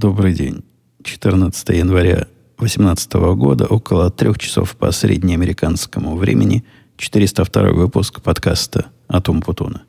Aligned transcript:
Добрый 0.00 0.32
день. 0.32 0.62
14 1.02 1.70
января 1.70 2.28
2018 2.58 3.14
года, 3.34 3.66
около 3.66 4.12
трех 4.12 4.38
часов 4.38 4.76
по 4.76 4.92
среднеамериканскому 4.92 6.16
времени, 6.16 6.64
402 6.98 7.72
выпуск 7.72 8.22
подкаста 8.22 8.86
«Атом 9.08 9.40
Путуна». 9.40 9.82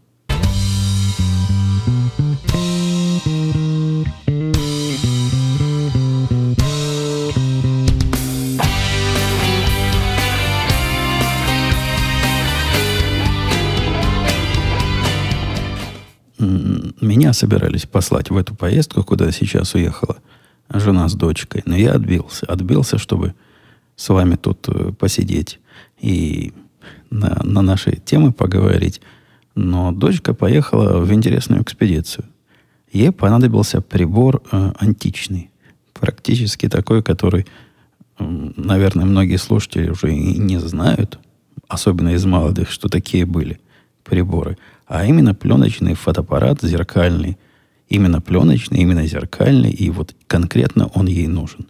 Меня 17.30 17.36
собирались 17.36 17.86
послать 17.86 18.32
в 18.32 18.38
эту 18.38 18.55
поездку, 18.55 19.04
куда 19.04 19.32
сейчас 19.32 19.75
уехала 19.75 20.18
жена 20.68 21.07
с 21.07 21.14
дочкой. 21.14 21.61
Но 21.68 21.75
я 21.75 21.92
отбился. 21.92 22.47
Отбился, 22.47 22.97
чтобы 22.97 23.36
с 23.96 24.10
вами 24.10 24.36
тут 24.36 24.68
э, 24.68 24.93
посидеть 24.93 25.60
и 26.00 26.54
на, 27.11 27.39
на 27.43 27.61
наши 27.61 27.97
темы 27.97 28.32
поговорить. 28.32 29.00
Но 29.54 29.92
дочка 29.92 30.33
поехала 30.33 31.02
в 31.02 31.14
интересную 31.14 31.61
экспедицию. 31.61 32.25
Ей 32.92 33.11
понадобился 33.11 33.80
прибор 33.80 34.41
э, 34.52 34.72
античный. 34.80 35.52
Практически 35.94 36.67
такой, 36.67 37.03
который, 37.03 37.45
э, 38.17 38.23
наверное, 38.55 39.05
многие 39.05 39.38
слушатели 39.38 39.91
уже 39.91 40.16
и 40.16 40.39
не 40.39 40.58
знают, 40.59 41.19
особенно 41.67 42.09
из 42.09 42.25
молодых, 42.25 42.72
что 42.72 42.89
такие 42.89 43.27
были 43.27 43.59
приборы 44.03 44.58
а 44.89 45.06
именно 45.06 45.36
пленочный 45.36 45.94
фотоаппарат 45.94 46.61
зеркальный. 46.64 47.38
Именно 47.88 48.22
пленочный, 48.22 48.80
именно 48.80 49.06
зеркальный, 49.06 49.72
и 49.72 49.89
вот 49.89 50.16
конкретно 50.28 50.88
он 50.88 51.06
ей 51.06 51.28
нужен. 51.28 51.67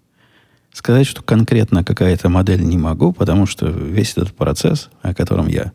Сказать, 0.74 1.06
что 1.06 1.22
конкретно 1.22 1.84
какая-то 1.84 2.30
модель 2.30 2.62
не 2.64 2.78
могу, 2.78 3.12
потому 3.12 3.46
что 3.46 3.68
весь 3.68 4.14
этот 4.14 4.34
процесс, 4.34 4.90
о 5.02 5.14
котором 5.14 5.48
я 5.48 5.74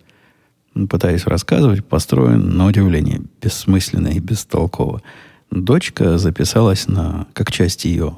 пытаюсь 0.89 1.27
рассказывать, 1.27 1.85
построен 1.85 2.57
на 2.57 2.67
удивление 2.67 3.23
бессмысленно 3.43 4.09
и 4.09 4.21
бестолково. 4.21 5.03
Дочка 5.51 6.19
записалась 6.19 6.89
на, 6.89 7.27
как 7.35 7.53
часть 7.53 7.85
ее 7.85 8.15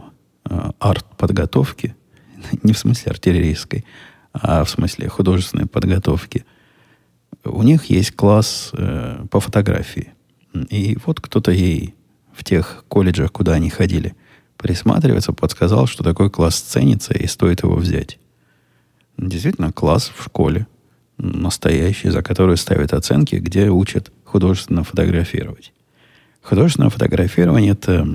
э, 0.48 0.70
арт-подготовки, 0.78 1.97
не 2.62 2.72
в 2.72 2.78
смысле 2.78 3.11
артиллерийской, 3.11 3.84
а 4.33 4.62
в 4.62 4.70
смысле 4.70 5.09
художественной 5.09 5.67
подготовки– 5.67 6.45
у 7.45 7.62
них 7.62 7.87
есть 7.87 8.12
класс 8.12 8.70
э, 8.73 9.25
по 9.31 9.41
фотографии. 9.41 10.12
И 10.70 10.97
вот 11.05 11.20
кто-то 11.20 11.51
ей 11.51 11.95
в 12.33 12.45
тех 12.45 12.84
колледжах, 12.89 13.33
куда 13.33 13.55
они 13.55 13.70
ходили, 13.70 14.15
присматриваться, 14.56 15.33
подсказал, 15.33 15.87
что 15.87 16.03
такой 16.03 16.31
класс 16.31 16.61
ценится 16.61 17.15
и 17.15 17.27
стоит 17.27 17.62
его 17.62 17.77
взять. 17.77 18.19
Действительно, 19.17 19.73
класс 19.73 20.12
в 20.15 20.25
школе, 20.25 20.67
настоящий, 21.19 22.11
за 22.11 22.23
который 22.23 22.56
ставят 22.56 22.93
оценки, 22.93 23.37
где 23.37 23.71
учат 23.71 24.12
художественно 24.25 24.84
фотографировать. 24.84 25.73
Художественное 26.43 26.91
фотографирование– 26.91 27.73
это, 27.73 28.06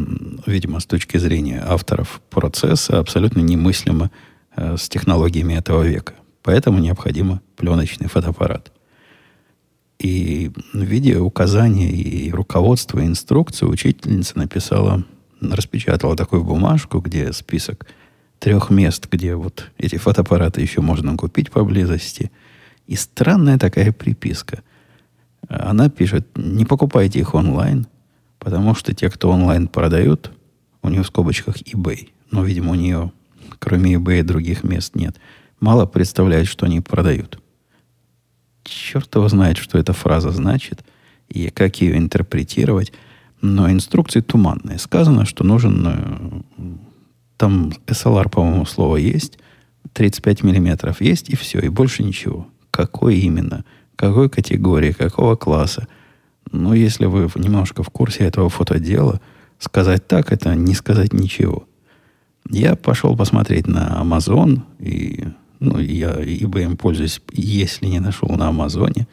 видимо, 0.45 0.79
с 0.79 0.85
точки 0.85 1.17
зрения 1.17 1.63
авторов 1.67 2.21
процесса 2.29 2.99
абсолютно 2.99 3.41
немыслимо 3.41 4.09
э, 4.55 4.77
с 4.77 4.87
технологиями 4.87 5.53
этого 5.53 5.83
века. 5.83 6.13
Поэтому 6.43 6.79
необходимо 6.79 7.41
пленочный 7.55 8.07
фотоаппарат– 8.07 8.70
и 10.01 10.51
в 10.73 10.81
виде 10.81 11.17
указания 11.17 11.91
и 11.91 12.31
руководства, 12.31 12.99
и 12.99 13.05
инструкции 13.05 13.65
учительница 13.65 14.37
написала, 14.37 15.03
распечатала 15.39 16.15
такую 16.15 16.43
бумажку, 16.43 16.99
где 16.99 17.31
список 17.33 17.85
трех 18.39 18.71
мест, 18.71 19.07
где 19.11 19.35
вот 19.35 19.69
эти 19.77 19.97
фотоаппараты 19.97 20.61
еще 20.61 20.81
можно 20.81 21.15
купить 21.17 21.51
поблизости. 21.51 22.31
И 22.87 22.95
странная 22.95 23.59
такая 23.59 23.91
приписка. 23.91 24.63
Она 25.47 25.89
пишет, 25.89 26.27
не 26.35 26.65
покупайте 26.65 27.19
их 27.19 27.35
онлайн, 27.35 27.85
потому 28.39 28.73
что 28.73 28.95
те, 28.95 29.09
кто 29.09 29.29
онлайн 29.29 29.67
продают, 29.67 30.31
у 30.81 30.89
нее 30.89 31.03
в 31.03 31.07
скобочках 31.07 31.57
eBay, 31.61 32.09
но, 32.31 32.43
видимо, 32.43 32.71
у 32.71 32.75
нее 32.75 33.11
кроме 33.59 33.95
eBay 33.95 34.23
других 34.23 34.63
мест 34.63 34.95
нет, 34.95 35.17
мало 35.59 35.85
представляет, 35.85 36.47
что 36.47 36.65
они 36.65 36.81
продают 36.81 37.40
черт 38.63 39.13
его 39.15 39.27
знает, 39.27 39.57
что 39.57 39.77
эта 39.77 39.93
фраза 39.93 40.31
значит 40.31 40.83
и 41.29 41.49
как 41.49 41.81
ее 41.81 41.97
интерпретировать. 41.97 42.91
Но 43.41 43.71
инструкции 43.71 44.21
туманные. 44.21 44.77
Сказано, 44.77 45.25
что 45.25 45.43
нужен... 45.43 45.87
Э, 45.87 46.41
там 47.37 47.71
SLR, 47.87 48.29
по-моему, 48.29 48.65
слово 48.65 48.97
есть. 48.97 49.39
35 49.93 50.43
миллиметров 50.43 51.01
есть, 51.01 51.29
и 51.29 51.35
все, 51.35 51.59
и 51.59 51.69
больше 51.69 52.03
ничего. 52.03 52.47
Какой 52.69 53.17
именно? 53.17 53.65
Какой 53.95 54.29
категории? 54.29 54.91
Какого 54.91 55.35
класса? 55.35 55.87
Ну, 56.51 56.73
если 56.73 57.05
вы 57.05 57.29
немножко 57.35 57.81
в 57.81 57.89
курсе 57.89 58.25
этого 58.25 58.49
фотодела, 58.49 59.19
сказать 59.57 60.07
так, 60.07 60.31
это 60.31 60.53
не 60.55 60.75
сказать 60.75 61.13
ничего. 61.13 61.67
Я 62.49 62.75
пошел 62.75 63.15
посмотреть 63.15 63.67
на 63.67 64.01
Amazon, 64.01 64.61
и 64.79 65.27
ну, 65.61 65.77
я 65.77 66.09
eBay 66.09 66.75
пользуюсь, 66.75 67.21
если 67.31 67.85
не 67.85 67.99
нашел 67.99 68.29
на 68.29 68.47
Амазоне. 68.47 69.07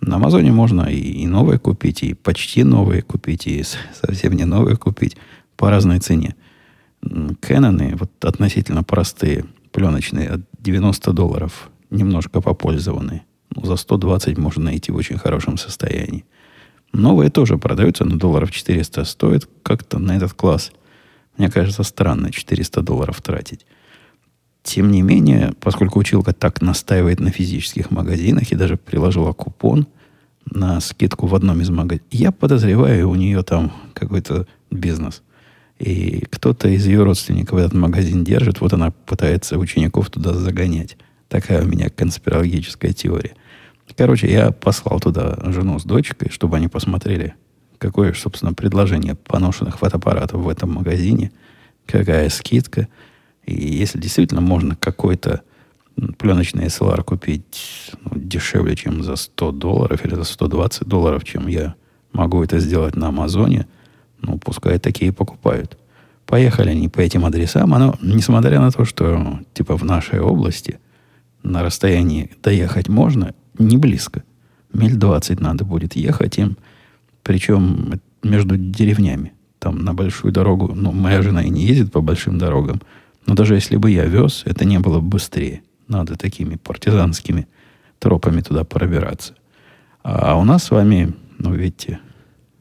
На 0.00 0.16
Амазоне 0.16 0.50
можно 0.50 0.82
и, 0.82 0.98
и 0.98 1.26
новые 1.28 1.60
купить, 1.60 2.02
и 2.02 2.12
почти 2.12 2.64
новые 2.64 3.02
купить, 3.02 3.46
и 3.46 3.62
совсем 3.94 4.32
не 4.32 4.44
новые 4.44 4.76
купить 4.76 5.16
по 5.56 5.70
разной 5.70 6.00
цене. 6.00 6.34
Кэноны, 7.40 7.94
вот 7.96 8.10
относительно 8.24 8.82
простые, 8.82 9.44
пленочные, 9.70 10.28
от 10.28 10.40
90 10.58 11.12
долларов, 11.12 11.70
немножко 11.90 12.40
попользованные. 12.40 13.22
Ну, 13.54 13.64
за 13.64 13.76
120 13.76 14.36
можно 14.38 14.64
найти 14.64 14.90
в 14.90 14.96
очень 14.96 15.18
хорошем 15.18 15.56
состоянии. 15.56 16.24
Новые 16.92 17.30
тоже 17.30 17.58
продаются, 17.58 18.04
но 18.04 18.16
долларов 18.16 18.50
400 18.50 19.04
стоит 19.04 19.48
как-то 19.62 20.00
на 20.00 20.16
этот 20.16 20.32
класс. 20.32 20.72
Мне 21.38 21.48
кажется, 21.48 21.84
странно 21.84 22.32
400 22.32 22.82
долларов 22.82 23.22
тратить. 23.22 23.64
Тем 24.62 24.90
не 24.90 25.02
менее, 25.02 25.52
поскольку 25.60 25.98
училка 25.98 26.32
так 26.32 26.62
настаивает 26.62 27.20
на 27.20 27.30
физических 27.30 27.90
магазинах 27.90 28.50
и 28.52 28.56
даже 28.56 28.76
приложила 28.76 29.32
купон 29.32 29.86
на 30.44 30.80
скидку 30.80 31.26
в 31.26 31.34
одном 31.34 31.60
из 31.60 31.70
магазинов, 31.70 32.06
я 32.10 32.30
подозреваю, 32.30 33.10
у 33.10 33.14
нее 33.14 33.42
там 33.42 33.72
какой-то 33.92 34.46
бизнес. 34.70 35.22
И 35.78 36.24
кто-то 36.30 36.68
из 36.68 36.86
ее 36.86 37.02
родственников 37.02 37.58
этот 37.58 37.74
магазин 37.74 38.22
держит, 38.22 38.60
вот 38.60 38.72
она 38.72 38.92
пытается 38.92 39.58
учеников 39.58 40.10
туда 40.10 40.32
загонять. 40.32 40.96
Такая 41.28 41.64
у 41.64 41.66
меня 41.66 41.90
конспирологическая 41.90 42.92
теория. 42.92 43.34
Короче, 43.96 44.30
я 44.30 44.52
послал 44.52 45.00
туда 45.00 45.38
жену 45.46 45.78
с 45.78 45.84
дочкой, 45.84 46.30
чтобы 46.30 46.56
они 46.56 46.68
посмотрели, 46.68 47.34
какое, 47.78 48.14
собственно, 48.14 48.54
предложение 48.54 49.16
поношенных 49.16 49.78
фотоаппаратов 49.78 50.42
в 50.42 50.48
этом 50.48 50.70
магазине, 50.70 51.32
какая 51.84 52.28
скидка– 52.28 52.86
и 53.44 53.54
если 53.54 53.98
действительно 53.98 54.40
можно 54.40 54.76
какой-то 54.76 55.42
пленочный 56.18 56.66
SLR 56.66 57.02
купить 57.02 57.90
ну, 58.04 58.12
дешевле, 58.18 58.76
чем 58.76 59.02
за 59.02 59.16
100 59.16 59.52
долларов 59.52 60.04
или 60.04 60.14
за 60.14 60.24
120 60.24 60.86
долларов, 60.86 61.24
чем 61.24 61.48
я 61.48 61.74
могу 62.12 62.42
это 62.42 62.58
сделать 62.58 62.96
на 62.96 63.08
Амазоне, 63.08 63.66
ну, 64.20 64.38
пускай 64.38 64.78
такие 64.78 65.12
покупают. 65.12 65.76
Поехали 66.26 66.70
они 66.70 66.88
по 66.88 67.00
этим 67.00 67.24
адресам. 67.26 67.74
Оно, 67.74 67.96
несмотря 68.00 68.60
на 68.60 68.70
то, 68.70 68.84
что 68.84 69.40
типа 69.54 69.76
в 69.76 69.84
нашей 69.84 70.20
области 70.20 70.78
на 71.42 71.62
расстоянии 71.62 72.30
доехать 72.42 72.88
можно, 72.88 73.34
не 73.58 73.76
близко. 73.76 74.22
Миль 74.72 74.96
20 74.96 75.40
надо 75.40 75.64
будет 75.64 75.96
ехать 75.96 76.38
им, 76.38 76.56
причем 77.22 78.00
между 78.22 78.56
деревнями. 78.56 79.32
Там 79.58 79.84
на 79.84 79.92
большую 79.92 80.32
дорогу, 80.32 80.72
ну, 80.74 80.92
моя 80.92 81.22
жена 81.22 81.42
и 81.42 81.50
не 81.50 81.66
ездит 81.66 81.92
по 81.92 82.00
большим 82.00 82.38
дорогам– 82.38 82.80
но 83.26 83.34
даже 83.34 83.54
если 83.54 83.76
бы 83.76 83.90
я 83.90 84.04
вез, 84.04 84.42
это 84.44 84.64
не 84.64 84.78
было 84.78 85.00
бы 85.00 85.08
быстрее. 85.08 85.62
Надо 85.88 86.16
такими 86.16 86.56
партизанскими 86.56 87.46
тропами 87.98 88.40
туда 88.40 88.64
пробираться. 88.64 89.34
А 90.02 90.36
у 90.36 90.44
нас 90.44 90.64
с 90.64 90.70
вами, 90.70 91.14
ну, 91.38 91.54
видите, 91.54 92.00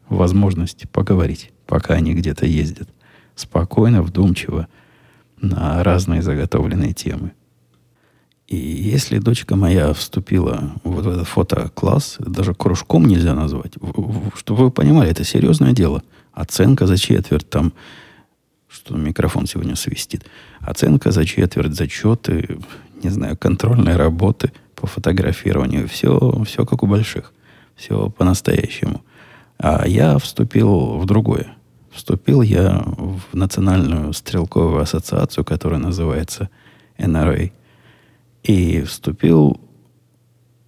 возможность 0.09 0.87
поговорить, 0.89 1.51
пока 1.65 1.95
они 1.95 2.13
где-то 2.13 2.45
ездят. 2.45 2.89
Спокойно, 3.35 4.03
вдумчиво, 4.03 4.67
на 5.39 5.83
разные 5.83 6.21
заготовленные 6.21 6.93
темы. 6.93 7.31
И 8.47 8.57
если 8.57 9.17
дочка 9.17 9.55
моя 9.55 9.93
вступила 9.93 10.73
в 10.83 10.99
этот 10.99 11.27
фотокласс, 11.27 12.17
даже 12.19 12.53
кружком 12.53 13.05
нельзя 13.05 13.33
назвать, 13.33 13.75
чтобы 14.35 14.65
вы 14.65 14.71
понимали, 14.71 15.09
это 15.09 15.23
серьезное 15.23 15.71
дело. 15.71 16.03
Оценка 16.33 16.85
за 16.85 16.97
четверть, 16.97 17.49
там 17.49 17.71
что 18.83 18.95
микрофон 18.97 19.45
сегодня 19.45 19.75
свистит. 19.75 20.25
Оценка 20.59 21.11
за 21.11 21.23
четверть, 21.25 21.75
зачеты, 21.75 22.57
не 23.03 23.09
знаю, 23.09 23.37
контрольные 23.37 23.95
работы 23.95 24.51
по 24.75 24.87
фотографированию. 24.87 25.87
Все, 25.87 26.43
все 26.45 26.65
как 26.65 26.81
у 26.81 26.87
больших. 26.87 27.31
Все 27.75 28.09
по-настоящему. 28.09 29.03
А 29.59 29.87
я 29.87 30.17
вступил 30.17 30.97
в 30.97 31.05
другое. 31.05 31.53
Вступил 31.91 32.41
я 32.41 32.83
в 32.85 33.21
Национальную 33.33 34.13
стрелковую 34.13 34.81
ассоциацию, 34.81 35.45
которая 35.45 35.79
называется 35.79 36.49
NRA. 36.97 37.51
И 38.43 38.81
вступил 38.81 39.61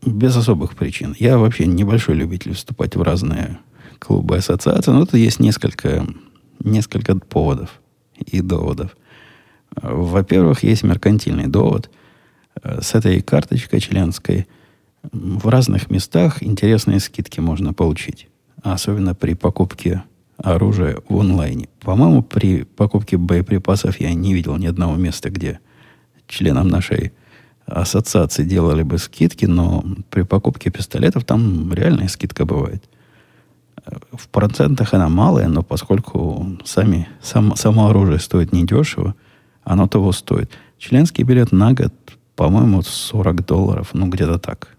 без 0.06 0.36
особых 0.36 0.76
причин. 0.76 1.16
Я 1.18 1.40
вообще 1.40 1.66
небольшой 1.66 2.14
любитель 2.14 2.54
вступать 2.54 2.96
в 2.96 3.02
разные 3.02 3.58
клубы 3.98 4.38
ассоциации, 4.38 4.92
но 4.92 5.06
тут 5.06 5.16
есть 5.16 5.40
несколько, 5.40 6.06
несколько 6.60 7.16
поводов 7.18 7.80
и 8.24 8.42
доводов. 8.42 8.96
Во-первых, 9.82 10.64
есть 10.64 10.84
меркантильный 10.84 11.48
довод. 11.48 11.90
С 12.64 12.96
этой 12.96 13.22
карточкой 13.22 13.80
членской 13.80 14.48
в 15.12 15.48
разных 15.48 15.90
местах 15.90 16.44
интересные 16.44 17.00
скидки 17.00 17.40
можно 17.40 17.74
получить. 17.74 18.28
Особенно 18.62 19.16
при 19.16 19.34
покупке 19.34 20.04
оружия 20.38 20.98
в 21.10 21.20
онлайне. 21.20 21.68
По-моему, 21.82 22.22
при 22.24 22.64
покупке 22.64 23.18
боеприпасов 23.18 24.00
я 24.00 24.14
не 24.14 24.34
видел 24.34 24.58
ни 24.58 24.68
одного 24.68 24.96
места, 24.96 25.30
где 25.30 25.60
членам 26.28 26.68
нашей 26.68 27.12
ассоциации 27.66 28.44
делали 28.44 28.84
бы 28.84 28.98
скидки, 28.98 29.46
но 29.46 29.84
при 30.10 30.24
покупке 30.24 30.70
пистолетов 30.70 31.24
там 31.26 31.74
реальная 31.74 32.08
скидка 32.08 32.46
бывает. 32.46 32.84
В 34.12 34.30
процентах 34.30 34.94
она 34.94 35.10
малая, 35.10 35.48
но 35.48 35.62
поскольку 35.64 36.58
сами, 36.64 37.08
сам, 37.22 37.56
само 37.56 37.88
оружие 37.88 38.20
стоит 38.20 38.54
недешево, 38.54 39.16
оно 39.64 39.88
того 39.88 40.12
стоит. 40.12 40.52
Членский 40.78 41.24
билет 41.24 41.52
на 41.52 41.74
год, 41.74 41.94
по-моему, 42.36 42.82
40 42.82 43.46
долларов, 43.46 43.90
ну 43.94 44.08
где-то 44.08 44.40
так. 44.40 44.70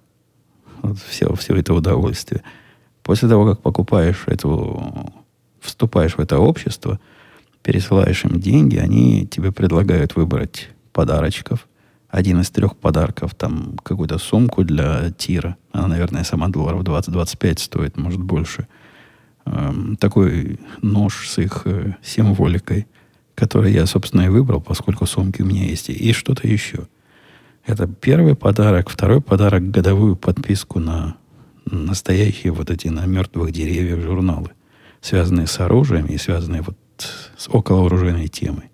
Вот 0.83 0.99
все, 0.99 1.35
все 1.35 1.55
это 1.57 1.75
удовольствие. 1.75 2.43
После 3.03 3.29
того, 3.29 3.47
как 3.47 3.61
покупаешь 3.61 4.25
эту, 4.27 5.13
вступаешь 5.61 6.17
в 6.17 6.21
это 6.21 6.39
общество, 6.39 6.99
пересылаешь 7.63 8.25
им 8.25 8.41
деньги, 8.41 8.77
они 8.77 9.27
тебе 9.27 9.53
предлагают 9.53 10.17
выбрать 10.17 10.69
подарочков– 10.93 11.69
один 12.15 12.41
из 12.43 12.51
трех 12.51 12.77
подарков, 12.77 13.35
там, 13.35 13.77
какую-то 13.83 14.19
сумку 14.19 14.63
для 14.63 15.11
тира. 15.11 15.57
Она, 15.73 15.89
наверное, 15.89 16.23
сама 16.23 16.47
долларов 16.47 16.83
20-25 16.83 17.59
стоит, 17.59 17.97
может, 17.97 18.21
больше. 18.21 18.69
Эм, 19.47 19.97
такой 19.97 20.59
нож 20.81 21.29
с 21.29 21.39
их 21.39 21.63
э, 21.67 21.97
символикой, 22.03 22.87
который 23.35 23.73
я, 23.73 23.87
собственно, 23.87 24.23
и 24.23 24.29
выбрал, 24.29 24.61
поскольку 24.61 25.07
сумки 25.07 25.43
у 25.43 25.47
меня 25.47 25.65
есть. 25.65 25.91
И 25.91 26.13
что-то 26.13 26.49
еще. 26.49 26.89
Это 27.67 27.87
первый 27.87 28.37
подарок. 28.37 28.89
Второй 28.89 29.21
подарок– 29.21 29.71
годовую 29.71 30.17
подписку 30.17 30.81
на 30.81 31.17
настоящие 31.67 32.53
вот 32.53 32.71
эти 32.71 32.89
на 32.89 33.07
мертвых 33.07 33.53
деревьях 33.53 34.01
журналы, 34.01 34.51
связанные 35.01 35.47
с 35.47 35.59
оружием 35.61 36.07
и 36.07 36.19
связанные 36.19 36.63
вот 36.63 36.77
с 37.37 37.49
околооружейной 37.49 38.29
темой. 38.29 38.71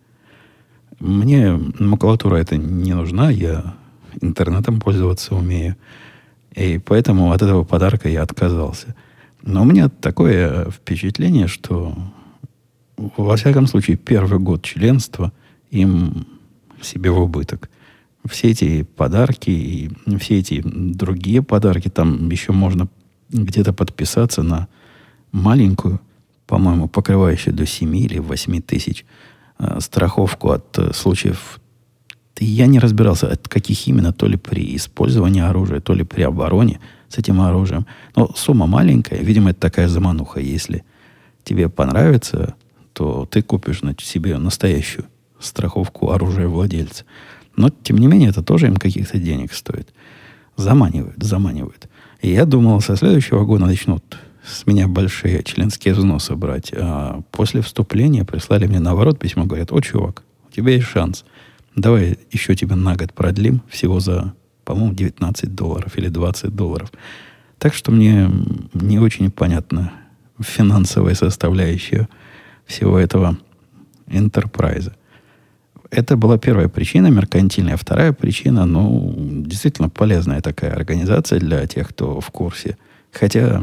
Мне 0.99 1.59
макулатура 1.79 2.37
это 2.37 2.57
не 2.57 2.95
нужна, 2.95 3.31
я 3.31 3.77
интернетом 4.21 4.81
пользоваться 4.81 5.35
умею. 5.35 5.77
И 6.55 6.79
поэтому 6.79 7.33
от 7.33 7.43
этого 7.43 7.65
подарка 7.65 8.09
я 8.09 8.23
отказался. 8.23 8.95
Но 9.43 9.63
у 9.63 9.65
меня 9.65 9.89
такое 9.89 10.71
впечатление, 10.71 11.47
что 11.47 11.95
во 12.97 13.37
всяком 13.37 13.67
случае 13.67 13.97
первый 13.97 14.39
год 14.39 14.63
членства 14.63 15.33
им 15.71 16.27
себе 16.83 17.11
в 17.11 17.21
убыток. 17.21 17.71
Все 18.29 18.51
эти 18.51 18.83
подарки 18.83 19.51
и 19.51 19.91
все 20.19 20.39
эти 20.39 20.63
другие 20.63 21.43
подарки, 21.43 21.89
там 21.89 22.29
еще 22.29 22.53
можно 22.53 22.89
где-то 23.31 23.73
подписаться 23.73 24.43
на 24.43 24.69
маленькую, 25.33 26.01
по-моему, 26.47 26.89
покрывающую 26.89 27.55
до 27.55 27.65
7 27.65 27.97
или 27.97 28.19
8 28.19 28.61
тысяч 28.61 29.07
Э, 29.61 29.79
страховку 29.81 30.53
от 30.53 30.79
э, 30.79 30.93
случаев. 30.95 31.61
Я 32.39 32.67
не 32.67 32.79
разбирался, 32.79 33.31
от 33.31 33.47
каких 33.47 33.87
именно, 33.87 34.11
то 34.11 34.27
ли 34.27 34.39
при 34.39 34.75
использовании 34.75 35.43
оружия, 35.43 35.81
то 35.81 35.93
ли 35.93 36.03
при 36.03 36.23
обороне 36.23 36.81
с 37.11 37.19
этим 37.19 37.41
оружием. 37.41 37.87
Но 38.17 38.31
сумма 38.35 38.67
маленькая, 38.67 39.19
видимо, 39.19 39.51
это 39.51 39.61
такая 39.61 39.89
замануха. 39.89 40.41
Если 40.41 40.85
тебе 41.45 41.69
понравится, 41.69 42.55
то 42.93 43.27
ты 43.31 43.43
купишь 43.43 43.81
значит, 43.81 44.09
себе 44.09 44.39
настоящую 44.39 45.07
страховку 45.39 46.12
оружия 46.12 46.49
владельца. 46.49 47.05
Но, 47.57 47.71
тем 47.71 47.99
не 47.99 48.07
менее, 48.07 48.31
это 48.31 48.43
тоже 48.43 48.69
им 48.69 48.77
каких-то 48.77 49.19
денег 49.19 49.53
стоит. 49.53 49.93
Заманивают, 50.57 51.23
заманивают. 51.23 51.89
И 52.23 52.31
я 52.31 52.45
думал, 52.45 52.81
со 52.81 52.97
следующего 52.97 53.45
года 53.45 53.67
начнут 53.67 54.19
с 54.45 54.67
меня 54.67 54.89
большие 54.89 55.43
членские 55.43 55.95
взносы 55.95 56.35
брать. 56.37 56.73
А 56.75 57.23
после 57.33 57.61
вступления 57.61 58.25
прислали 58.25 58.67
мне 58.67 58.79
наоборот 58.79 59.19
письмо, 59.19 59.45
говорят, 59.45 59.73
о, 59.73 59.81
чувак, 59.81 60.23
у 60.49 60.53
тебя 60.53 60.73
есть 60.73 60.87
шанс. 60.87 61.25
Давай 61.77 62.19
еще 62.31 62.55
тебя 62.55 62.77
на 62.77 62.97
год 62.97 63.12
продлим, 63.12 63.62
всего 63.69 64.01
за, 64.01 64.35
по-моему, 64.71 64.95
19 64.95 65.55
долларов 65.55 65.97
или 65.97 66.09
20 66.09 66.55
долларов. 66.55 66.93
Так 67.59 67.75
что 67.75 67.93
мне 67.93 68.31
не 68.73 68.99
очень 68.99 69.31
понятна 69.31 69.93
финансовая 70.39 71.15
составляющая 71.15 72.09
всего 72.67 72.99
этого 72.99 73.37
энтерпрайза. 74.07 74.95
Это 75.91 76.17
была 76.17 76.39
первая 76.39 76.69
причина, 76.69 77.09
меркантильная. 77.09 77.77
Вторая 77.77 78.13
причина, 78.13 78.65
ну, 78.65 79.13
действительно 79.19 79.89
полезная 79.89 80.41
такая 80.41 80.73
организация 80.73 81.41
для 81.41 81.67
тех, 81.67 81.89
кто 81.89 82.21
в 82.21 82.31
курсе. 82.31 82.77
Хотя 83.13 83.63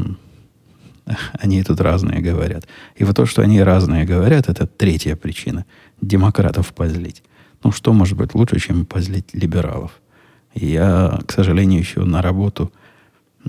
Они 1.40 1.62
тут 1.62 1.80
разные 1.80 2.20
говорят. 2.20 2.66
И 2.96 3.04
вот 3.04 3.16
то, 3.16 3.26
что 3.26 3.42
они 3.42 3.62
разные 3.62 4.04
говорят, 4.04 4.48
это 4.48 4.66
третья 4.66 5.16
причина. 5.16 5.64
Демократов 6.00 6.72
позлить. 6.74 7.22
Ну, 7.64 7.72
что 7.72 7.92
может 7.92 8.16
быть 8.16 8.34
лучше, 8.34 8.60
чем 8.60 8.86
позлить 8.86 9.34
либералов? 9.34 10.00
Я, 10.60 11.20
к 11.26 11.32
сожалению, 11.32 11.80
еще 11.80 12.04
на 12.04 12.20
работу 12.20 12.72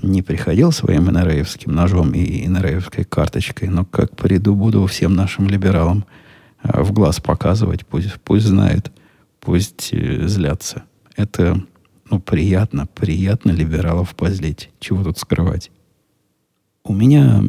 не 0.00 0.22
приходил 0.22 0.70
своим 0.70 1.06
НРАевским 1.06 1.72
ножом 1.72 2.12
и 2.12 2.46
НРАевской 2.46 3.04
карточкой, 3.04 3.68
но 3.68 3.84
как 3.84 4.16
приду, 4.16 4.54
буду 4.54 4.86
всем 4.86 5.14
нашим 5.14 5.48
либералам 5.48 6.04
а, 6.62 6.82
в 6.82 6.92
глаз 6.92 7.20
показывать, 7.20 7.84
пусть, 7.84 8.14
пусть 8.22 8.46
знают, 8.46 8.92
пусть 9.40 9.90
э, 9.92 10.26
злятся. 10.28 10.84
Это 11.16 11.60
ну, 12.08 12.20
приятно, 12.20 12.86
приятно 12.86 13.50
либералов 13.50 14.14
позлить. 14.14 14.70
Чего 14.78 15.02
тут 15.02 15.18
скрывать? 15.18 15.70
У 16.84 16.94
меня 16.94 17.42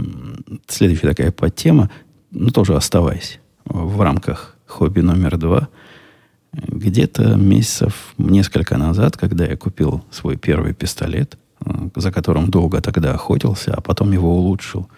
следующая 0.68 1.10
такая 1.10 1.32
подтема, 1.32 1.90
ну, 2.32 2.50
тоже 2.50 2.76
оставаясь 2.76 3.40
в 3.66 4.02
рамках 4.02 4.58
хобби 4.66 5.02
номер 5.02 5.38
два. 5.38 5.70
Где-то 6.54 7.36
месяцев 7.36 8.14
несколько 8.18 8.78
назад, 8.78 9.16
когда 9.16 9.46
я 9.46 9.56
купил 9.56 10.04
свой 10.12 10.36
первый 10.36 10.74
пистолет, 10.74 11.38
за 11.96 12.12
которым 12.12 12.50
долго 12.50 12.82
тогда 12.82 13.14
охотился, 13.14 13.74
а 13.74 13.82
потом 13.82 14.12
его 14.12 14.36
улучшил 14.36 14.90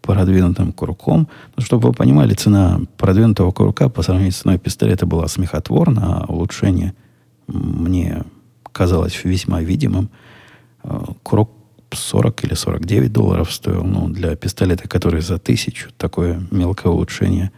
продвинутым 0.00 0.72
курком. 0.72 1.28
Ну, 1.56 1.62
чтобы 1.62 1.88
вы 1.88 1.94
понимали, 1.94 2.32
цена 2.32 2.80
продвинутого 2.96 3.52
курка 3.52 3.90
по 3.90 4.02
сравнению 4.02 4.32
с 4.32 4.38
ценой 4.38 4.58
пистолета 4.58 5.04
была 5.04 5.28
смехотворна, 5.28 6.22
а 6.22 6.32
улучшение 6.32 6.94
мне 7.48 8.24
казалось 8.72 9.22
весьма 9.24 9.60
видимым. 9.60 10.08
Курок 11.22 11.50
40 11.90 12.44
или 12.44 12.54
49 12.54 13.12
долларов 13.12 13.52
стоил. 13.52 13.84
Ну, 13.84 14.08
для 14.08 14.36
пистолета, 14.36 14.88
который 14.88 15.20
за 15.20 15.38
тысячу, 15.38 15.90
такое 15.98 16.40
мелкое 16.50 16.90
улучшение. 16.90 17.50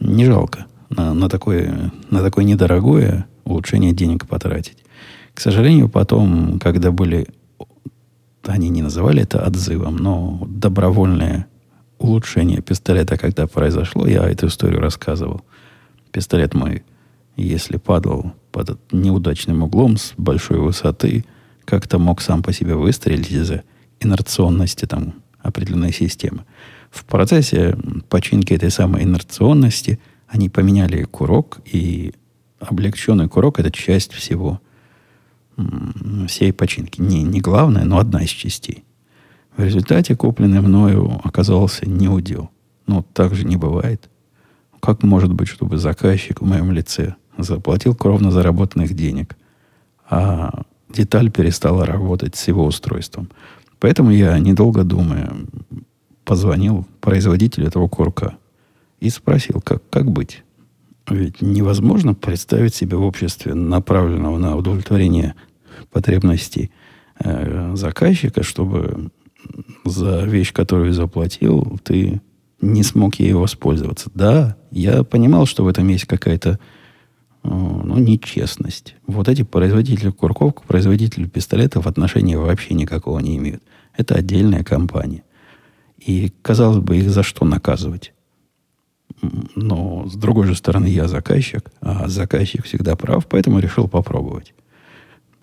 Не 0.00 0.24
жалко 0.24 0.66
на, 0.90 1.14
на, 1.14 1.28
такое, 1.28 1.92
на 2.10 2.20
такое 2.20 2.44
недорогое 2.44 3.26
улучшение 3.44 3.92
денег 3.92 4.26
потратить. 4.26 4.78
К 5.34 5.40
сожалению, 5.40 5.88
потом, 5.88 6.58
когда 6.58 6.90
были... 6.90 7.28
Они 8.44 8.68
не 8.68 8.80
называли 8.80 9.22
это 9.22 9.44
отзывом, 9.44 9.96
но 9.96 10.46
добровольное 10.48 11.48
улучшение 11.98 12.62
пистолета, 12.62 13.16
когда 13.16 13.48
произошло, 13.48 14.06
я 14.06 14.24
эту 14.28 14.46
историю 14.46 14.80
рассказывал. 14.80 15.42
Пистолет 16.12 16.54
мой, 16.54 16.84
если 17.36 17.76
падал 17.76 18.32
под 18.52 18.78
неудачным 18.92 19.64
углом 19.64 19.96
с 19.96 20.12
большой 20.16 20.58
высоты– 20.58 21.24
как-то 21.66 21.98
мог 21.98 22.22
сам 22.22 22.42
по 22.42 22.52
себе 22.52 22.74
выстрелить 22.74 23.30
из-за 23.30 23.62
инерционности 24.00 24.86
там, 24.86 25.14
определенной 25.42 25.92
системы. 25.92 26.44
В 26.90 27.04
процессе 27.04 27.76
починки 28.08 28.54
этой 28.54 28.70
самой 28.70 29.02
инерционности 29.02 29.98
они 30.28 30.48
поменяли 30.48 31.04
курок, 31.04 31.60
и 31.64 32.12
облегченный 32.60 33.28
курок– 33.28 33.58
это 33.60 33.70
часть 33.70 34.12
всего, 34.12 34.60
всей 36.28 36.52
починки. 36.52 37.00
Не, 37.00 37.22
не 37.22 37.40
главная, 37.40 37.84
но 37.84 37.98
одна 37.98 38.22
из 38.22 38.30
частей. 38.30 38.84
В 39.56 39.64
результате 39.64 40.14
купленный 40.14 40.60
мною 40.60 41.20
оказался 41.24 41.88
неудел. 41.88 42.50
Но 42.86 43.04
так 43.14 43.34
же 43.34 43.44
не 43.44 43.56
бывает. 43.56 44.10
Как 44.80 45.02
может 45.02 45.32
быть, 45.32 45.48
чтобы 45.48 45.78
заказчик 45.78 46.40
в 46.40 46.44
моем 46.44 46.70
лице 46.72 47.16
заплатил 47.38 47.94
кровно 47.94 48.30
заработанных 48.30 48.94
денег, 48.94 49.36
а 50.08 50.62
деталь 50.88 51.30
перестала 51.30 51.86
работать 51.86 52.36
с 52.36 52.48
его 52.48 52.64
устройством. 52.64 53.30
Поэтому 53.80 54.10
я, 54.10 54.38
недолго 54.38 54.84
думая, 54.84 55.32
позвонил 56.24 56.86
производителю 57.00 57.66
этого 57.66 57.88
курка 57.88 58.36
И 59.00 59.10
спросил, 59.10 59.60
как, 59.60 59.88
как 59.90 60.10
быть? 60.10 60.42
Ведь 61.08 61.40
невозможно 61.40 62.14
представить 62.14 62.74
себе 62.74 62.96
в 62.96 63.02
обществе, 63.02 63.54
направленного 63.54 64.38
на 64.38 64.56
удовлетворение 64.56 65.34
потребностей 65.92 66.70
э, 67.20 67.74
заказчика, 67.76 68.42
чтобы 68.42 69.10
за 69.84 70.24
вещь, 70.24 70.52
которую 70.52 70.92
заплатил, 70.92 71.78
ты 71.84 72.20
не 72.60 72.82
смог 72.82 73.16
ей 73.16 73.34
воспользоваться. 73.34 74.10
Да, 74.14 74.56
я 74.70 75.04
понимал, 75.04 75.46
что 75.46 75.64
в 75.64 75.68
этом 75.68 75.86
есть 75.88 76.06
какая-то 76.06 76.50
э, 76.50 77.48
ну, 77.48 77.98
нечестность. 77.98 78.96
Вот 79.06 79.28
эти 79.28 79.42
производители 79.42 80.10
курков 80.10 80.54
к 80.54 80.62
производителю 80.62 81.28
пистолетов 81.28 81.86
отношения 81.86 82.38
вообще 82.38 82.74
никакого 82.74 83.20
не 83.20 83.36
имеют. 83.36 83.62
Это 83.96 84.16
отдельная 84.16 84.64
компания. 84.64 85.22
И, 85.98 86.32
казалось 86.42 86.78
бы, 86.78 86.96
их 86.96 87.10
за 87.10 87.22
что 87.22 87.44
наказывать? 87.44 88.12
Но, 89.54 90.06
с 90.08 90.14
другой 90.14 90.46
же 90.46 90.54
стороны, 90.54 90.86
я 90.86 91.08
заказчик, 91.08 91.70
а 91.80 92.08
заказчик 92.08 92.64
всегда 92.64 92.96
прав, 92.96 93.26
поэтому 93.26 93.58
решил 93.58 93.88
попробовать. 93.88 94.54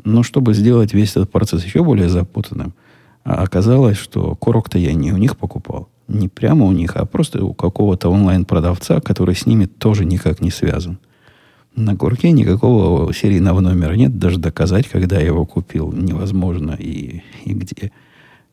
Но 0.04 0.24
чтобы 0.24 0.54
сделать 0.54 0.94
весь 0.94 1.12
этот 1.12 1.32
процесс 1.32 1.64
еще 1.64 1.84
более 1.84 2.10
запутанным, 2.10 2.74
а 3.24 3.36
оказалось, 3.36 3.98
что 3.98 4.36
курок-то 4.36 4.78
я 4.78 4.94
не 4.94 5.12
у 5.12 5.18
них 5.18 5.38
покупал. 5.38 5.90
Не 6.08 6.28
прямо 6.28 6.66
у 6.66 6.72
них, 6.72 6.98
а 6.98 7.06
просто 7.06 7.44
у 7.44 7.54
какого-то 7.54 8.10
онлайн-продавца, 8.10 9.00
который 9.00 9.36
с 9.36 9.46
ними 9.46 9.66
тоже 9.66 10.04
никак 10.04 10.42
не 10.42 10.52
связан. 10.52 11.00
На 11.76 11.96
курке 11.96 12.32
никакого 12.32 13.12
серийного 13.14 13.62
номера 13.62 13.94
нет, 13.94 14.20
даже 14.20 14.38
доказать, 14.38 14.88
когда 14.88 15.20
я 15.20 15.28
его 15.28 15.46
купил, 15.46 15.92
невозможно 15.92 16.76
и, 16.78 17.24
и 17.46 17.54
где. 17.54 17.92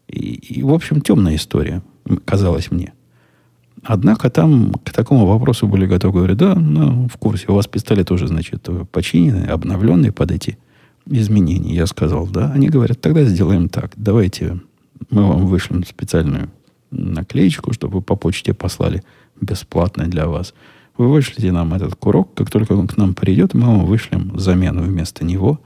И, 0.08 0.34
и, 0.34 0.62
в 0.62 0.72
общем, 0.72 1.00
темная 1.00 1.34
история, 1.34 1.82
казалось 2.24 2.70
мне. 2.70 2.94
Однако 3.82 4.28
там 4.30 4.74
к 4.84 4.92
такому 4.92 5.26
вопросу 5.26 5.66
были 5.66 5.86
готовы 5.86 6.14
говорить, 6.14 6.36
да, 6.36 6.54
ну, 6.54 7.08
в 7.08 7.16
курсе, 7.16 7.46
у 7.48 7.54
вас 7.54 7.66
пистолет 7.66 8.10
уже, 8.10 8.26
значит, 8.26 8.68
починенный, 8.92 9.46
обновленный 9.46 10.12
под 10.12 10.30
эти 10.32 10.58
изменений. 11.06 11.74
Я 11.74 11.86
сказал, 11.86 12.26
да. 12.26 12.52
Они 12.52 12.68
говорят, 12.68 13.00
тогда 13.00 13.24
сделаем 13.24 13.68
так. 13.68 13.92
Давайте 13.96 14.60
мы 15.10 15.26
вам 15.26 15.46
вышлем 15.46 15.84
специальную 15.84 16.50
наклеечку, 16.90 17.72
чтобы 17.72 17.96
вы 17.96 18.02
по 18.02 18.16
почте 18.16 18.52
послали 18.52 19.02
бесплатно 19.40 20.04
для 20.06 20.26
вас. 20.26 20.54
Вы 20.98 21.08
вышлите 21.08 21.50
нам 21.50 21.72
этот 21.72 21.94
курок, 21.94 22.34
как 22.34 22.50
только 22.50 22.72
он 22.72 22.86
к 22.86 22.96
нам 22.98 23.14
придет, 23.14 23.54
мы 23.54 23.66
вам 23.66 23.86
вышлем 23.86 24.38
замену 24.38 24.82
вместо 24.82 25.24
него, 25.24 25.60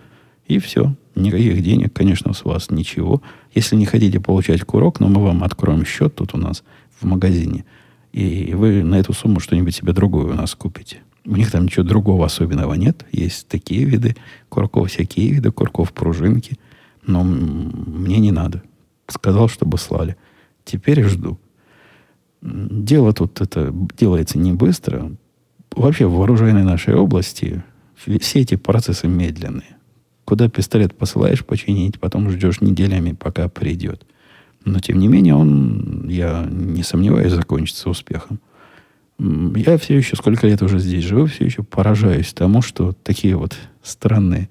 и 0.46 0.58
все. 0.58 0.94
Никаких 1.16 1.62
денег, 1.62 1.92
конечно, 1.92 2.32
с 2.34 2.44
вас 2.44 2.70
ничего. 2.70 3.22
Если 3.54 3.74
не 3.76 3.86
хотите 3.86 4.20
получать 4.20 4.62
курок, 4.62 5.00
но 5.00 5.08
мы 5.08 5.22
вам 5.22 5.42
откроем 5.42 5.84
счет 5.84 6.14
тут 6.14 6.34
у 6.34 6.38
нас 6.38 6.62
в 7.00 7.04
магазине, 7.04 7.64
и 8.14 8.54
вы 8.54 8.84
на 8.84 8.94
эту 8.94 9.12
сумму 9.12 9.40
что-нибудь 9.40 9.74
себе 9.74 9.92
другое 9.92 10.26
у 10.26 10.34
нас 10.34 10.54
купите. 10.54 10.98
У 11.26 11.34
них 11.34 11.50
там 11.50 11.64
ничего 11.64 11.84
другого 11.84 12.26
особенного 12.26 12.74
нет. 12.74 13.04
Есть 13.10 13.48
такие 13.48 13.84
виды 13.84 14.14
курков, 14.48 14.88
всякие 14.88 15.32
виды 15.32 15.50
курков, 15.50 15.92
пружинки. 15.92 16.56
Но 17.04 17.24
мне 17.24 18.18
не 18.18 18.30
надо. 18.30 18.62
Сказал, 19.08 19.48
чтобы 19.48 19.78
слали. 19.78 20.16
Теперь 20.64 21.02
жду. 21.02 21.40
Дело 22.40 23.12
тут 23.12 23.40
это 23.40 23.74
делается 23.98 24.38
не 24.38 24.52
быстро. 24.52 25.10
Вообще 25.74 26.06
в 26.06 26.12
вооруженной 26.12 26.62
нашей 26.62 26.94
области 26.94 27.64
все 27.96 28.40
эти 28.40 28.54
процессы 28.54 29.08
медленные. 29.08 29.76
Куда 30.24 30.48
пистолет 30.48 30.96
посылаешь 30.96 31.44
починить, 31.44 31.98
потом 31.98 32.30
ждешь 32.30 32.60
неделями, 32.60 33.10
пока 33.10 33.48
придет. 33.48 34.06
Но, 34.64 34.80
тем 34.80 34.98
не 34.98 35.08
менее, 35.08 35.34
он, 35.34 36.08
я 36.08 36.46
не 36.50 36.82
сомневаюсь, 36.82 37.32
закончится 37.32 37.90
успехом. 37.90 38.40
Я 39.18 39.78
все 39.78 39.96
еще, 39.96 40.16
сколько 40.16 40.46
лет 40.46 40.62
уже 40.62 40.78
здесь 40.78 41.04
живу, 41.04 41.26
все 41.26 41.44
еще 41.44 41.62
поражаюсь 41.62 42.32
тому, 42.32 42.62
что 42.62 42.92
такие 42.92 43.36
вот 43.36 43.56
странные 43.82 44.48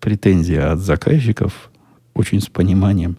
претензии 0.00 0.56
от 0.56 0.80
заказчиков 0.80 1.70
очень 2.14 2.40
с 2.40 2.48
пониманием 2.48 3.16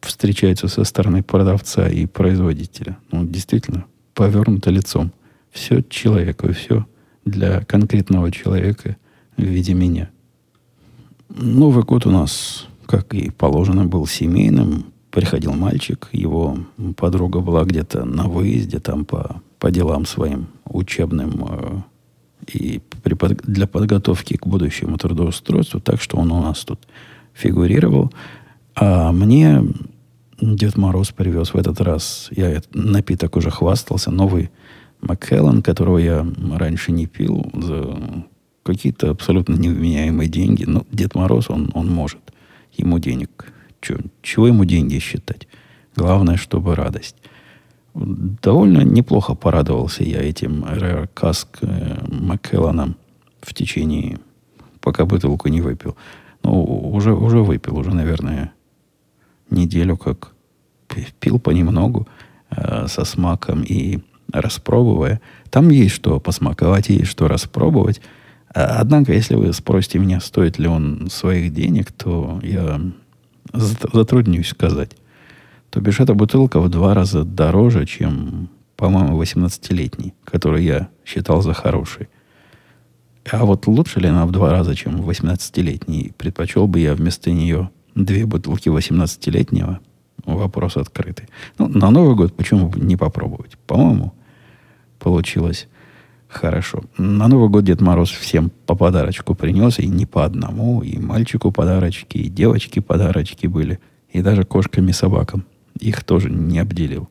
встречаются 0.00 0.68
со 0.68 0.84
стороны 0.84 1.22
продавца 1.22 1.88
и 1.88 2.06
производителя. 2.06 2.98
Ну, 3.10 3.24
действительно, 3.24 3.84
повернуто 4.14 4.70
лицом. 4.70 5.12
Все 5.50 5.82
человеку, 5.82 6.48
и 6.48 6.52
все 6.52 6.86
для 7.24 7.60
конкретного 7.60 8.30
человека 8.32 8.96
в 9.36 9.42
виде 9.42 9.74
меня. 9.74 10.10
Новый 11.28 11.84
год 11.84 12.06
у 12.06 12.10
нас, 12.10 12.66
как 12.86 13.14
и 13.14 13.30
положено, 13.30 13.84
был 13.86 14.06
семейным. 14.06 14.91
Приходил 15.12 15.52
мальчик, 15.52 16.08
его 16.10 16.58
подруга 16.96 17.38
была 17.40 17.62
где-то 17.62 18.04
на 18.04 18.24
выезде, 18.24 18.80
там 18.80 19.04
по 19.04 19.40
по 19.62 19.70
делам 19.70 20.06
своим 20.06 20.48
учебным 20.64 21.46
э, 21.48 21.80
и 22.52 22.80
при, 23.04 23.14
для 23.44 23.68
подготовки 23.68 24.36
к 24.36 24.44
будущему 24.44 24.98
трудоустройству, 24.98 25.78
так 25.78 26.02
что 26.02 26.16
он 26.16 26.32
у 26.32 26.42
нас 26.42 26.64
тут 26.64 26.80
фигурировал. 27.32 28.12
А 28.74 29.12
мне 29.12 29.62
Дед 30.40 30.76
Мороз 30.76 31.12
привез 31.12 31.54
в 31.54 31.56
этот 31.56 31.80
раз, 31.80 32.28
я 32.32 32.60
напиток 32.74 33.36
уже 33.36 33.52
хвастался, 33.52 34.10
новый 34.10 34.50
Макхеллан, 35.00 35.62
которого 35.62 35.98
я 35.98 36.26
раньше 36.54 36.90
не 36.90 37.06
пил, 37.06 37.48
за 37.54 37.96
какие-то 38.64 39.10
абсолютно 39.10 39.54
невменяемые 39.54 40.28
деньги. 40.28 40.64
Но 40.64 40.84
Дед 40.90 41.14
Мороз, 41.14 41.50
он, 41.50 41.70
он 41.72 41.86
может. 41.88 42.18
Ему 42.72 42.98
денег. 42.98 43.52
Чё, 43.82 43.98
чего 44.22 44.46
ему 44.46 44.64
деньги 44.64 44.98
считать? 45.00 45.48
Главное, 45.96 46.36
чтобы 46.36 46.76
радость. 46.76 47.16
Довольно 47.94 48.82
неплохо 48.82 49.34
порадовался 49.34 50.04
я 50.04 50.22
этим 50.22 50.64
Rare 50.64 51.10
Cask 51.14 51.48
э, 51.60 51.98
Маккелланом 52.08 52.96
в 53.42 53.52
течение, 53.52 54.18
пока 54.80 55.04
бутылку 55.04 55.48
не 55.48 55.60
выпил. 55.60 55.96
Ну, 56.44 56.62
уже, 56.62 57.12
уже 57.12 57.40
выпил, 57.40 57.76
уже, 57.76 57.92
наверное, 57.92 58.52
неделю 59.50 59.96
как 59.96 60.32
пил 61.18 61.40
понемногу 61.40 62.06
э, 62.50 62.86
со 62.86 63.04
смаком 63.04 63.62
и 63.62 63.98
распробуя. 64.32 65.20
Там 65.50 65.70
есть 65.70 65.94
что 65.94 66.20
посмаковать, 66.20 66.88
есть 66.88 67.10
что 67.10 67.26
распробовать. 67.26 68.00
Однако, 68.54 69.12
если 69.12 69.34
вы 69.34 69.52
спросите 69.52 69.98
меня, 69.98 70.20
стоит 70.20 70.58
ли 70.58 70.68
он 70.68 71.08
своих 71.10 71.52
денег, 71.52 71.90
то 71.90 72.38
я 72.42 72.80
затруднюсь 73.52 74.48
сказать. 74.48 74.96
То 75.70 75.80
бишь, 75.80 76.00
эта 76.00 76.14
бутылка 76.14 76.60
в 76.60 76.68
два 76.68 76.94
раза 76.94 77.24
дороже, 77.24 77.86
чем, 77.86 78.48
по-моему, 78.76 79.20
18-летний, 79.20 80.14
который 80.24 80.64
я 80.64 80.88
считал 81.04 81.42
за 81.42 81.54
хороший. 81.54 82.08
А 83.30 83.44
вот 83.44 83.66
лучше 83.66 84.00
ли 84.00 84.08
она 84.08 84.26
в 84.26 84.32
два 84.32 84.50
раза, 84.50 84.74
чем 84.74 85.00
18-летний? 85.00 86.12
Предпочел 86.18 86.66
бы 86.66 86.80
я 86.80 86.94
вместо 86.94 87.30
нее 87.30 87.70
две 87.94 88.26
бутылки 88.26 88.68
18-летнего? 88.68 89.80
Вопрос 90.24 90.76
открытый. 90.76 91.28
Ну, 91.58 91.68
на 91.68 91.90
Новый 91.90 92.16
год 92.16 92.34
почему 92.36 92.68
бы 92.68 92.80
не 92.80 92.96
попробовать? 92.96 93.56
По-моему, 93.66 94.12
получилось 94.98 95.68
хорошо. 96.32 96.82
На 96.98 97.28
Новый 97.28 97.48
год 97.48 97.64
Дед 97.64 97.80
Мороз 97.80 98.10
всем 98.10 98.50
по 98.66 98.74
подарочку 98.74 99.34
принес, 99.34 99.78
и 99.78 99.86
не 99.86 100.06
по 100.06 100.24
одному, 100.24 100.82
и 100.82 100.98
мальчику 100.98 101.52
подарочки, 101.52 102.18
и 102.18 102.28
девочке 102.28 102.80
подарочки 102.80 103.46
были, 103.46 103.78
и 104.10 104.22
даже 104.22 104.44
кошкам 104.44 104.88
и 104.88 104.92
собакам 104.92 105.44
их 105.78 106.04
тоже 106.04 106.30
не 106.30 106.58
обделил. 106.58 107.08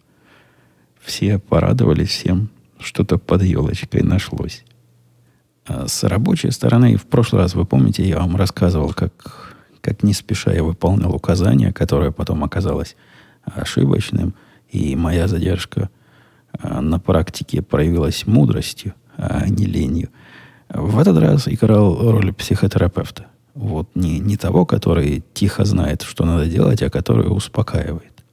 Все 0.99 1.39
порадовались, 1.39 2.09
всем 2.09 2.49
что-то 2.79 3.17
под 3.17 3.43
елочкой 3.43 4.01
нашлось. 4.03 4.63
А 5.65 5.87
с 5.87 6.03
рабочей 6.03 6.51
стороны, 6.51 6.95
в 6.95 7.05
прошлый 7.05 7.43
раз, 7.43 7.53
вы 7.53 7.65
помните, 7.65 8.07
я 8.07 8.19
вам 8.19 8.35
рассказывал, 8.35 8.93
как, 8.93 9.55
как 9.81 10.03
не 10.03 10.13
спеша 10.13 10.51
я 10.51 10.63
выполнял 10.63 11.13
указание, 11.13 11.71
которое 11.71 12.11
потом 12.11 12.43
оказалось 12.43 12.95
ошибочным, 13.43 14.33
и 14.69 14.95
моя 14.95 15.27
задержка 15.27 15.89
а, 16.53 16.81
на 16.81 16.99
практике 16.99 17.61
проявилась 17.61 18.25
мудростью, 18.25 18.93
а 19.21 19.47
не 19.47 19.65
ленью. 19.65 20.09
В 20.69 20.99
этот 20.99 21.17
раз 21.17 21.47
играл 21.47 22.11
роль 22.11 22.33
психотерапевта. 22.33 23.27
Вот 23.53 23.89
не, 23.95 24.19
не 24.19 24.37
того, 24.37 24.65
который 24.65 25.23
тихо 25.33 25.65
знает, 25.65 26.01
что 26.01 26.25
надо 26.25 26.45
делать, 26.47 26.81
а 26.81 26.89
который 26.89 27.27
успокаивает. 27.27 28.23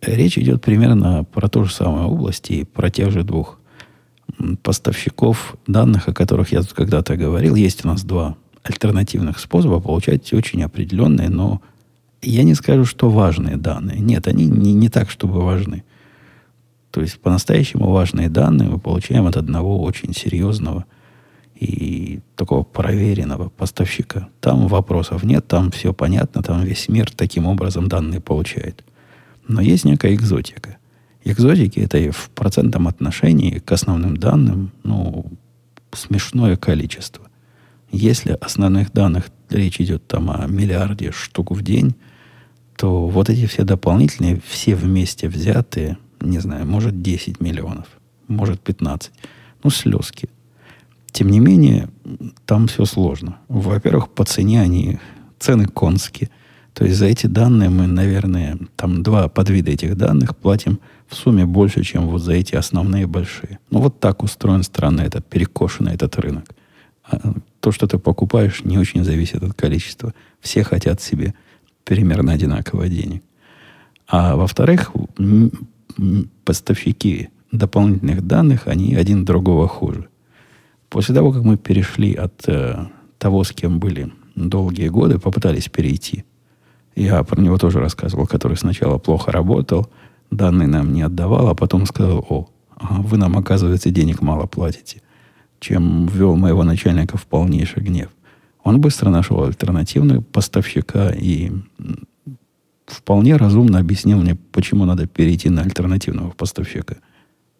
Речь 0.00 0.36
идет 0.36 0.60
примерно 0.60 1.24
про 1.24 1.48
ту 1.48 1.64
же 1.64 1.72
самую 1.72 2.08
область 2.08 2.50
и 2.50 2.64
про 2.64 2.90
тех 2.90 3.12
же 3.12 3.22
двух 3.22 3.60
поставщиков 4.62 5.56
данных, 5.66 6.08
о 6.08 6.12
которых 6.12 6.52
я 6.52 6.62
тут 6.62 6.72
когда-то 6.72 7.16
говорил. 7.16 7.54
Есть 7.54 7.84
у 7.84 7.88
нас 7.88 8.02
два 8.02 8.36
альтернативных 8.64 9.38
способа 9.38 9.80
получать 9.80 10.32
очень 10.32 10.62
определенные, 10.62 11.28
но 11.28 11.62
я 12.20 12.42
не 12.42 12.54
скажу, 12.54 12.84
что 12.84 13.10
важные 13.10 13.56
данные. 13.56 14.00
Нет, 14.00 14.26
они 14.26 14.46
не, 14.46 14.72
не 14.72 14.88
так, 14.88 15.10
чтобы 15.10 15.40
важны. 15.42 15.84
То 16.92 17.00
есть 17.00 17.18
по-настоящему 17.18 17.90
важные 17.90 18.28
данные 18.28 18.68
мы 18.68 18.78
получаем 18.78 19.26
от 19.26 19.36
одного 19.36 19.82
очень 19.82 20.14
серьезного 20.14 20.84
и 21.58 22.20
такого 22.36 22.64
проверенного 22.64 23.48
поставщика. 23.48 24.28
Там 24.40 24.68
вопросов 24.68 25.24
нет, 25.24 25.48
там 25.48 25.70
все 25.70 25.94
понятно, 25.94 26.42
там 26.42 26.62
весь 26.62 26.90
мир 26.90 27.10
таким 27.10 27.46
образом 27.46 27.88
данные 27.88 28.20
получает. 28.20 28.84
Но 29.48 29.62
есть 29.62 29.86
некая 29.86 30.14
экзотика. 30.14 30.76
Экзотики 31.24 31.80
это 31.80 31.96
и 31.96 32.10
в 32.10 32.28
процентном 32.34 32.86
отношении 32.88 33.58
к 33.58 33.72
основным 33.72 34.18
данным, 34.18 34.72
ну, 34.82 35.24
смешное 35.92 36.56
количество. 36.56 37.24
Если 37.90 38.36
основных 38.40 38.92
данных 38.92 39.30
речь 39.48 39.80
идет 39.80 40.06
там 40.06 40.30
о 40.30 40.46
миллиарде 40.46 41.10
штук 41.10 41.52
в 41.52 41.62
день, 41.62 41.94
то 42.76 43.06
вот 43.06 43.30
эти 43.30 43.46
все 43.46 43.64
дополнительные, 43.64 44.42
все 44.46 44.74
вместе 44.74 45.28
взятые, 45.28 45.96
не 46.22 46.38
знаю, 46.38 46.66
может 46.66 47.02
10 47.02 47.40
миллионов, 47.40 47.86
может 48.28 48.60
15. 48.60 49.12
Ну, 49.64 49.70
слезки. 49.70 50.28
Тем 51.12 51.28
не 51.28 51.40
менее, 51.40 51.88
там 52.46 52.66
все 52.66 52.84
сложно. 52.84 53.38
Во-первых, 53.48 54.08
по 54.08 54.24
цене 54.24 54.60
они, 54.60 54.98
цены 55.38 55.66
конские. 55.66 56.30
То 56.72 56.86
есть 56.86 56.96
за 56.96 57.06
эти 57.06 57.26
данные 57.26 57.68
мы, 57.68 57.86
наверное, 57.86 58.58
там 58.76 59.02
два 59.02 59.28
подвида 59.28 59.72
этих 59.72 59.96
данных 59.96 60.34
платим 60.36 60.80
в 61.06 61.14
сумме 61.14 61.44
больше, 61.44 61.84
чем 61.84 62.08
вот 62.08 62.22
за 62.22 62.32
эти 62.32 62.54
основные 62.54 63.06
большие. 63.06 63.58
Ну, 63.70 63.80
вот 63.80 64.00
так 64.00 64.22
устроен 64.22 64.62
странно 64.62 65.02
этот, 65.02 65.26
перекошенный 65.26 65.94
этот 65.94 66.18
рынок. 66.18 66.46
А 67.04 67.34
то, 67.60 67.72
что 67.72 67.86
ты 67.86 67.98
покупаешь, 67.98 68.64
не 68.64 68.78
очень 68.78 69.04
зависит 69.04 69.42
от 69.42 69.52
количества. 69.54 70.14
Все 70.40 70.64
хотят 70.64 71.02
себе 71.02 71.34
примерно 71.84 72.32
одинаково 72.32 72.88
денег. 72.88 73.22
А 74.08 74.36
во-вторых, 74.36 74.92
поставщики 76.44 77.28
дополнительных 77.50 78.26
данных, 78.26 78.66
они 78.66 78.94
один 78.94 79.24
другого 79.24 79.68
хуже. 79.68 80.08
После 80.88 81.14
того, 81.14 81.32
как 81.32 81.42
мы 81.42 81.56
перешли 81.56 82.14
от 82.14 82.48
э, 82.48 82.86
того, 83.18 83.44
с 83.44 83.52
кем 83.52 83.78
были 83.78 84.12
долгие 84.34 84.88
годы, 84.88 85.18
попытались 85.18 85.68
перейти. 85.68 86.24
Я 86.94 87.22
про 87.22 87.40
него 87.40 87.58
тоже 87.58 87.80
рассказывал, 87.80 88.26
который 88.26 88.56
сначала 88.56 88.98
плохо 88.98 89.32
работал, 89.32 89.88
данные 90.30 90.68
нам 90.68 90.92
не 90.92 91.02
отдавал, 91.02 91.48
а 91.48 91.54
потом 91.54 91.86
сказал, 91.86 92.24
о, 92.28 92.48
вы 92.80 93.16
нам, 93.16 93.38
оказывается, 93.38 93.90
денег 93.90 94.20
мало 94.20 94.46
платите, 94.46 95.02
чем 95.60 96.06
ввел 96.06 96.36
моего 96.36 96.64
начальника 96.64 97.16
в 97.16 97.26
полнейший 97.26 97.82
гнев. 97.82 98.10
Он 98.64 98.80
быстро 98.80 99.10
нашел 99.10 99.42
альтернативного 99.44 100.20
поставщика 100.20 101.10
и 101.10 101.52
вполне 102.92 103.36
разумно 103.36 103.78
объяснил 103.78 104.20
мне, 104.20 104.36
почему 104.52 104.84
надо 104.84 105.06
перейти 105.06 105.48
на 105.50 105.62
альтернативного 105.62 106.30
поставщика. 106.30 106.96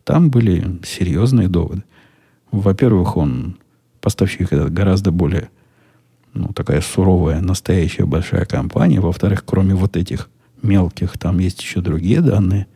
Там 0.04 0.30
были 0.30 0.80
серьезные 0.84 1.48
доводы. 1.48 1.84
Во-первых, 2.50 3.16
он, 3.16 3.56
поставщик 4.00 4.52
этот, 4.52 4.72
гораздо 4.72 5.10
более, 5.10 5.48
ну, 6.34 6.48
такая 6.48 6.80
суровая, 6.80 7.40
настоящая 7.40 8.04
большая 8.04 8.44
компания. 8.44 9.00
Во-вторых, 9.00 9.44
кроме 9.44 9.74
вот 9.74 9.96
этих 9.96 10.28
мелких, 10.62 11.18
там 11.18 11.38
есть 11.38 11.62
еще 11.62 11.80
другие 11.80 12.20
данные, 12.20 12.66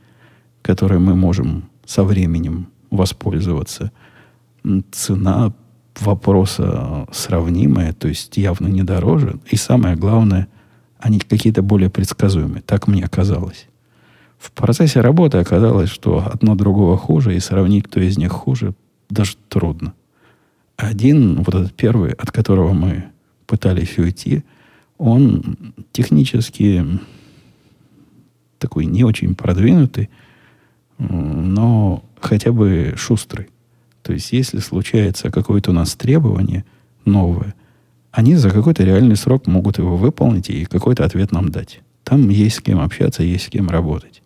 которые 0.62 0.98
мы 0.98 1.14
можем 1.14 1.64
со 1.84 2.04
временем 2.04 2.68
воспользоваться. 2.90 3.92
Цена 4.92 5.52
вопроса 6.00 7.06
сравнимая, 7.12 7.92
то 7.92 8.08
есть 8.08 8.36
явно 8.36 8.68
не 8.68 8.82
дороже. 8.82 9.38
И 9.50 9.56
самое 9.56 9.96
главное, 9.96 10.48
они 10.98 11.18
какие-то 11.18 11.62
более 11.62 11.90
предсказуемые. 11.90 12.62
Так 12.62 12.88
мне 12.88 13.06
казалось. 13.08 13.66
В 14.38 14.50
процессе 14.52 15.00
работы 15.00 15.38
оказалось, 15.38 15.90
что 15.90 16.26
одно 16.26 16.54
другого 16.54 16.96
хуже, 16.96 17.36
и 17.36 17.40
сравнить, 17.40 17.84
кто 17.84 18.00
из 18.00 18.18
них 18.18 18.32
хуже, 18.32 18.74
даже 19.08 19.36
трудно. 19.48 19.94
Один, 20.76 21.42
вот 21.42 21.54
этот 21.54 21.72
первый, 21.74 22.12
от 22.12 22.30
которого 22.30 22.72
мы 22.72 23.04
пытались 23.46 23.98
уйти, 23.98 24.44
он 24.98 25.74
технически 25.92 26.84
такой 28.58 28.86
не 28.86 29.04
очень 29.04 29.34
продвинутый, 29.34 30.10
но 30.98 32.04
хотя 32.20 32.52
бы 32.52 32.94
шустрый. 32.96 33.48
То 34.02 34.12
есть, 34.12 34.32
если 34.32 34.58
случается 34.58 35.30
какое-то 35.30 35.70
у 35.70 35.74
нас 35.74 35.94
требование 35.94 36.64
новое, 37.04 37.54
они 38.16 38.34
за 38.34 38.50
какой-то 38.50 38.82
реальный 38.82 39.14
срок 39.14 39.46
могут 39.46 39.76
его 39.76 39.94
выполнить 39.94 40.48
и 40.48 40.64
какой-то 40.64 41.04
ответ 41.04 41.32
нам 41.32 41.50
дать. 41.50 41.80
Там 42.02 42.30
есть 42.30 42.56
с 42.56 42.60
кем 42.60 42.80
общаться, 42.80 43.22
есть 43.22 43.44
с 43.44 43.48
кем 43.50 43.68
работать. 43.68 44.22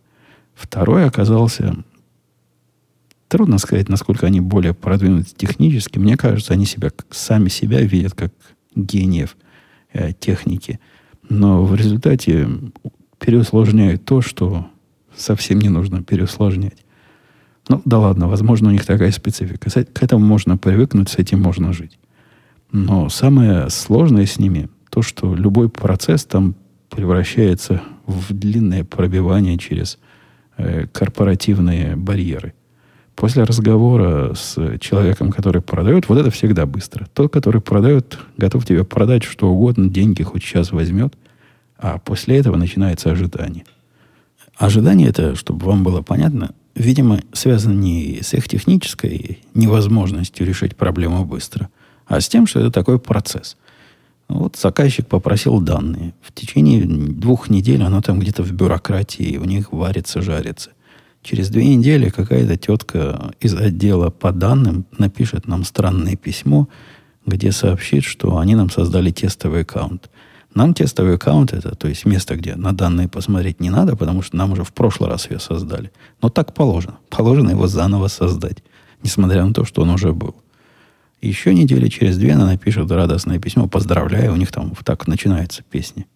Второй 0.55 1.05
оказался 1.05 1.74
Трудно 3.26 3.59
сказать, 3.59 3.88
насколько 3.88 4.26
они 4.26 4.40
более 4.40 4.74
продвинуты 4.74 5.31
технически. 5.37 5.98
Мне 5.98 6.16
кажется, 6.16 6.53
они 6.53 6.66
себя 6.66 6.90
сами 7.11 7.48
себя 7.48 7.81
видят 7.81 8.14
как 8.14 8.33
гениев 8.74 9.37
э, 9.92 10.12
техники. 10.12 10.81
Но 11.29 11.64
в 11.64 11.74
результате 11.76 12.48
переусложняют 13.18 14.05
то, 14.05 14.20
что 14.20 14.66
совсем 15.16 15.61
не 15.61 15.68
нужно 15.68 16.03
переусложнять. 16.03 16.85
Ну, 17.68 17.83
да 17.85 17.98
ладно, 18.00 18.29
возможно, 18.29 18.68
у 18.68 18.72
них 18.72 18.85
такая 18.85 19.12
специфика. 19.12 19.70
К 19.70 20.03
этому 20.03 20.24
можно 20.24 20.59
привыкнуть, 20.59 21.09
с 21.09 21.16
этим 21.16 21.40
можно 21.40 21.72
жить. 21.72 22.00
Но 22.72 23.09
самое 23.09 23.68
сложное 23.70 24.26
с 24.26 24.38
ними 24.38 24.68
то, 24.90 25.02
что 25.02 25.35
любой 25.35 25.68
процесс 25.68 26.24
там 26.24 26.54
превращается 26.88 27.83
в 28.06 28.33
длинное 28.33 28.85
пробивание 28.85 29.56
через 29.59 29.98
э, 30.56 30.87
корпоративные 30.92 31.96
барьеры. 31.96 32.54
После 33.14 33.44
разговора 33.44 34.35
с 34.35 34.78
человеком, 34.78 35.30
который 35.30 35.61
продает, 35.61 36.09
вот 36.09 36.18
это 36.18 36.30
всегда 36.30 36.66
быстро. 36.66 37.06
Тот, 37.12 37.33
который 37.33 37.61
продает, 37.61 38.18
готов 38.37 38.64
тебе 38.64 38.83
продать 38.85 39.24
что 39.24 39.50
угодно, 39.50 39.88
деньги 39.88 40.22
хоть 40.22 40.42
сейчас 40.42 40.72
возьмет, 40.72 41.14
а 41.78 41.98
после 41.98 42.38
этого 42.38 42.56
начинается 42.56 43.11
ожидание. 43.11 43.64
Ожидание 44.56 45.09
это, 45.09 45.37
чтобы 45.37 45.66
вам 45.66 45.85
было 45.85 46.02
понятно, 46.02 46.54
видимо, 46.74 47.20
связано 47.33 47.74
не 47.74 48.20
с 48.22 48.35
их 48.35 48.48
технической 48.48 49.40
невозможностью 49.54 50.46
решить 50.46 50.76
проблему 50.76 51.24
быстро, 51.24 51.68
а 52.11 52.20
с 52.20 52.29
тем, 52.29 52.49
что 52.49 52.59
это 52.59 52.73
такой 52.73 52.99
процесс. 52.99 53.57
Вот 54.29 54.57
заказчик 54.57 55.07
попросил 55.07 55.61
данные. 55.61 56.12
В 56.20 56.33
течение 56.33 56.85
двух 56.85 57.49
недель 57.49 57.85
оно 57.85 58.03
там 58.03 58.18
где-то 58.18 58.42
в 58.42 58.51
бюрократии, 58.51 59.37
у 59.37 59.44
них 59.44 59.73
варится, 59.73 60.20
жарится. 60.20 60.70
Через 61.23 61.51
две 61.51 61.64
недели 61.77 62.09
какая-то 62.09 62.57
тетка 62.57 63.33
из 63.38 63.55
отдела 63.55 64.11
по 64.11 64.33
данным 64.33 64.87
напишет 64.99 65.46
нам 65.46 65.62
странное 65.62 66.16
письмо, 66.16 66.68
где 67.27 67.53
сообщит, 67.53 68.03
что 68.03 68.38
они 68.38 68.57
нам 68.57 68.70
создали 68.70 69.12
тестовый 69.12 69.62
аккаунт. 69.62 70.11
Нам 70.53 70.75
тестовый 70.75 71.14
аккаунт 71.14 71.53
это, 71.53 71.77
то 71.77 71.87
есть 71.87 72.07
место, 72.07 72.35
где 72.35 72.57
на 72.57 72.73
данные 72.73 73.07
посмотреть 73.07 73.61
не 73.61 73.70
надо, 73.70 73.94
потому 73.94 74.23
что 74.23 74.37
нам 74.37 74.51
уже 74.51 74.64
в 74.64 74.73
прошлый 74.73 75.09
раз 75.09 75.31
ее 75.31 75.38
создали. 75.38 75.92
Но 76.20 76.29
так 76.29 76.55
положено. 76.55 76.99
Положено 77.09 77.51
его 77.51 77.68
заново 77.68 78.09
создать, 78.09 78.64
несмотря 79.01 79.44
на 79.44 79.55
то, 79.55 79.64
что 79.64 79.83
он 79.83 79.90
уже 79.90 80.12
был. 80.12 80.35
Еще 81.20 81.52
недели 81.54 81.88
через 81.88 82.16
две 82.16 82.33
она 82.33 82.46
напишет 82.46 82.90
радостное 82.90 83.38
письмо. 83.38 83.66
Поздравляю, 83.66 84.33
у 84.33 84.37
них 84.37 84.50
там 84.50 84.72
так 84.85 85.06
начинаются 85.06 85.62
песни. 85.62 86.06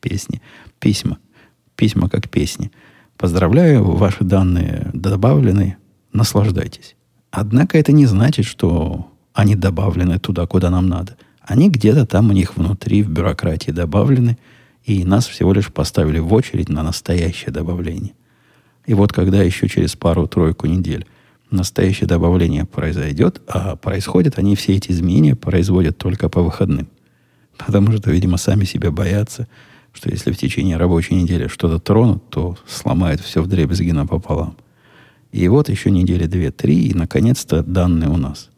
Песни. 0.00 0.42
Письма. 0.78 1.18
Письма 1.76 2.08
как 2.10 2.28
песни. 2.28 2.70
Поздравляю, 3.16 3.84
ваши 3.84 4.24
данные 4.24 4.90
добавлены, 4.92 5.76
наслаждайтесь. 6.12 6.94
Однако 7.30 7.78
это 7.78 7.92
не 7.92 8.06
значит, 8.06 8.44
что 8.44 9.10
они 9.32 9.54
добавлены 9.54 10.18
туда, 10.18 10.46
куда 10.46 10.70
нам 10.70 10.88
надо. 10.88 11.16
Они 11.40 11.70
где-то 11.70 12.04
там 12.04 12.30
у 12.30 12.32
них 12.32 12.56
внутри, 12.56 13.02
в 13.02 13.08
бюрократии 13.08 13.70
добавлены, 13.70 14.36
и 14.84 15.04
нас 15.04 15.26
всего 15.26 15.52
лишь 15.52 15.72
поставили 15.72 16.18
в 16.18 16.32
очередь 16.34 16.68
на 16.68 16.82
настоящее 16.82 17.50
добавление. 17.50 18.12
И 18.86 18.94
вот 18.94 19.12
когда 19.12 19.42
еще 19.42 19.68
через 19.68 19.96
пару-тройку 19.96 20.66
недель 20.66 21.06
настоящее 21.50 22.06
добавление 22.06 22.64
произойдет, 22.64 23.40
а 23.46 23.76
происходят 23.76 24.38
они 24.38 24.56
все 24.56 24.76
эти 24.76 24.90
изменения 24.90 25.34
производят 25.36 25.98
только 25.98 26.28
по 26.28 26.42
выходным. 26.42 26.88
Потому 27.56 27.92
что, 27.92 28.10
видимо, 28.10 28.36
сами 28.36 28.64
себя 28.64 28.90
боятся– 28.90 29.48
что 29.98 30.10
если 30.10 30.30
в 30.30 30.36
течение 30.36 30.76
рабочей 30.76 31.14
недели 31.14 31.48
что-то 31.48 31.78
тронут, 31.78 32.28
то 32.30 32.56
сломает 32.66 33.20
все 33.20 33.42
в 33.42 33.48
дребезги 33.48 33.90
напополам. 33.90 34.56
И 35.32 35.46
вот 35.48 35.68
еще 35.68 35.90
недели 35.90 36.26
две-три, 36.26 36.86
и 36.86 36.94
наконец-то 36.94 37.62
данные 37.62 38.08
у 38.08 38.16
нас. 38.16 38.48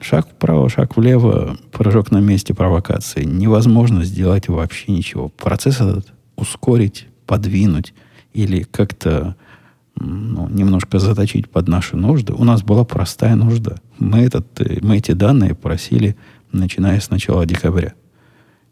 Шаг 0.00 0.28
вправо, 0.28 0.68
шаг 0.68 0.96
влево, 0.96 1.56
прыжок 1.72 2.10
на 2.10 2.18
месте 2.18 2.52
провокации. 2.52 3.24
Невозможно 3.24 4.04
сделать 4.04 4.48
вообще 4.48 4.92
ничего. 4.92 5.28
Процесс 5.28 5.76
этот 5.76 6.12
ускорить, 6.36 7.06
подвинуть 7.26 7.94
или 8.34 8.64
как-то 8.64 9.36
ну, 9.96 10.48
немножко 10.48 10.98
заточить 10.98 11.48
под 11.48 11.68
наши 11.68 11.96
нужды. 11.96 12.32
У 12.32 12.44
нас 12.44 12.62
была 12.62 12.84
простая 12.84 13.36
нужда. 13.36 13.76
Мы, 13.98 14.20
этот, 14.20 14.46
мы 14.82 14.98
эти 14.98 15.12
данные 15.12 15.54
просили, 15.54 16.16
начиная 16.52 17.00
с 17.00 17.10
начала 17.10 17.46
декабря. 17.46 17.94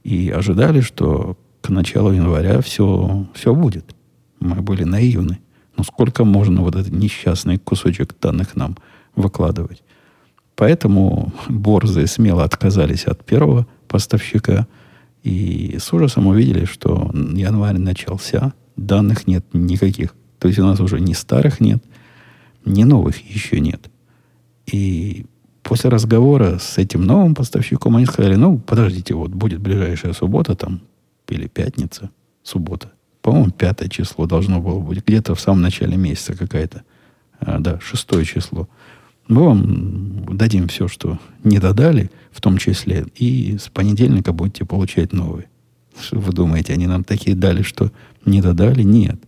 И 0.03 0.31
ожидали, 0.31 0.81
что 0.81 1.37
к 1.61 1.69
началу 1.69 2.13
января 2.13 2.61
все, 2.61 3.27
все 3.35 3.55
будет. 3.55 3.95
Мы 4.41 4.57
были 4.57 4.85
наивны. 4.85 5.39
Но 5.77 5.85
сколько 5.85 6.25
можно 6.25 6.63
вот 6.63 6.75
этот 6.75 6.93
несчастный 6.93 7.59
кусочек 7.59 8.15
данных 8.21 8.57
нам 8.57 8.77
выкладывать? 9.15 9.83
Поэтому 10.57 11.33
борзые 11.49 12.07
смело 12.07 12.45
отказались 12.45 13.05
от 13.05 13.25
первого 13.25 13.67
поставщика 13.89 14.67
и 15.23 15.77
с 15.81 15.93
ужасом 15.93 16.27
увидели, 16.27 16.65
что 16.65 17.11
январь 17.15 17.79
начался, 17.79 18.53
данных 18.77 19.27
нет 19.27 19.47
никаких. 19.53 20.15
То 20.43 20.49
есть 20.49 20.59
у 20.59 20.65
нас 20.65 20.81
уже 20.81 20.99
ни 20.99 21.13
старых 21.13 21.61
нет, 21.61 21.81
ни 22.65 22.83
новых 22.83 23.17
еще 23.33 23.61
нет. 23.61 23.89
И 24.67 25.25
после 25.63 25.89
разговора 25.89 26.59
с 26.59 26.79
этим 26.79 27.05
новым 27.05 27.37
поставщиком 27.37 27.95
они 27.95 28.07
сказали, 28.07 28.35
ну, 28.35 28.59
подождите, 28.59 29.15
вот 29.15 29.31
будет 29.31 29.61
ближайшая 29.61 30.15
суббота 30.15 30.57
там, 30.57 30.81
или 31.29 31.47
пятница, 31.47 32.11
суббота. 32.43 32.91
По-моему, 33.21 33.53
пятое 33.53 33.89
число 33.89 34.27
должно 34.27 34.61
было 34.61 34.81
быть. 34.81 35.07
Где-то 35.07 35.37
в 35.37 35.41
самом 35.41 35.63
начале 35.63 35.97
месяца 35.97 36.37
какая-то. 36.37 36.83
А, 37.39 37.61
да, 37.61 37.79
шестое 37.79 38.25
число. 38.25 38.69
Мы 39.29 39.45
вам 39.45 40.37
дадим 40.37 40.67
все, 40.67 40.89
что 40.89 41.21
не 41.45 41.61
додали, 41.61 42.11
в 42.33 42.41
том 42.41 42.59
числе, 42.59 43.07
и 43.15 43.59
с 43.61 43.69
понедельника 43.69 44.33
будете 44.33 44.65
получать 44.65 45.13
новые. 45.13 45.47
Вы 46.11 46.33
думаете, 46.33 46.73
они 46.73 46.89
нам 46.89 47.05
такие 47.05 47.37
дали, 47.37 47.63
что 47.63 47.93
не 48.25 48.43
додали? 48.43 48.83
Нет. 48.83 49.21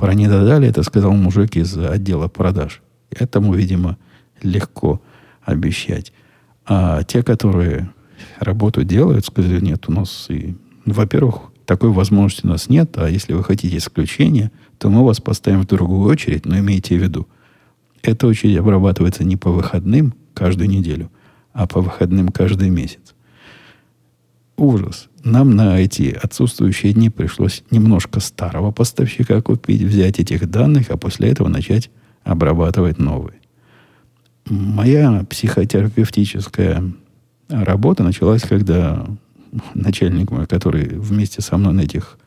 Про 0.00 0.14
не 0.14 0.28
додали, 0.28 0.66
это 0.66 0.82
сказал 0.82 1.12
мужик 1.12 1.56
из 1.56 1.76
отдела 1.76 2.26
продаж. 2.26 2.80
Этому, 3.10 3.52
видимо, 3.52 3.98
легко 4.40 5.02
обещать. 5.42 6.14
А 6.64 7.02
те, 7.02 7.22
которые 7.22 7.90
работу 8.38 8.82
делают, 8.82 9.26
сказали, 9.26 9.60
нет, 9.60 9.84
у 9.88 9.92
нас 9.92 10.26
и, 10.30 10.56
во-первых, 10.86 11.52
такой 11.66 11.90
возможности 11.90 12.46
у 12.46 12.48
нас 12.48 12.70
нет, 12.70 12.96
а 12.96 13.10
если 13.10 13.34
вы 13.34 13.44
хотите 13.44 13.76
исключения, 13.76 14.50
то 14.78 14.88
мы 14.88 15.04
вас 15.04 15.20
поставим 15.20 15.60
в 15.60 15.66
другую 15.66 16.08
очередь, 16.08 16.46
но 16.46 16.58
имейте 16.58 16.96
в 16.96 17.02
виду, 17.02 17.28
эта 18.02 18.26
очередь 18.26 18.56
обрабатывается 18.56 19.22
не 19.22 19.36
по 19.36 19.50
выходным 19.50 20.14
каждую 20.32 20.70
неделю, 20.70 21.10
а 21.52 21.66
по 21.66 21.82
выходным 21.82 22.28
каждый 22.28 22.70
месяц. 22.70 23.14
Ужас. 24.60 25.08
Нам 25.24 25.56
на 25.56 25.80
эти 25.80 26.10
отсутствующие 26.22 26.92
дни 26.92 27.08
пришлось 27.08 27.64
немножко 27.70 28.20
старого 28.20 28.72
поставщика 28.72 29.40
купить, 29.40 29.80
взять 29.80 30.20
этих 30.20 30.50
данных, 30.50 30.90
а 30.90 30.98
после 30.98 31.30
этого 31.30 31.48
начать 31.48 31.90
обрабатывать 32.24 32.98
новые. 32.98 33.38
Моя 34.44 35.24
психотерапевтическая 35.30 36.92
работа 37.48 38.02
началась, 38.02 38.42
когда 38.42 39.06
начальник 39.72 40.30
мой, 40.30 40.46
который 40.46 40.88
вместе 40.90 41.40
со 41.40 41.56
мной 41.56 41.72
на 41.72 41.80
этих, 41.80 42.18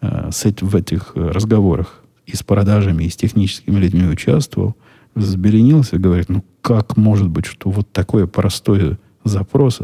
э, 0.00 0.30
в 0.62 0.74
этих 0.74 1.12
разговорах 1.14 2.02
и 2.24 2.34
с 2.34 2.42
продажами, 2.42 3.04
и 3.04 3.10
с 3.10 3.16
техническими 3.16 3.78
людьми 3.78 4.06
участвовал, 4.06 4.76
взбеленился 5.14 5.98
говорит, 5.98 6.30
ну 6.30 6.42
как 6.62 6.96
может 6.96 7.28
быть, 7.28 7.44
что 7.44 7.68
вот 7.68 7.92
такое 7.92 8.26
простое 8.26 8.98
запрос 9.24 9.80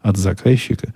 от 0.00 0.16
заказчика 0.16 0.94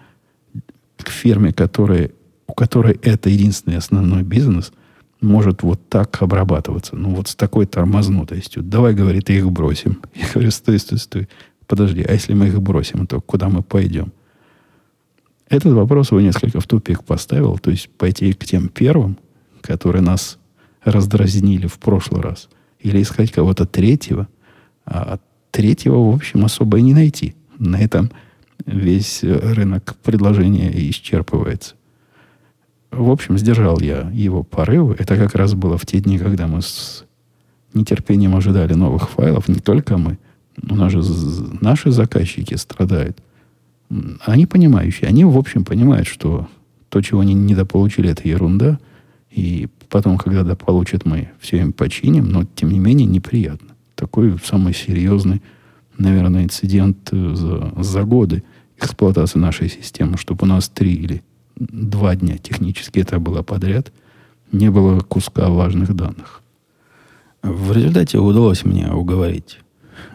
к 1.04 1.10
фирме, 1.10 1.52
которая, 1.52 2.10
у 2.46 2.54
которой 2.54 2.98
это 3.02 3.30
единственный 3.30 3.76
основной 3.76 4.22
бизнес, 4.22 4.72
может 5.20 5.62
вот 5.62 5.88
так 5.88 6.20
обрабатываться, 6.20 6.96
ну 6.96 7.14
вот 7.14 7.28
с 7.28 7.34
такой 7.34 7.66
тормознутостью. 7.66 8.62
Давай, 8.62 8.94
говорит, 8.94 9.30
их 9.30 9.50
бросим. 9.50 10.02
Я 10.14 10.26
говорю, 10.32 10.50
стой, 10.50 10.78
стой, 10.78 10.98
стой. 10.98 11.28
Подожди, 11.66 12.02
а 12.02 12.12
если 12.12 12.34
мы 12.34 12.48
их 12.48 12.60
бросим, 12.60 13.06
то 13.06 13.20
куда 13.20 13.48
мы 13.48 13.62
пойдем? 13.62 14.12
Этот 15.48 15.74
вопрос 15.74 16.10
его 16.10 16.20
несколько 16.20 16.60
в 16.60 16.66
тупик 16.66 17.04
поставил, 17.04 17.58
то 17.58 17.70
есть 17.70 17.88
пойти 17.90 18.32
к 18.32 18.44
тем 18.44 18.68
первым, 18.68 19.18
которые 19.60 20.02
нас 20.02 20.38
раздразнили 20.84 21.66
в 21.66 21.78
прошлый 21.78 22.20
раз– 22.22 22.48
или 22.82 23.00
искать 23.00 23.30
кого-то 23.30 23.64
третьего, 23.64 24.28
а 24.84 25.18
третьего, 25.50 26.10
в 26.10 26.14
общем, 26.14 26.44
особо 26.44 26.78
и 26.78 26.82
не 26.82 26.94
найти. 26.94 27.34
На 27.58 27.80
этом 27.80 28.10
весь 28.66 29.22
рынок 29.22 29.96
предложения 30.02 30.70
исчерпывается. 30.90 31.74
В 32.90 33.10
общем, 33.10 33.38
сдержал 33.38 33.80
я 33.80 34.10
его 34.12 34.42
порывы. 34.42 34.96
Это 34.98 35.16
как 35.16 35.34
раз 35.34 35.54
было 35.54 35.78
в 35.78 35.86
те 35.86 36.00
дни, 36.00 36.18
когда 36.18 36.46
мы 36.46 36.60
с 36.62 37.04
нетерпением 37.72 38.36
ожидали 38.36 38.74
новых 38.74 39.08
файлов. 39.08 39.48
Не 39.48 39.60
только 39.60 39.96
мы. 39.96 40.18
У 40.68 40.74
нас 40.74 40.92
же 40.92 41.02
наши 41.60 41.90
заказчики 41.90 42.54
страдают. 42.54 43.18
Они 44.20 44.46
понимающие. 44.46 45.08
Они, 45.08 45.24
в 45.24 45.38
общем, 45.38 45.64
понимают, 45.64 46.06
что 46.06 46.48
то, 46.90 47.00
чего 47.00 47.20
они 47.20 47.32
недополучили, 47.32 48.10
это 48.10 48.28
ерунда. 48.28 48.78
И 49.30 49.68
Потом, 49.92 50.16
когда 50.16 50.42
да, 50.42 50.56
получат, 50.56 51.04
мы 51.04 51.28
все 51.38 51.58
им 51.58 51.74
починим, 51.74 52.30
но, 52.30 52.44
тем 52.54 52.70
не 52.70 52.78
менее, 52.78 53.06
неприятно. 53.06 53.68
Такой 53.94 54.38
самый 54.42 54.72
серьезный, 54.72 55.42
наверное, 55.98 56.44
инцидент 56.44 57.10
э, 57.12 57.34
за, 57.34 57.74
за 57.76 58.02
годы 58.04 58.42
эксплуатации 58.82 59.38
нашей 59.38 59.68
системы, 59.68 60.16
чтобы 60.16 60.44
у 60.44 60.46
нас 60.46 60.68
три 60.68 60.94
или 60.94 61.22
два 61.56 62.14
дня 62.16 62.38
технически 62.38 63.00
это 63.00 63.18
было 63.18 63.42
подряд, 63.42 63.92
не 64.50 64.70
было 64.70 65.00
куска 65.00 65.48
важных 65.48 65.94
данных. 65.94 66.42
В 67.42 67.72
результате 67.72 68.18
удалось 68.18 68.64
мне 68.64 68.88
уговорить 68.90 69.58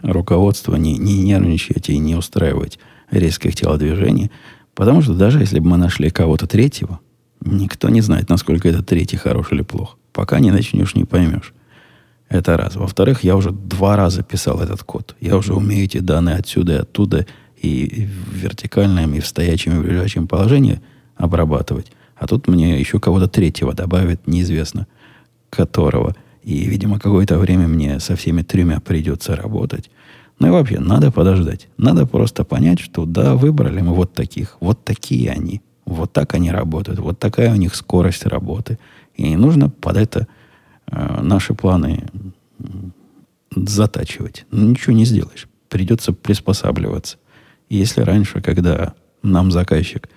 руководство 0.02 0.76
не, 0.76 0.96
не 0.98 1.22
нервничать 1.22 1.88
и 1.88 1.98
не 1.98 2.14
устраивать 2.14 2.78
резких 3.10 3.54
телодвижений, 3.54 4.30
потому 4.74 5.02
что 5.02 5.14
даже 5.14 5.40
если 5.40 5.58
бы 5.58 5.68
мы 5.68 5.76
нашли 5.76 6.10
кого-то 6.10 6.46
третьего, 6.46 7.00
Никто 7.40 7.88
не 7.88 8.00
знает, 8.00 8.28
насколько 8.28 8.68
этот 8.68 8.86
третий 8.86 9.16
хорош 9.16 9.52
или 9.52 9.62
плох. 9.62 9.96
Пока 10.12 10.40
не 10.40 10.50
начнешь, 10.50 10.94
не 10.94 11.04
поймешь. 11.04 11.54
Это 12.28 12.56
раз. 12.56 12.76
Во-вторых, 12.76 13.24
я 13.24 13.36
уже 13.36 13.52
два 13.52 13.96
раза 13.96 14.22
писал 14.22 14.60
этот 14.60 14.82
код. 14.82 15.14
Я 15.20 15.36
уже 15.36 15.54
умею 15.54 15.84
эти 15.84 15.98
данные 15.98 16.36
отсюда 16.36 16.72
и 16.74 16.78
оттуда 16.78 17.26
и 17.60 18.06
в 18.06 18.34
вертикальном, 18.34 19.14
и 19.14 19.20
в 19.20 19.26
стоячем, 19.26 19.76
и 19.76 19.82
в 19.82 19.86
лежачем 19.86 20.26
положении 20.26 20.80
обрабатывать. 21.16 21.92
А 22.16 22.26
тут 22.26 22.48
мне 22.48 22.78
еще 22.78 22.98
кого-то 23.00 23.28
третьего 23.28 23.74
добавят, 23.74 24.26
неизвестно 24.26 24.86
которого. 25.50 26.14
И, 26.42 26.64
видимо, 26.64 26.98
какое-то 26.98 27.38
время 27.38 27.68
мне 27.68 28.00
со 28.00 28.16
всеми 28.16 28.42
тремя 28.42 28.80
придется 28.80 29.36
работать. 29.36 29.90
Ну 30.38 30.48
и 30.48 30.50
вообще, 30.50 30.78
надо 30.78 31.10
подождать. 31.10 31.68
Надо 31.78 32.06
просто 32.06 32.44
понять, 32.44 32.80
что 32.80 33.04
да, 33.04 33.34
выбрали 33.34 33.80
мы 33.80 33.94
вот 33.94 34.12
таких. 34.12 34.56
Вот 34.60 34.84
такие 34.84 35.30
они. 35.30 35.62
Вот 35.84 36.12
так 36.12 36.34
они 36.34 36.50
работают. 36.50 37.00
Вот 37.00 37.18
такая 37.18 37.52
у 37.52 37.56
них 37.56 37.74
скорость 37.74 38.26
работы. 38.26 38.78
И 39.14 39.36
нужно 39.36 39.68
под 39.68 39.96
это 39.96 40.28
э, 40.90 41.20
наши 41.22 41.54
планы 41.54 42.04
затачивать. 43.54 44.46
Ну, 44.50 44.70
ничего 44.70 44.94
не 44.94 45.04
сделаешь. 45.04 45.48
Придется 45.68 46.12
приспосабливаться. 46.12 47.18
Если 47.68 48.00
раньше, 48.00 48.40
когда 48.40 48.94
нам 49.22 49.50
заказчик 49.50 50.08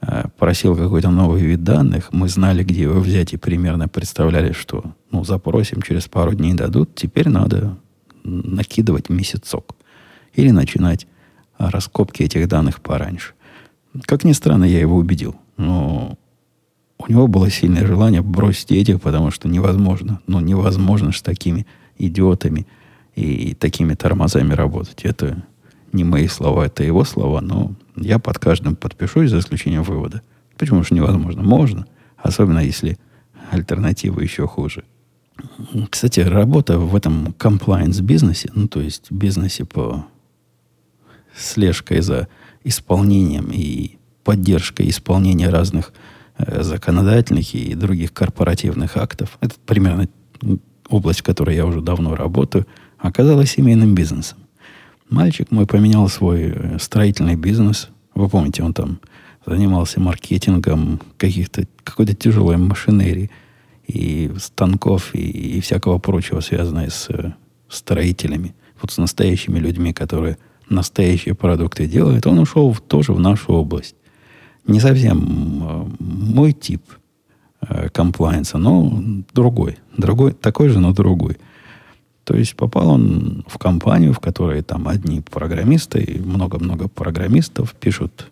э, 0.00 0.24
просил 0.38 0.76
какой-то 0.76 1.10
новый 1.10 1.42
вид 1.42 1.62
данных, 1.64 2.12
мы 2.12 2.28
знали, 2.28 2.64
где 2.64 2.82
его 2.82 3.00
взять 3.00 3.32
и 3.32 3.36
примерно 3.36 3.88
представляли, 3.88 4.52
что 4.52 4.84
ну, 5.10 5.24
запросим, 5.24 5.82
через 5.82 6.08
пару 6.08 6.34
дней 6.34 6.54
дадут, 6.54 6.94
теперь 6.94 7.28
надо 7.28 7.76
накидывать 8.24 9.10
месяцок. 9.10 9.74
Или 10.34 10.50
начинать 10.50 11.06
раскопки 11.58 12.22
этих 12.22 12.48
данных 12.48 12.80
пораньше. 12.80 13.34
Как 14.02 14.24
ни 14.24 14.32
странно, 14.32 14.64
я 14.64 14.80
его 14.80 14.96
убедил. 14.96 15.36
Но 15.56 16.18
у 16.98 17.10
него 17.10 17.28
было 17.28 17.50
сильное 17.50 17.86
желание 17.86 18.22
бросить 18.22 18.72
этих, 18.72 19.00
потому 19.00 19.30
что 19.30 19.48
невозможно. 19.48 20.20
Ну, 20.26 20.40
невозможно 20.40 21.12
с 21.12 21.22
такими 21.22 21.66
идиотами 21.98 22.66
и 23.14 23.54
такими 23.54 23.94
тормозами 23.94 24.52
работать. 24.54 25.04
Это 25.04 25.44
не 25.94 26.04
мои 26.04 26.28
слова, 26.28 26.66
это 26.66 26.82
его 26.82 27.04
слова, 27.04 27.40
но 27.40 27.74
я 27.96 28.18
под 28.18 28.38
каждым 28.38 28.76
подпишусь, 28.76 29.30
за 29.30 29.38
исключением 29.38 29.84
вывода. 29.84 30.22
Почему 30.58 30.82
же 30.82 30.94
невозможно? 30.94 31.42
Можно. 31.42 31.86
Особенно 32.16 32.58
если 32.58 32.98
альтернатива 33.50 34.20
еще 34.20 34.46
хуже. 34.46 34.84
Кстати, 35.90 36.20
работа 36.20 36.78
в 36.78 36.94
этом 36.94 37.34
compliance 37.38 38.02
бизнесе, 38.02 38.50
ну, 38.54 38.68
то 38.68 38.80
есть 38.80 39.10
бизнесе 39.10 39.64
по 39.64 40.06
слежкой 41.36 42.00
за 42.00 42.28
исполнением 42.62 43.50
и 43.52 43.98
поддержкой 44.22 44.88
исполнения 44.88 45.50
разных 45.50 45.92
э, 46.38 46.62
законодательных 46.62 47.54
и 47.54 47.74
других 47.74 48.12
корпоративных 48.12 48.96
актов. 48.96 49.38
Это 49.40 49.54
примерно 49.66 50.08
область, 50.88 51.20
в 51.20 51.24
которой 51.24 51.56
я 51.56 51.66
уже 51.66 51.80
давно 51.80 52.14
работаю, 52.14 52.66
оказалась 52.98 53.52
семейным 53.52 53.94
бизнесом. 53.94 54.38
Мальчик 55.10 55.50
мой 55.50 55.66
поменял 55.66 56.08
свой 56.08 56.52
э, 56.54 56.78
строительный 56.78 57.36
бизнес. 57.36 57.90
Вы 58.14 58.28
помните, 58.28 58.62
он 58.62 58.72
там 58.72 59.00
занимался 59.44 60.00
маркетингом 60.00 61.00
каких-то, 61.18 61.66
какой-то 61.82 62.14
тяжелой 62.14 62.56
машинерии 62.56 63.30
и 63.86 64.32
станков 64.38 65.14
и, 65.14 65.18
и 65.18 65.60
всякого 65.60 65.98
прочего, 65.98 66.40
связанного 66.40 66.88
с 66.88 67.10
э, 67.10 67.32
строителями. 67.68 68.54
Вот 68.80 68.92
с 68.92 68.98
настоящими 68.98 69.58
людьми, 69.58 69.92
которые 69.92 70.38
настоящие 70.70 71.34
продукты 71.34 71.86
делает, 71.86 72.26
он 72.26 72.38
ушел 72.38 72.72
в, 72.72 72.80
тоже 72.80 73.12
в 73.12 73.20
нашу 73.20 73.52
область. 73.52 73.96
Не 74.66 74.80
совсем 74.80 75.62
э, 75.62 75.86
мой 76.00 76.52
тип 76.52 76.82
комплайенса, 77.94 78.58
но 78.58 79.02
другой. 79.32 79.78
другой. 79.96 80.32
Такой 80.32 80.68
же, 80.68 80.80
но 80.80 80.92
другой. 80.92 81.38
То 82.24 82.34
есть 82.34 82.56
попал 82.56 82.88
он 82.88 83.44
в 83.46 83.58
компанию, 83.58 84.12
в 84.12 84.18
которой 84.18 84.62
там 84.62 84.88
одни 84.88 85.20
программисты 85.20 86.02
и 86.02 86.18
много-много 86.18 86.88
программистов 86.88 87.74
пишут 87.74 88.30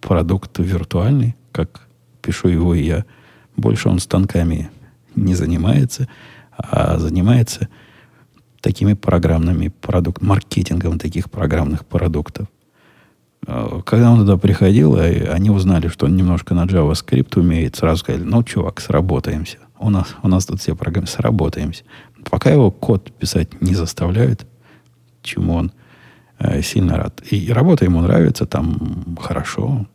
продукт 0.00 0.58
виртуальный, 0.58 1.36
как 1.52 1.86
пишу 2.20 2.48
его 2.48 2.74
и 2.74 2.82
я. 2.82 3.04
Больше 3.56 3.88
он 3.88 4.00
станками 4.00 4.70
не 5.14 5.34
занимается. 5.34 6.08
а 6.56 6.98
занимается 6.98 7.68
такими 8.60 8.94
программными 8.94 9.68
продуктами, 9.68 10.28
маркетингом 10.28 10.98
таких 10.98 11.30
программных 11.30 11.84
продуктов. 11.84 12.48
А, 13.46 13.82
когда 13.82 14.10
он 14.10 14.20
туда 14.20 14.36
приходил, 14.36 14.96
они 14.96 15.50
узнали, 15.50 15.88
что 15.88 16.06
он 16.06 16.16
немножко 16.16 16.54
на 16.54 16.64
JavaScript 16.64 17.38
умеет, 17.38 17.76
сразу 17.76 17.98
сказали, 17.98 18.22
ну, 18.22 18.42
чувак, 18.42 18.80
сработаемся. 18.80 19.58
У 19.78 19.90
нас, 19.90 20.14
у 20.22 20.28
нас 20.28 20.46
тут 20.46 20.60
все 20.60 20.74
программы, 20.74 21.06
сработаемся. 21.06 21.84
Пока 22.30 22.50
его 22.50 22.70
код 22.70 23.12
писать 23.12 23.60
не 23.60 23.74
заставляют, 23.74 24.46
чему 25.22 25.54
он 25.54 25.72
э, 26.38 26.62
сильно 26.62 26.96
рад. 26.96 27.22
И 27.30 27.52
работа 27.52 27.84
ему 27.84 28.00
нравится, 28.00 28.46
там 28.46 29.16
хорошо, 29.20 29.86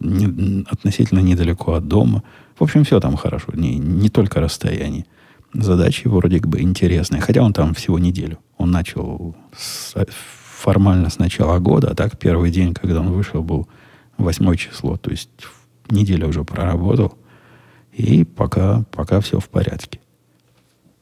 не, 0.00 0.64
относительно 0.68 1.20
недалеко 1.20 1.74
от 1.74 1.88
дома. 1.88 2.22
В 2.58 2.62
общем, 2.62 2.84
все 2.84 3.00
там 3.00 3.16
хорошо, 3.16 3.52
не, 3.54 3.76
не 3.76 4.08
только 4.08 4.40
расстояние. 4.40 5.06
Задачи 5.52 6.08
вроде 6.08 6.40
бы 6.40 6.60
интересные, 6.60 7.20
хотя 7.20 7.42
он 7.42 7.52
там 7.52 7.74
всего 7.74 7.98
неделю. 7.98 8.38
Он 8.58 8.70
начал 8.70 9.36
с, 9.56 9.94
формально 10.64 11.10
с 11.10 11.18
начала 11.18 11.58
года, 11.58 11.90
а 11.90 11.94
так 11.94 12.18
первый 12.18 12.50
день, 12.50 12.74
когда 12.74 13.00
он 13.00 13.12
вышел, 13.12 13.42
был 13.42 13.68
8 14.18 14.56
число. 14.56 14.96
То 14.96 15.10
есть 15.10 15.30
неделю 15.90 16.28
уже 16.28 16.44
проработал. 16.44 17.16
И 17.92 18.24
пока, 18.24 18.84
пока 18.90 19.20
все 19.20 19.38
в 19.38 19.48
порядке. 19.48 20.00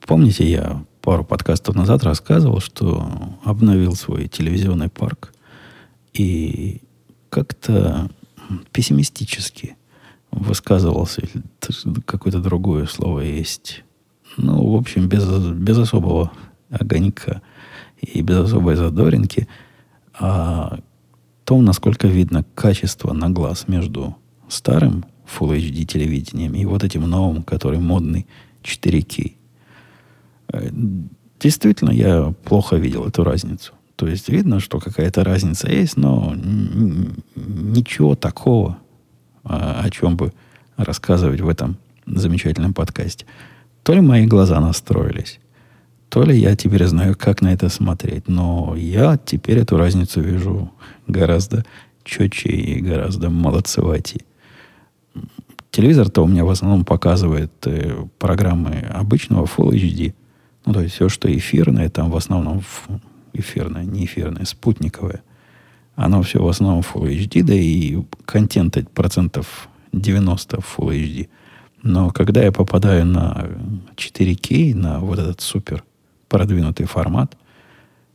Помните, 0.07 0.49
я 0.51 0.85
пару 1.01 1.25
подкастов 1.25 1.75
назад 1.75 2.03
рассказывал, 2.05 2.61
что 2.61 3.38
обновил 3.45 3.95
свой 3.95 4.29
телевизионный 4.29 4.88
парк 4.88 5.33
и 6.12 6.81
как-то 7.31 8.11
пессимистически 8.73 9.77
высказывался, 10.31 11.23
какое-то 12.05 12.41
другое 12.41 12.87
слово 12.87 13.21
есть. 13.21 13.85
Ну, 14.37 14.73
в 14.73 14.77
общем, 14.77 15.09
без, 15.09 15.25
без 15.27 15.79
особого 15.79 16.33
огонька 16.71 17.43
и 18.01 18.23
без 18.23 18.37
особой 18.37 18.77
задоринки 18.77 19.47
о 20.15 20.79
том, 21.45 21.65
насколько 21.65 22.07
видно 22.09 22.45
качество 22.55 23.12
на 23.12 23.31
глаз 23.31 23.69
между 23.69 24.17
старым 24.49 25.05
Full 25.38 25.57
HD 25.57 25.85
телевидением 25.85 26.55
и 26.55 26.65
вот 26.65 26.83
этим 26.85 27.09
новым, 27.09 27.43
который 27.43 27.79
модный 27.79 28.27
4K. 28.62 29.37
Действительно, 31.41 31.91
я 31.91 32.35
плохо 32.45 32.77
видел 32.77 33.05
эту 33.05 33.25
разницу. 33.25 33.73
То 33.97 34.07
есть 34.07 34.29
видно, 34.29 34.61
что 34.61 34.81
какая-то 34.81 35.25
разница 35.25 35.71
есть, 35.71 35.97
но 35.97 36.35
ничего 36.37 38.15
такого, 38.15 38.79
а, 39.45 39.81
о 39.83 39.91
чем 39.91 40.17
бы 40.17 40.33
рассказывать 40.77 41.41
в 41.41 41.49
этом 41.49 41.77
замечательном 42.07 42.75
подкасте. 42.75 43.27
То 43.83 43.95
ли 43.95 44.01
мои 44.01 44.27
глаза 44.27 44.61
настроились, 44.61 45.41
то 46.09 46.25
ли 46.25 46.38
я 46.38 46.55
теперь 46.57 46.87
знаю, 46.87 47.17
как 47.17 47.43
на 47.43 47.53
это 47.53 47.69
смотреть. 47.69 48.29
Но 48.29 48.75
я 48.77 49.19
теперь 49.19 49.59
эту 49.59 49.77
разницу 49.77 50.21
вижу 50.21 50.71
гораздо 51.07 51.65
четче 52.05 52.51
и 52.51 52.81
гораздо 52.81 53.31
молодцеватее. 53.31 54.23
Телевизор-то 55.71 56.23
у 56.23 56.27
меня 56.27 56.45
в 56.45 56.51
основном 56.51 56.85
показывает 56.85 57.53
э, 57.65 58.05
программы 58.19 58.81
обычного 58.93 59.47
Full 59.47 59.71
HD. 59.71 60.15
Ну, 60.64 60.72
то 60.72 60.81
есть 60.81 60.94
все, 60.94 61.09
что 61.09 61.35
эфирное, 61.35 61.88
там 61.88 62.11
в 62.11 62.16
основном 62.16 62.62
эфирное, 63.33 63.85
не 63.85 64.05
эфирное, 64.05 64.44
спутниковое. 64.44 65.22
Оно 65.94 66.22
все 66.22 66.42
в 66.42 66.48
основном 66.48 66.81
Full 66.83 67.11
HD, 67.11 67.42
да 67.42 67.55
и 67.55 68.03
контент 68.25 68.77
процентов 68.90 69.68
90 69.92 70.57
Full 70.57 70.90
HD. 70.90 71.29
Но 71.83 72.11
когда 72.11 72.42
я 72.42 72.53
попадаю 72.53 73.05
на 73.07 73.48
4K, 73.96 74.75
на 74.75 75.01
вот 75.01 75.18
этот 75.18 75.40
супер 75.40 75.85
продвинутый 76.29 76.87
формат, 76.87 77.37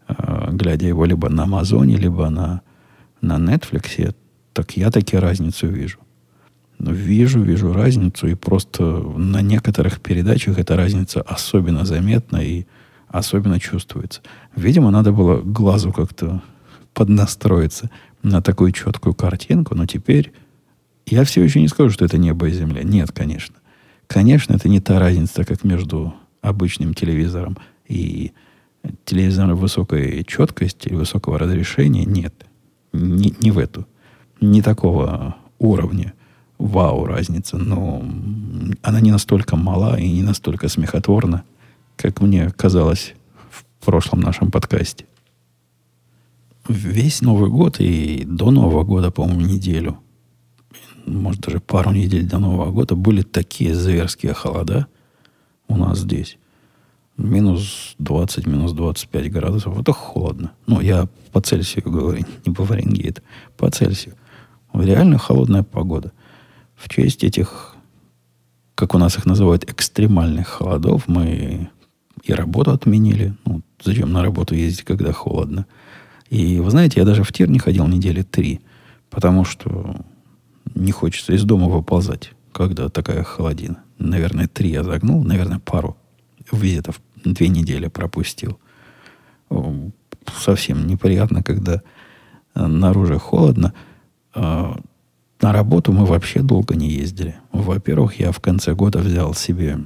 э, 0.07 0.49
глядя 0.51 0.87
его 0.87 1.05
либо 1.05 1.29
на 1.29 1.43
Амазоне, 1.43 1.97
либо 1.97 2.29
на, 2.29 2.61
на 3.21 3.37
Netflix, 3.37 4.15
так 4.53 4.77
я 4.77 4.89
таки 4.89 5.17
разницу 5.17 5.67
вижу. 5.67 5.99
Вижу, 6.79 7.41
вижу 7.41 7.73
разницу, 7.73 8.27
и 8.27 8.35
просто 8.35 8.83
на 8.83 9.41
некоторых 9.41 9.99
передачах 9.99 10.59
эта 10.59 10.75
разница 10.75 11.21
особенно 11.21 11.85
заметна 11.85 12.37
и 12.37 12.65
особенно 13.07 13.59
чувствуется. 13.59 14.21
Видимо, 14.55 14.91
надо 14.91 15.11
было 15.11 15.41
глазу 15.41 15.91
как-то 15.91 16.43
поднастроиться 16.93 17.89
на 18.21 18.41
такую 18.41 18.71
четкую 18.73 19.15
картинку, 19.15 19.75
но 19.75 19.85
теперь 19.85 20.33
я 21.07 21.23
все 21.23 21.43
еще 21.43 21.61
не 21.61 21.67
скажу, 21.67 21.89
что 21.89 22.05
это 22.05 22.17
небо 22.17 22.47
и 22.47 22.51
земля. 22.51 22.83
Нет, 22.83 23.11
конечно. 23.11 23.55
Конечно, 24.07 24.53
это 24.53 24.69
не 24.69 24.79
та 24.79 24.99
разница, 24.99 25.45
как 25.45 25.63
между 25.63 26.13
обычным 26.41 26.93
телевизором 26.93 27.57
и 27.87 28.33
телевизором 29.03 29.55
высокой 29.55 30.23
четкости 30.25 30.89
высокого 30.89 31.39
разрешения. 31.39 32.05
Нет. 32.05 32.33
Не, 32.93 33.33
не 33.39 33.51
в 33.51 33.57
эту. 33.57 33.87
Не 34.41 34.61
такого 34.61 35.35
уровня 35.59 36.13
вау 36.57 37.05
разница, 37.05 37.57
но 37.57 38.03
она 38.81 39.01
не 39.01 39.11
настолько 39.11 39.55
мала 39.55 39.99
и 39.99 40.09
не 40.11 40.23
настолько 40.23 40.69
смехотворна, 40.69 41.43
как 41.95 42.21
мне 42.21 42.49
казалось 42.49 43.13
в 43.49 43.85
прошлом 43.85 44.21
нашем 44.21 44.51
подкасте. 44.51 45.05
Весь 46.67 47.21
Новый 47.21 47.49
год 47.49 47.79
и 47.79 48.23
до 48.25 48.51
Нового 48.51 48.83
года, 48.83 49.09
по-моему, 49.09 49.41
неделю, 49.41 49.99
может, 51.05 51.41
даже 51.41 51.59
пару 51.61 51.91
недель 51.91 52.27
до 52.27 52.39
Нового 52.39 52.71
года 52.71 52.95
были 52.95 53.21
такие 53.21 53.73
зверские 53.73 54.33
холода 54.33 54.87
у 55.69 55.77
нас 55.77 55.99
здесь. 55.99 56.37
Минус 57.15 57.95
20, 57.97 58.45
минус 58.45 58.73
25 58.73 59.31
градусов. 59.31 59.79
Это 59.79 59.93
холодно. 59.93 60.51
Ну, 60.67 60.81
я 60.81 61.07
по 61.31 61.41
Цельсию 61.41 61.89
говорю, 61.89 62.25
не 62.45 62.53
по 62.53 62.65
Фаренгейту, 62.65 63.21
по 63.55 63.71
Цельсию. 63.71 64.15
Реально 64.73 65.17
холодная 65.17 65.63
погода. 65.63 66.11
В 66.77 66.87
честь 66.87 67.23
этих, 67.23 67.75
как 68.75 68.95
у 68.95 68.97
нас 68.97 69.17
их 69.17 69.25
называют, 69.25 69.69
экстремальных 69.69 70.47
холодов, 70.47 71.07
мы 71.07 71.69
и 72.23 72.33
работу 72.33 72.71
отменили. 72.71 73.35
Ну, 73.45 73.61
зачем 73.83 74.13
на 74.13 74.21
работу 74.21 74.55
ездить, 74.55 74.85
когда 74.85 75.11
холодно? 75.11 75.65
И 76.29 76.59
вы 76.59 76.69
знаете, 76.69 76.99
я 76.99 77.05
даже 77.05 77.23
в 77.23 77.33
тир 77.33 77.49
не 77.49 77.59
ходил 77.59 77.87
недели 77.87 78.21
три, 78.21 78.61
потому 79.09 79.43
что 79.43 79.97
не 80.75 80.91
хочется 80.91 81.33
из 81.33 81.43
дома 81.43 81.67
выползать, 81.67 82.31
когда 82.51 82.89
такая 82.89 83.23
холодина. 83.23 83.83
Наверное, 83.97 84.47
три 84.47 84.69
я 84.69 84.83
загнул, 84.83 85.23
наверное, 85.23 85.59
пару 85.59 85.97
визитов 86.51 87.01
две 87.23 87.47
недели 87.49 87.87
пропустил. 87.87 88.59
Совсем 90.37 90.87
неприятно, 90.87 91.43
когда 91.43 91.81
наружу 92.53 93.19
холодно. 93.19 93.73
На 95.41 95.53
работу 95.53 95.91
мы 95.91 96.05
вообще 96.05 96.41
долго 96.41 96.75
не 96.75 96.89
ездили. 96.89 97.35
Во-первых, 97.51 98.19
я 98.19 98.31
в 98.31 98.39
конце 98.39 98.73
года 98.73 98.99
взял 98.99 99.33
себе 99.33 99.79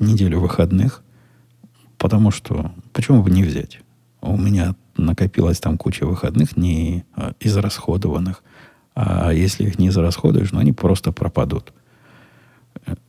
неделю 0.00 0.40
выходных, 0.40 1.02
потому 1.96 2.30
что 2.30 2.72
почему 2.92 3.22
бы 3.22 3.30
не 3.30 3.44
взять? 3.44 3.80
У 4.20 4.36
меня 4.36 4.74
накопилась 4.96 5.60
там 5.60 5.78
куча 5.78 6.06
выходных 6.06 6.56
не 6.56 7.04
а, 7.14 7.34
израсходованных. 7.38 8.42
А 8.94 9.30
если 9.30 9.64
их 9.64 9.78
не 9.78 9.88
израсходуешь, 9.88 10.52
ну, 10.52 10.58
они 10.58 10.72
просто 10.72 11.12
пропадут. 11.12 11.72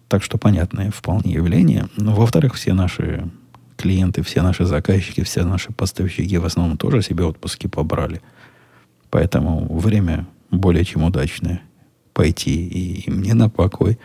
Так 0.07 0.23
что 0.23 0.37
понятное 0.37 0.91
вполне 0.91 1.33
явление. 1.33 1.87
Но, 1.97 2.13
во-вторых, 2.13 2.55
все 2.55 2.73
наши 2.73 3.29
клиенты, 3.77 4.21
все 4.21 4.41
наши 4.41 4.65
заказчики, 4.65 5.23
все 5.23 5.43
наши 5.43 5.71
поставщики 5.71 6.37
в 6.37 6.45
основном 6.45 6.77
тоже 6.77 7.01
себе 7.01 7.23
отпуски 7.25 7.67
побрали. 7.67 8.21
Поэтому 9.09 9.65
время 9.77 10.27
более 10.51 10.85
чем 10.85 11.03
удачное 11.03 11.61
пойти 12.13 12.65
и, 12.65 13.01
и 13.01 13.11
мне 13.11 13.33
на 13.33 13.49
покой. 13.49 13.99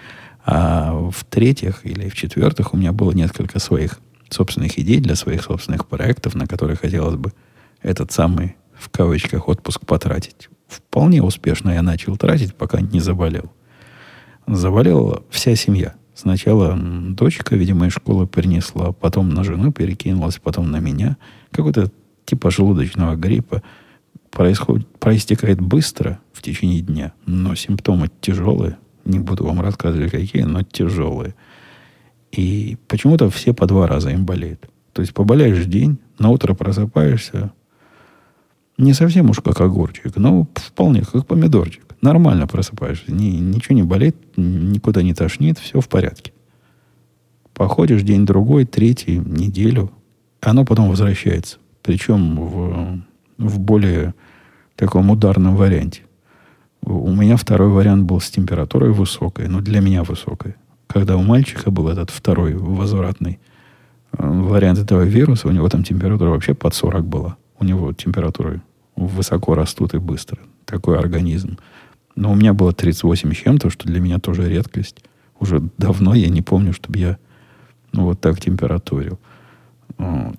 А 0.44 0.92
в-третьих 1.10 1.86
или 1.86 2.08
в-четвертых 2.08 2.74
у 2.74 2.76
меня 2.76 2.92
было 2.92 3.12
несколько 3.12 3.58
своих 3.58 4.00
собственных 4.28 4.78
идей 4.78 5.00
для 5.00 5.14
своих 5.14 5.44
собственных 5.44 5.86
проектов, 5.86 6.34
на 6.34 6.46
которые 6.46 6.76
хотелось 6.76 7.16
бы 7.16 7.32
этот 7.80 8.12
самый, 8.12 8.56
в 8.74 8.90
кавычках, 8.90 9.48
отпуск 9.48 9.86
потратить. 9.86 10.48
Вполне 10.68 11.22
успешно 11.22 11.70
я 11.70 11.82
начал 11.82 12.16
тратить, 12.16 12.54
пока 12.54 12.80
не 12.80 13.00
заболел. 13.00 13.52
Заболела 14.46 15.22
вся 15.30 15.54
семья. 15.54 15.94
Сначала 16.14 16.76
дочка, 16.76 17.56
видимо, 17.56 17.86
из 17.86 17.92
школы 17.92 18.26
принесла, 18.26 18.92
потом 18.92 19.30
на 19.30 19.44
жену 19.44 19.72
перекинулась, 19.72 20.38
потом 20.38 20.70
на 20.70 20.80
меня. 20.80 21.16
Какой-то 21.50 21.90
типа 22.24 22.50
желудочного 22.50 23.16
гриппа– 23.16 23.62
происходит, 24.30 24.86
проистекает 24.98 25.60
быстро 25.60 26.20
в 26.32 26.42
течение 26.42 26.80
дня, 26.80 27.12
но 27.26 27.54
симптомы 27.54 28.10
тяжелые. 28.20 28.78
Не 29.04 29.18
буду 29.18 29.44
вам 29.44 29.60
рассказывать, 29.60 30.10
какие, 30.10 30.42
но 30.42 30.62
тяжелые. 30.62 31.34
И 32.30 32.78
почему-то 32.88 33.28
все 33.30 33.52
по 33.52 33.66
два 33.66 33.86
раза 33.86 34.10
им 34.10 34.24
болеют. 34.24 34.68
То 34.92 35.02
есть 35.02 35.12
поболеешь 35.12 35.64
день, 35.66 35.98
на 36.18 36.30
утро 36.30 36.54
просыпаешься, 36.54 37.52
не 38.78 38.94
совсем 38.94 39.30
уж 39.30 39.40
как 39.40 39.60
огурчик, 39.60 40.16
но 40.16 40.48
вполне 40.54 41.02
как 41.02 41.26
помидорчик. 41.26 41.84
Нормально 42.00 42.46
просыпаешься. 42.46 43.12
Ни, 43.12 43.36
ничего 43.36 43.76
не 43.76 43.82
болит, 43.82 44.16
никуда 44.36 45.02
не 45.02 45.14
тошнит, 45.14 45.58
все 45.58 45.80
в 45.80 45.88
порядке. 45.88 46.32
Походишь 47.54 48.02
день-другой, 48.02 48.64
третий, 48.64 49.18
неделю, 49.18 49.92
оно 50.40 50.64
потом 50.64 50.88
возвращается. 50.88 51.58
Причем 51.82 52.36
в, 52.36 53.02
в 53.42 53.58
более 53.58 54.14
таком 54.76 55.10
ударном 55.10 55.56
варианте. 55.56 56.02
У 56.84 57.12
меня 57.12 57.36
второй 57.36 57.68
вариант 57.68 58.04
был 58.04 58.20
с 58.20 58.30
температурой 58.30 58.90
высокой, 58.90 59.48
но 59.48 59.60
для 59.60 59.80
меня 59.80 60.02
высокой. 60.02 60.56
Когда 60.86 61.16
у 61.16 61.22
мальчика 61.22 61.70
был 61.70 61.88
этот 61.88 62.10
второй 62.10 62.54
возвратный 62.54 63.38
э, 64.12 64.26
вариант 64.26 64.78
этого 64.78 65.02
вируса, 65.02 65.48
у 65.48 65.52
него 65.52 65.68
там 65.68 65.84
температура 65.84 66.30
вообще 66.30 66.54
под 66.54 66.74
40 66.74 67.06
была. 67.06 67.36
У 67.58 67.64
него 67.64 67.92
температуры 67.92 68.62
высоко 68.96 69.54
растут 69.54 69.94
и 69.94 69.98
быстро. 69.98 70.38
Такой 70.64 70.98
организм. 70.98 71.58
Но 72.16 72.32
у 72.32 72.34
меня 72.34 72.52
было 72.52 72.72
38 72.72 73.32
с 73.32 73.36
чем-то, 73.36 73.70
что 73.70 73.86
для 73.86 74.00
меня 74.00 74.18
тоже 74.18 74.48
редкость. 74.48 75.02
Уже 75.38 75.62
давно 75.78 76.14
я 76.14 76.28
не 76.28 76.42
помню, 76.42 76.72
чтобы 76.72 76.98
я 76.98 77.18
ну, 77.92 78.04
вот 78.04 78.20
так 78.20 78.40
температурил. 78.40 79.18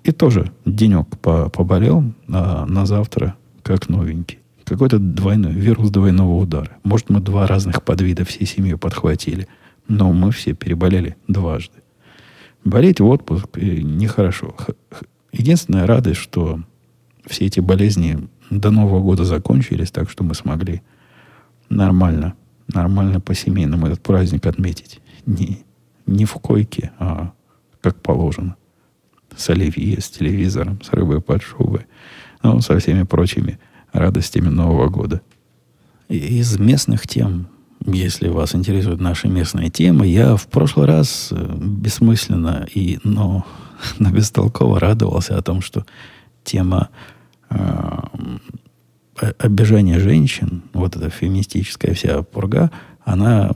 И 0.02 0.12
тоже 0.12 0.52
денек 0.64 1.06
поболел, 1.18 2.04
а 2.28 2.66
на 2.66 2.86
завтра 2.86 3.34
как 3.62 3.88
новенький. 3.88 4.38
Какой-то 4.64 4.98
двойной, 4.98 5.52
вирус 5.52 5.90
двойного 5.90 6.36
удара. 6.36 6.70
Может, 6.84 7.10
мы 7.10 7.20
два 7.20 7.46
разных 7.46 7.82
подвида 7.82 8.24
всей 8.24 8.46
семьей 8.46 8.76
подхватили. 8.76 9.46
Но 9.88 10.12
мы 10.12 10.30
все 10.30 10.54
переболели 10.54 11.16
дважды. 11.28 11.82
Болеть 12.64 13.00
в 13.00 13.06
отпуск 13.06 13.56
нехорошо. 13.56 14.54
Единственная 15.32 15.86
радость, 15.86 16.20
что 16.20 16.60
все 17.26 17.46
эти 17.46 17.60
болезни 17.60 18.28
до 18.50 18.70
Нового 18.70 19.00
года 19.00 19.24
закончились, 19.24 19.90
так 19.90 20.08
что 20.08 20.24
мы 20.24 20.34
смогли 20.34 20.82
нормально, 21.68 22.34
нормально 22.72 23.20
по-семейному 23.20 23.86
этот 23.86 24.02
праздник 24.02 24.46
отметить. 24.46 25.00
Не, 25.26 25.64
не 26.06 26.24
в 26.24 26.32
койке, 26.34 26.92
а 26.98 27.32
как 27.80 28.00
положено. 28.00 28.56
С 29.36 29.50
оливье, 29.50 30.00
с 30.00 30.10
телевизором, 30.10 30.80
с 30.82 30.90
рыбой 30.90 31.20
под 31.20 31.42
шубой. 31.42 31.86
Ну, 32.42 32.60
со 32.60 32.78
всеми 32.78 33.04
прочими 33.04 33.58
радостями 33.92 34.48
Нового 34.48 34.88
года. 34.88 35.22
Из 36.08 36.58
местных 36.58 37.06
тем, 37.06 37.48
если 37.86 38.28
вас 38.28 38.54
интересуют 38.54 39.00
наши 39.00 39.28
местные 39.28 39.70
темы, 39.70 40.06
я 40.06 40.36
в 40.36 40.46
прошлый 40.48 40.86
раз 40.86 41.28
э, 41.32 41.56
бессмысленно 41.58 42.66
и, 42.74 42.98
но, 43.04 43.46
но 43.98 44.10
бестолково 44.10 44.80
радовался 44.80 45.36
о 45.36 45.42
том, 45.42 45.62
что 45.62 45.86
тема 46.44 46.90
э, 47.50 47.56
обижания 49.38 49.98
женщин, 49.98 50.62
вот 50.72 50.96
эта 50.96 51.10
феминистическая 51.10 51.94
вся 51.94 52.22
пурга, 52.22 52.70
она 53.04 53.52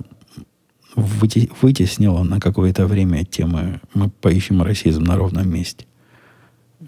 вытеснила 0.99 2.23
на 2.25 2.41
какое-то 2.41 2.87
время 2.87 3.25
темы 3.25 3.81
«Мы 3.95 4.11
поищем 4.11 4.63
расизм 4.63 5.05
на 5.05 5.17
ровном 5.17 5.49
месте». 5.49 5.87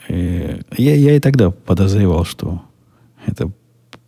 И 0.08 0.12
э, 0.12 0.60
я, 0.76 0.94
я 0.94 1.16
и 1.16 1.20
тогда 1.20 1.50
подозревал, 1.50 2.24
что 2.24 2.62
это 3.26 3.50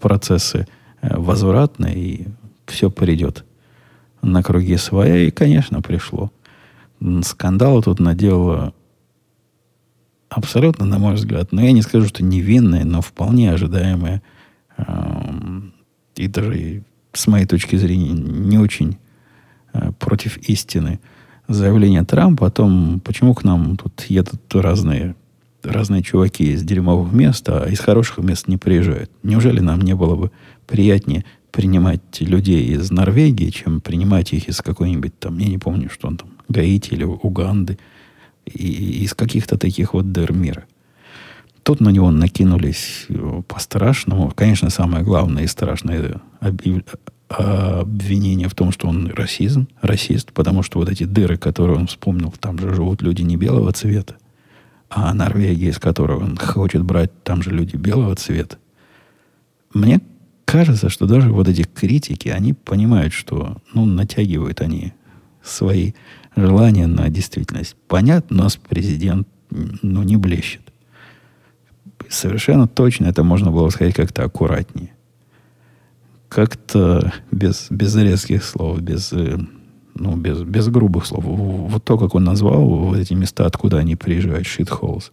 процессы 0.00 0.66
э, 1.00 1.16
возвратные, 1.16 1.96
и 1.96 2.26
все 2.66 2.90
придет 2.90 3.44
на 4.22 4.42
круги 4.42 4.76
своя. 4.76 5.18
И, 5.18 5.30
конечно, 5.30 5.82
пришло. 5.82 6.32
Скандал 7.22 7.82
тут 7.82 8.00
наделало 8.00 8.74
абсолютно, 10.28 10.86
на 10.86 10.98
мой 10.98 11.14
взгляд, 11.14 11.52
но 11.52 11.62
я 11.62 11.72
не 11.72 11.82
скажу, 11.82 12.06
что 12.06 12.24
невинное, 12.24 12.84
но 12.84 13.02
вполне 13.02 13.52
ожидаемое 13.52 14.22
эм, 14.78 15.74
и 16.14 16.28
даже 16.28 16.84
с 17.12 17.26
моей 17.26 17.46
точки 17.46 17.76
зрения 17.76 18.12
не 18.12 18.58
очень 18.58 18.92
э, 18.92 19.11
против 19.98 20.36
истины 20.48 21.00
заявление 21.48 22.04
Трампа 22.04 22.46
о 22.46 22.50
том, 22.50 23.00
почему 23.00 23.34
к 23.34 23.44
нам 23.44 23.76
тут 23.76 24.02
едут 24.08 24.40
разные 24.54 25.14
разные 25.62 26.02
чуваки 26.02 26.52
из 26.52 26.62
дерьмовых 26.64 27.12
мест, 27.12 27.48
а 27.48 27.68
из 27.68 27.78
хороших 27.78 28.18
мест 28.18 28.48
не 28.48 28.56
приезжают. 28.56 29.10
Неужели 29.22 29.60
нам 29.60 29.80
не 29.80 29.94
было 29.94 30.16
бы 30.16 30.30
приятнее 30.66 31.24
принимать 31.52 32.20
людей 32.20 32.64
из 32.74 32.90
Норвегии, 32.90 33.50
чем 33.50 33.80
принимать 33.80 34.32
их 34.32 34.48
из 34.48 34.60
какой-нибудь 34.60 35.18
там, 35.18 35.38
я 35.38 35.48
не 35.48 35.58
помню, 35.58 35.90
что 35.90 36.08
он 36.08 36.16
там, 36.16 36.30
Гаити 36.48 36.94
или 36.94 37.04
Уганды, 37.04 37.78
и, 38.46 39.04
из 39.04 39.14
каких-то 39.14 39.58
таких 39.58 39.94
вот 39.94 40.12
дыр 40.12 40.32
мира. 40.32 40.64
Тут 41.62 41.80
на 41.80 41.90
него 41.90 42.10
накинулись 42.10 43.06
э, 43.08 43.42
по-страшному. 43.46 44.32
Конечно, 44.34 44.68
самое 44.70 45.04
главное 45.04 45.44
и 45.44 45.46
страшное 45.46 46.20
объяв... 46.40 46.82
обвинение 47.38 48.48
в 48.48 48.54
том, 48.54 48.72
что 48.72 48.88
он 48.88 49.08
расизм, 49.08 49.68
расист, 49.80 50.32
потому 50.32 50.62
что 50.62 50.78
вот 50.78 50.88
эти 50.88 51.04
дыры, 51.04 51.36
которые 51.36 51.78
он 51.78 51.86
вспомнил, 51.86 52.32
там 52.38 52.58
же 52.58 52.74
живут 52.74 53.02
люди 53.02 53.22
не 53.22 53.36
белого 53.36 53.72
цвета, 53.72 54.16
а 54.90 55.12
Норвегия, 55.14 55.68
из 55.68 55.78
которой 55.78 56.18
он 56.18 56.36
хочет 56.36 56.82
брать, 56.82 57.10
там 57.24 57.42
же 57.42 57.50
люди 57.50 57.76
белого 57.76 58.14
цвета. 58.16 58.58
Мне 59.72 60.00
кажется, 60.44 60.90
что 60.90 61.06
даже 61.06 61.32
вот 61.32 61.48
эти 61.48 61.62
критики, 61.62 62.28
они 62.28 62.52
понимают, 62.52 63.12
что 63.12 63.56
ну, 63.72 63.86
натягивают 63.86 64.60
они 64.60 64.92
свои 65.42 65.92
желания 66.36 66.86
на 66.86 67.08
действительность. 67.08 67.76
Понятно, 67.88 68.40
у 68.40 68.44
нас 68.44 68.56
президент 68.56 69.26
ну, 69.50 70.02
не 70.02 70.16
блещет. 70.16 70.62
Совершенно 72.08 72.68
точно 72.68 73.06
это 73.06 73.22
можно 73.22 73.50
было 73.50 73.68
сказать 73.70 73.94
как-то 73.94 74.24
аккуратнее. 74.24 74.90
Как-то 76.34 77.12
без, 77.30 77.66
без 77.70 77.94
резких 77.94 78.42
слов, 78.42 78.80
без 78.80 79.12
э, 79.12 79.38
ну, 79.94 80.16
без, 80.16 80.42
без 80.42 80.68
грубых 80.68 81.04
слов. 81.04 81.24
Вот 81.24 81.84
то, 81.84 81.98
как 81.98 82.14
он 82.14 82.24
назвал 82.24 82.64
вот 82.66 82.96
эти 82.96 83.12
места, 83.12 83.44
откуда 83.44 83.78
они 83.78 83.96
приезжают, 83.96 84.46
shitholes, 84.46 85.10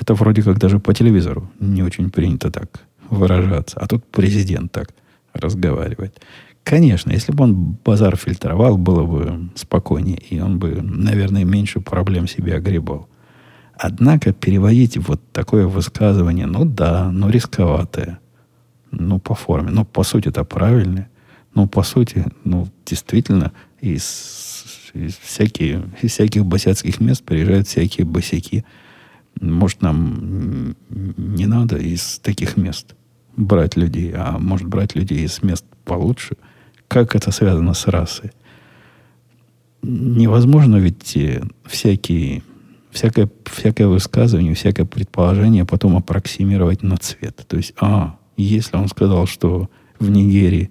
это 0.00 0.14
вроде 0.14 0.42
как 0.42 0.58
даже 0.58 0.78
по 0.78 0.94
телевизору 0.94 1.50
не 1.60 1.82
очень 1.82 2.10
принято 2.10 2.50
так 2.50 2.80
выражаться. 3.10 3.78
А 3.78 3.86
тут 3.86 4.06
президент 4.06 4.72
так 4.72 4.94
разговаривает. 5.34 6.18
Конечно, 6.64 7.12
если 7.12 7.32
бы 7.32 7.44
он 7.44 7.78
базар 7.84 8.16
фильтровал, 8.16 8.78
было 8.78 9.04
бы 9.04 9.50
спокойнее, 9.54 10.18
и 10.18 10.40
он 10.40 10.58
бы, 10.58 10.80
наверное, 10.82 11.44
меньше 11.44 11.80
проблем 11.80 12.26
себе 12.26 12.54
огребал. 12.56 13.08
Однако 13.78 14.32
переводить 14.32 14.96
вот 14.96 15.20
такое 15.32 15.66
высказывание, 15.66 16.46
ну 16.46 16.64
да, 16.64 17.10
ну 17.12 17.30
рисковатое, 17.30 18.18
ну 18.90 19.18
по 19.18 19.34
форме, 19.34 19.70
ну 19.70 19.84
по 19.84 20.02
сути 20.02 20.28
это 20.28 20.44
правильно, 20.44 21.08
ну 21.54 21.66
по 21.66 21.82
сути, 21.82 22.24
ну 22.44 22.68
действительно 22.86 23.52
из, 23.80 24.90
из, 24.94 25.16
всякие, 25.16 25.82
из 26.02 26.12
всяких 26.12 26.44
босяцких 26.44 27.00
мест 27.00 27.24
приезжают 27.24 27.68
всякие 27.68 28.04
босяки. 28.06 28.64
Может, 29.40 29.82
нам 29.82 30.74
не 30.88 31.46
надо 31.46 31.76
из 31.76 32.18
таких 32.18 32.56
мест 32.56 32.94
брать 33.36 33.76
людей, 33.76 34.12
а 34.14 34.38
может 34.38 34.66
брать 34.66 34.94
людей 34.94 35.24
из 35.24 35.42
мест 35.42 35.64
получше. 35.84 36.36
Как 36.88 37.14
это 37.14 37.30
связано 37.30 37.74
с 37.74 37.86
расой? 37.86 38.32
Невозможно 39.82 40.76
ведь 40.76 41.16
э, 41.16 41.42
всякие, 41.64 42.42
всякое, 42.90 43.30
всякое 43.44 43.86
высказывание, 43.86 44.54
всякое 44.54 44.86
предположение 44.86 45.64
потом 45.64 45.96
аппроксимировать 45.96 46.82
на 46.82 46.96
цвет. 46.96 47.44
То 47.46 47.56
есть, 47.56 47.74
а, 47.80 48.18
если 48.42 48.76
он 48.76 48.88
сказал, 48.88 49.26
что 49.26 49.68
в 49.98 50.10
Нигерии 50.10 50.70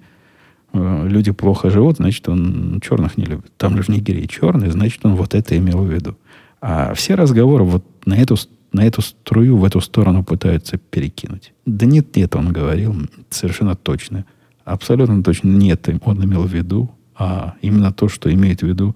Э, 0.78 1.08
люди 1.08 1.32
плохо 1.32 1.70
живут, 1.70 1.98
значит, 1.98 2.28
он 2.30 2.80
черных 2.82 3.18
не 3.18 3.26
любит. 3.26 3.52
Там 3.58 3.78
же 3.78 3.84
в 3.84 3.90
Нигерии 3.90 4.26
черные, 4.26 4.72
значит, 4.72 5.06
он 5.06 5.16
вот 5.16 5.34
это 5.34 5.58
имел 5.58 5.84
в 5.84 5.92
виду. 5.92 6.18
А 6.62 6.94
все 6.94 7.16
разговоры 7.16 7.64
вот 7.64 7.86
на 8.06 8.16
эту, 8.16 8.36
на 8.72 8.86
эту 8.86 9.02
струю, 9.02 9.58
в 9.58 9.64
эту 9.64 9.82
сторону 9.82 10.24
пытаются 10.24 10.78
перекинуть. 10.78 11.54
Да 11.66 11.86
нет, 11.86 12.16
нет, 12.16 12.36
он 12.36 12.52
говорил 12.52 12.96
совершенно 13.30 13.76
точно. 13.76 14.26
Абсолютно 14.66 15.24
точно 15.24 15.50
нет, 15.50 15.88
он 16.04 16.24
имел 16.24 16.44
в 16.44 16.54
виду, 16.54 16.92
а 17.16 17.56
именно 17.62 17.92
то, 17.94 18.10
что 18.10 18.32
имеет 18.34 18.62
в 18.62 18.68
виду 18.68 18.96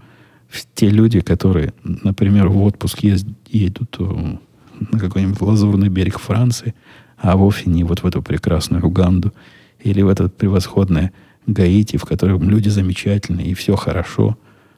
те 0.75 0.89
люди, 0.89 1.21
которые, 1.21 1.73
например, 1.83 2.49
в 2.49 2.61
отпуск 2.61 2.99
едут 3.47 3.95
э, 3.99 4.37
на 4.91 4.99
какой-нибудь 4.99 5.39
лазурный 5.39 5.87
берег 5.87 6.19
Франции, 6.19 6.75
а 7.21 7.37
вовсе 7.37 7.69
не 7.69 7.83
вот 7.83 8.01
в 8.01 8.05
эту 8.05 8.21
прекрасную 8.21 8.85
Уганду 8.85 9.33
или 9.79 10.01
в 10.01 10.09
это 10.09 10.27
превосходное 10.27 11.13
Гаити, 11.47 11.97
в 11.97 12.05
котором 12.05 12.49
люди 12.49 12.69
замечательные, 12.69 13.47
и 13.47 13.53
все 13.53 13.75
хорошо, 13.75 14.37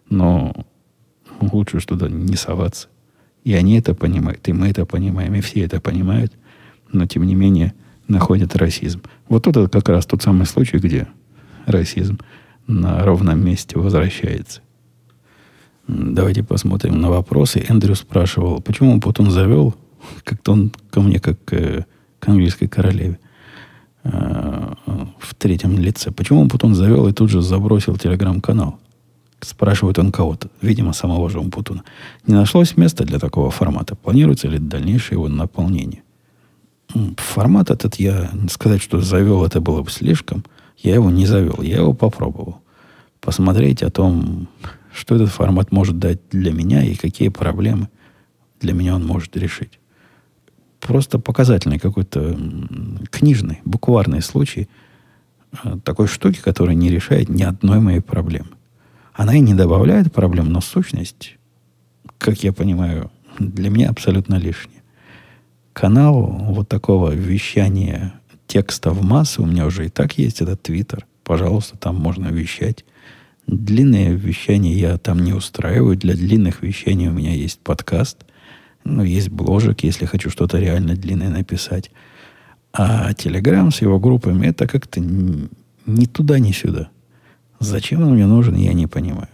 но 0.09 0.53
лучше 1.39 1.79
туда 1.79 2.07
не 2.07 2.35
соваться. 2.35 2.87
И 3.43 3.53
они 3.53 3.77
это 3.77 3.93
понимают, 3.93 4.47
и 4.47 4.53
мы 4.53 4.69
это 4.69 4.85
понимаем, 4.85 5.35
и 5.35 5.41
все 5.41 5.61
это 5.61 5.81
понимают, 5.81 6.33
но 6.91 7.05
тем 7.05 7.23
не 7.23 7.35
менее 7.35 7.73
находят 8.07 8.55
расизм. 8.55 9.01
Вот 9.27 9.47
это 9.47 9.67
как 9.67 9.89
раз 9.89 10.05
тот 10.05 10.21
самый 10.21 10.45
случай, 10.45 10.77
где 10.77 11.07
расизм 11.65 12.19
на 12.67 13.03
ровном 13.03 13.43
месте 13.43 13.77
возвращается. 13.77 14.61
Давайте 15.87 16.43
посмотрим 16.43 17.01
на 17.01 17.09
вопросы. 17.09 17.65
Эндрю 17.67 17.95
спрашивал, 17.95 18.61
почему 18.61 19.01
Путин 19.01 19.29
завел, 19.29 19.75
как-то 20.23 20.53
он 20.53 20.71
ко 20.89 21.01
мне, 21.01 21.19
как 21.19 21.37
э, 21.51 21.85
к 22.23 22.29
английской 22.29 22.67
королеве. 22.67 23.19
Э, 24.03 24.73
в 25.19 25.35
третьем 25.35 25.77
лице. 25.77 26.11
Почему 26.11 26.47
потом 26.47 26.73
завел 26.73 27.07
и 27.07 27.11
тут 27.11 27.29
же 27.29 27.41
забросил 27.41 27.97
телеграм-канал? 27.97 28.79
Спрашивает 29.41 29.99
он 29.99 30.11
кого-то, 30.11 30.49
видимо, 30.61 30.93
самого 30.93 31.29
же 31.29 31.39
Умпутуна. 31.39 31.83
Не 32.25 32.33
нашлось 32.33 32.77
места 32.77 33.03
для 33.03 33.19
такого 33.19 33.51
формата? 33.51 33.95
Планируется 33.95 34.47
ли 34.47 34.57
дальнейшее 34.57 35.17
его 35.17 35.27
наполнение? 35.27 36.03
Формат 37.17 37.69
этот 37.69 37.95
я, 37.95 38.31
сказать, 38.49 38.81
что 38.81 39.01
завел, 39.01 39.43
это 39.43 39.59
было 39.59 39.81
бы 39.81 39.91
слишком. 39.91 40.45
Я 40.77 40.93
его 40.93 41.11
не 41.11 41.25
завел, 41.25 41.61
я 41.61 41.77
его 41.77 41.93
попробовал. 41.93 42.61
Посмотреть 43.19 43.83
о 43.83 43.89
том, 43.89 44.47
что 44.93 45.15
этот 45.15 45.29
формат 45.29 45.73
может 45.73 45.99
дать 45.99 46.19
для 46.31 46.53
меня 46.53 46.83
и 46.83 46.95
какие 46.95 47.27
проблемы 47.27 47.89
для 48.61 48.73
меня 48.73 48.95
он 48.95 49.05
может 49.05 49.35
решить. 49.35 49.79
Просто 50.83 51.17
показательный 51.17 51.79
какой-то 51.79 52.37
книжный, 53.09 53.61
букварный 53.63 54.21
случай 54.21 54.67
э, 55.63 55.77
такой 55.81 56.07
штуки, 56.07 56.41
которая 56.43 56.75
не 56.75 56.89
решает 56.89 57.29
ни 57.29 57.41
одной 57.41 57.79
моей 57.79 58.01
проблемы. 58.01 58.49
Она 59.13 59.33
и 59.35 59.39
не 59.39 59.53
добавляет 59.53 60.11
проблем, 60.11 60.51
но 60.51 60.59
сущность, 60.59 61.37
как 62.17 62.43
я 62.43 62.51
понимаю, 62.51 63.09
для 63.39 63.69
меня 63.69 63.89
абсолютно 63.89 64.35
лишняя. 64.35 64.83
Канал 65.71 66.21
вот 66.49 66.67
такого 66.67 67.11
вещания 67.11 68.13
текста 68.47 68.91
в 68.91 69.03
массы 69.05 69.41
у 69.41 69.45
меня 69.45 69.65
уже 69.65 69.85
и 69.85 69.89
так 69.89 70.17
есть, 70.17 70.41
это 70.41 70.57
Твиттер. 70.57 71.05
Пожалуйста, 71.23 71.77
там 71.77 71.95
можно 71.95 72.27
вещать. 72.27 72.83
Длинные 73.47 74.15
вещания 74.15 74.73
я 74.73 74.97
там 74.97 75.19
не 75.19 75.31
устраиваю. 75.31 75.95
Для 75.95 76.13
длинных 76.13 76.61
вещаний 76.61 77.07
у 77.07 77.13
меня 77.13 77.33
есть 77.33 77.59
подкаст. 77.59 78.25
Ну, 78.85 79.03
есть 79.03 79.29
бложек, 79.29 79.83
если 79.83 80.05
хочу 80.05 80.29
что-то 80.29 80.59
реально 80.59 80.95
длинное 80.95 81.29
написать. 81.29 81.91
А 82.73 83.13
Телеграм 83.13 83.71
с 83.71 83.81
его 83.81 83.99
группами, 83.99 84.47
это 84.47 84.67
как-то 84.67 84.99
ни 84.99 86.05
туда, 86.05 86.39
ни 86.39 86.51
сюда. 86.51 86.89
Зачем 87.59 88.01
он 88.03 88.15
мне 88.15 88.25
нужен, 88.25 88.55
я 88.55 88.73
не 88.73 88.87
понимаю. 88.87 89.29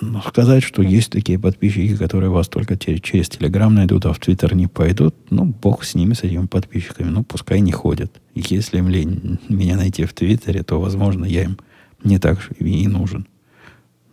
Но 0.00 0.20
сказать, 0.22 0.62
что 0.62 0.82
есть 0.82 1.10
такие 1.10 1.38
подписчики, 1.38 1.96
которые 1.96 2.30
вас 2.30 2.48
только 2.48 2.76
через 2.76 3.28
Телеграм 3.28 3.74
найдут, 3.74 4.06
а 4.06 4.12
в 4.12 4.18
Твиттер 4.18 4.54
не 4.54 4.66
пойдут, 4.66 5.14
ну, 5.30 5.44
бог 5.44 5.84
с 5.84 5.94
ними, 5.94 6.14
с 6.14 6.22
этими 6.22 6.46
подписчиками. 6.46 7.08
Ну, 7.08 7.24
пускай 7.24 7.60
не 7.60 7.72
ходят. 7.72 8.20
Если 8.34 8.78
им 8.78 8.88
лень 8.88 9.38
меня 9.48 9.76
найти 9.76 10.04
в 10.04 10.12
Твиттере, 10.12 10.62
то, 10.62 10.80
возможно, 10.80 11.24
я 11.24 11.44
им 11.44 11.58
не 12.04 12.18
так 12.18 12.38
и 12.60 12.86
нужен. 12.86 13.26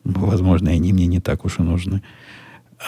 Возможно, 0.03 0.71
они 0.71 0.93
мне 0.93 1.07
не 1.07 1.19
так 1.19 1.45
уж 1.45 1.59
и 1.59 1.63
нужны. 1.63 2.01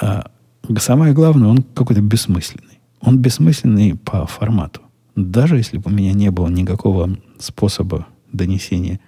А 0.02 0.32
самое 0.78 1.14
главное, 1.14 1.50
он 1.50 1.64
какой-то 1.64 2.02
бессмысленный. 2.02 2.80
Он 3.02 3.18
бессмысленный 3.18 3.96
по 3.96 4.26
формату. 4.26 4.82
Даже 5.16 5.58
если 5.58 5.78
бы 5.78 5.90
у 5.90 5.94
меня 5.94 6.14
не 6.14 6.30
было 6.32 6.48
никакого 6.48 7.18
способа 7.40 8.08
донесения 8.32 9.00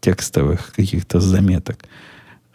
текстовых 0.00 0.72
каких-то 0.72 1.20
заметок 1.20 1.84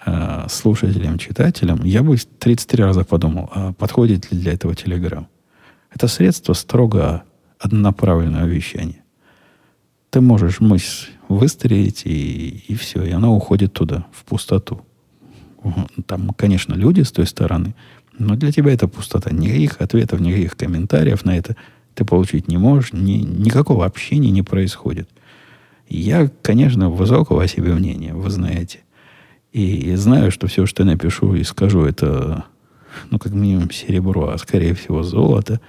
э, 0.05 0.47
слушателям, 0.49 1.17
читателям, 1.17 1.83
я 1.83 2.03
бы 2.03 2.17
33 2.17 2.83
раза 2.83 3.03
подумал, 3.03 3.49
а 3.53 3.73
подходит 3.73 4.31
ли 4.31 4.39
для 4.39 4.53
этого 4.53 4.75
Телеграм. 4.75 5.27
Это 5.93 6.07
средство 6.07 6.53
строго 6.53 7.23
однонаправленного 7.59 8.45
вещания. 8.45 9.03
Ты 10.09 10.21
можешь 10.21 10.59
мысль 10.59 11.09
выстрелить, 11.27 12.03
и, 12.05 12.63
и 12.67 12.75
все, 12.75 13.03
и 13.03 13.11
оно 13.11 13.35
уходит 13.35 13.73
туда, 13.73 14.05
в 14.11 14.23
пустоту. 14.25 14.85
Там, 16.05 16.29
конечно, 16.31 16.73
люди 16.73 17.01
с 17.01 17.11
той 17.11 17.25
стороны, 17.25 17.73
но 18.17 18.35
для 18.35 18.51
тебя 18.51 18.73
это 18.73 18.87
пустота. 18.87 19.31
Никаких 19.31 19.81
ответов, 19.81 20.19
никаких 20.19 20.55
комментариев 20.55 21.25
на 21.25 21.37
это 21.37 21.55
ты 21.95 22.05
получить 22.05 22.47
не 22.47 22.57
можешь. 22.57 22.93
Ни, 22.93 23.17
никакого 23.17 23.85
общения 23.85 24.31
не 24.31 24.41
происходит. 24.41 25.09
Я, 25.89 26.29
конечно, 26.41 26.89
высокого 26.89 27.43
о 27.43 27.47
себе 27.47 27.73
мнения, 27.73 28.13
вы 28.13 28.29
знаете. 28.29 28.79
И 29.51 29.93
знаю, 29.95 30.31
что 30.31 30.47
все, 30.47 30.65
что 30.65 30.83
я 30.83 30.89
напишу 30.89 31.35
и 31.35 31.43
скажу, 31.43 31.83
это, 31.83 32.45
ну, 33.11 33.19
как 33.19 33.33
минимум, 33.33 33.69
серебро, 33.71 34.29
а 34.29 34.37
скорее 34.39 34.73
всего, 34.73 35.03
золото. 35.03 35.59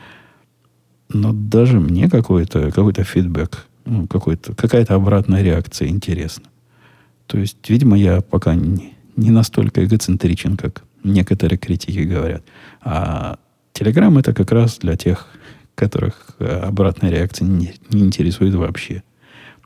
Но 1.10 1.32
даже 1.34 1.80
мне 1.80 2.08
какой-то 2.08 2.70
какой 2.70 2.94
фидбэк, 2.94 3.66
ну, 3.84 4.06
какой-то, 4.06 4.54
какая-то 4.54 4.94
обратная 4.94 5.42
реакция 5.42 5.88
интересна. 5.88 6.44
То 7.26 7.38
есть, 7.38 7.58
видимо, 7.68 7.98
я 7.98 8.22
пока 8.22 8.54
не, 8.54 8.94
не 9.16 9.30
настолько 9.30 9.84
эгоцентричен, 9.84 10.56
как 10.56 10.84
некоторые 11.04 11.58
критики 11.58 12.00
говорят. 12.00 12.42
А 12.82 13.38
Телеграм 13.72 14.18
это 14.18 14.32
как 14.32 14.50
раз 14.50 14.78
для 14.78 14.96
тех, 14.96 15.28
которых 15.74 16.36
обратная 16.38 17.10
реакция 17.10 17.46
не, 17.46 17.74
не 17.90 18.02
интересует 18.02 18.54
вообще. 18.54 19.02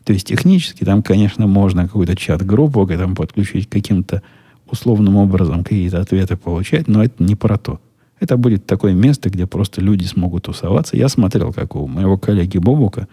То 0.04 0.12
есть 0.12 0.26
технически 0.26 0.84
там, 0.84 1.02
конечно, 1.02 1.46
можно 1.46 1.84
какую-то 1.84 2.16
чат-группу 2.16 2.86
к 2.86 2.90
этому 2.90 3.14
подключить 3.14 3.68
каким-то 3.68 4.22
условным 4.66 5.16
образом 5.16 5.64
какие-то 5.64 6.00
ответы 6.00 6.36
получать, 6.36 6.88
но 6.88 7.04
это 7.04 7.22
не 7.22 7.34
про 7.34 7.58
то. 7.58 7.80
Это 8.20 8.36
будет 8.36 8.66
такое 8.66 8.94
место, 8.94 9.30
где 9.30 9.46
просто 9.46 9.80
люди 9.80 10.04
смогут 10.04 10.44
тусоваться. 10.44 10.96
Я 10.96 11.08
смотрел, 11.08 11.52
как 11.52 11.76
у 11.76 11.86
моего 11.86 12.18
коллеги 12.18 12.58
Бобука 12.58 13.06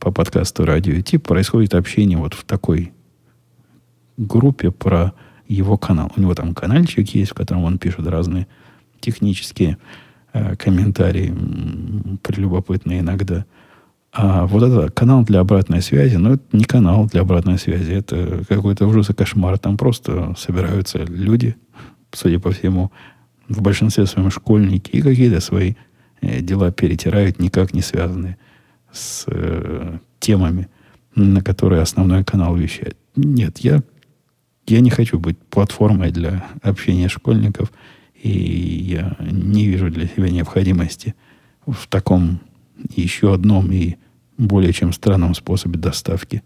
по 0.00 0.10
подкасту 0.12 0.64
«Радио 0.64 1.00
Тип» 1.00 1.26
происходит 1.26 1.74
общение 1.74 2.16
вот 2.16 2.34
в 2.34 2.44
такой 2.44 2.92
группе 4.16 4.70
про 4.70 5.12
его 5.48 5.76
канал. 5.76 6.12
У 6.16 6.20
него 6.20 6.34
там 6.34 6.54
каналчик 6.54 7.08
есть, 7.14 7.32
в 7.32 7.34
котором 7.34 7.64
он 7.64 7.78
пишет 7.78 8.06
разные 8.06 8.46
технические 9.00 9.78
э, 10.32 10.56
комментарии, 10.56 11.34
прелюбопытные 12.22 13.00
иногда. 13.00 13.44
А 14.12 14.46
вот 14.46 14.62
это 14.62 14.90
канал 14.90 15.24
для 15.24 15.40
обратной 15.40 15.82
связи, 15.82 16.16
ну, 16.16 16.34
это 16.34 16.44
не 16.52 16.64
канал 16.64 17.06
для 17.06 17.20
обратной 17.20 17.58
связи, 17.58 17.92
это 17.92 18.44
какой-то 18.48 18.86
ужас 18.86 19.10
и 19.10 19.14
кошмар. 19.14 19.58
Там 19.58 19.76
просто 19.76 20.34
собираются 20.38 21.04
люди, 21.04 21.56
судя 22.12 22.40
по 22.40 22.50
всему, 22.50 22.90
в 23.48 23.60
большинстве 23.60 24.06
своем 24.06 24.30
школьники, 24.30 24.90
и 24.90 25.02
какие-то 25.02 25.40
свои 25.40 25.74
э, 26.20 26.40
дела 26.40 26.72
перетирают, 26.72 27.38
никак 27.38 27.74
не 27.74 27.82
связанные 27.82 28.38
с 28.90 29.24
э, 29.28 29.98
темами, 30.18 30.68
на 31.14 31.42
которые 31.42 31.82
основной 31.82 32.24
канал 32.24 32.56
вещает. 32.56 32.96
Нет, 33.16 33.58
я 33.58 33.82
я 34.66 34.80
не 34.80 34.90
хочу 34.90 35.18
быть 35.18 35.38
платформой 35.38 36.10
для 36.10 36.46
общения 36.62 37.08
школьников, 37.08 37.72
и 38.14 38.30
я 38.30 39.16
не 39.20 39.66
вижу 39.66 39.90
для 39.90 40.06
себя 40.06 40.28
необходимости 40.30 41.14
в 41.66 41.86
таком 41.88 42.40
еще 42.94 43.34
одном 43.34 43.70
и 43.72 43.96
более 44.38 44.72
чем 44.72 44.92
странном 44.92 45.34
способе 45.34 45.78
доставки 45.78 46.42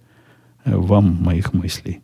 вам 0.65 1.19
моих 1.23 1.53
мыслей. 1.53 2.01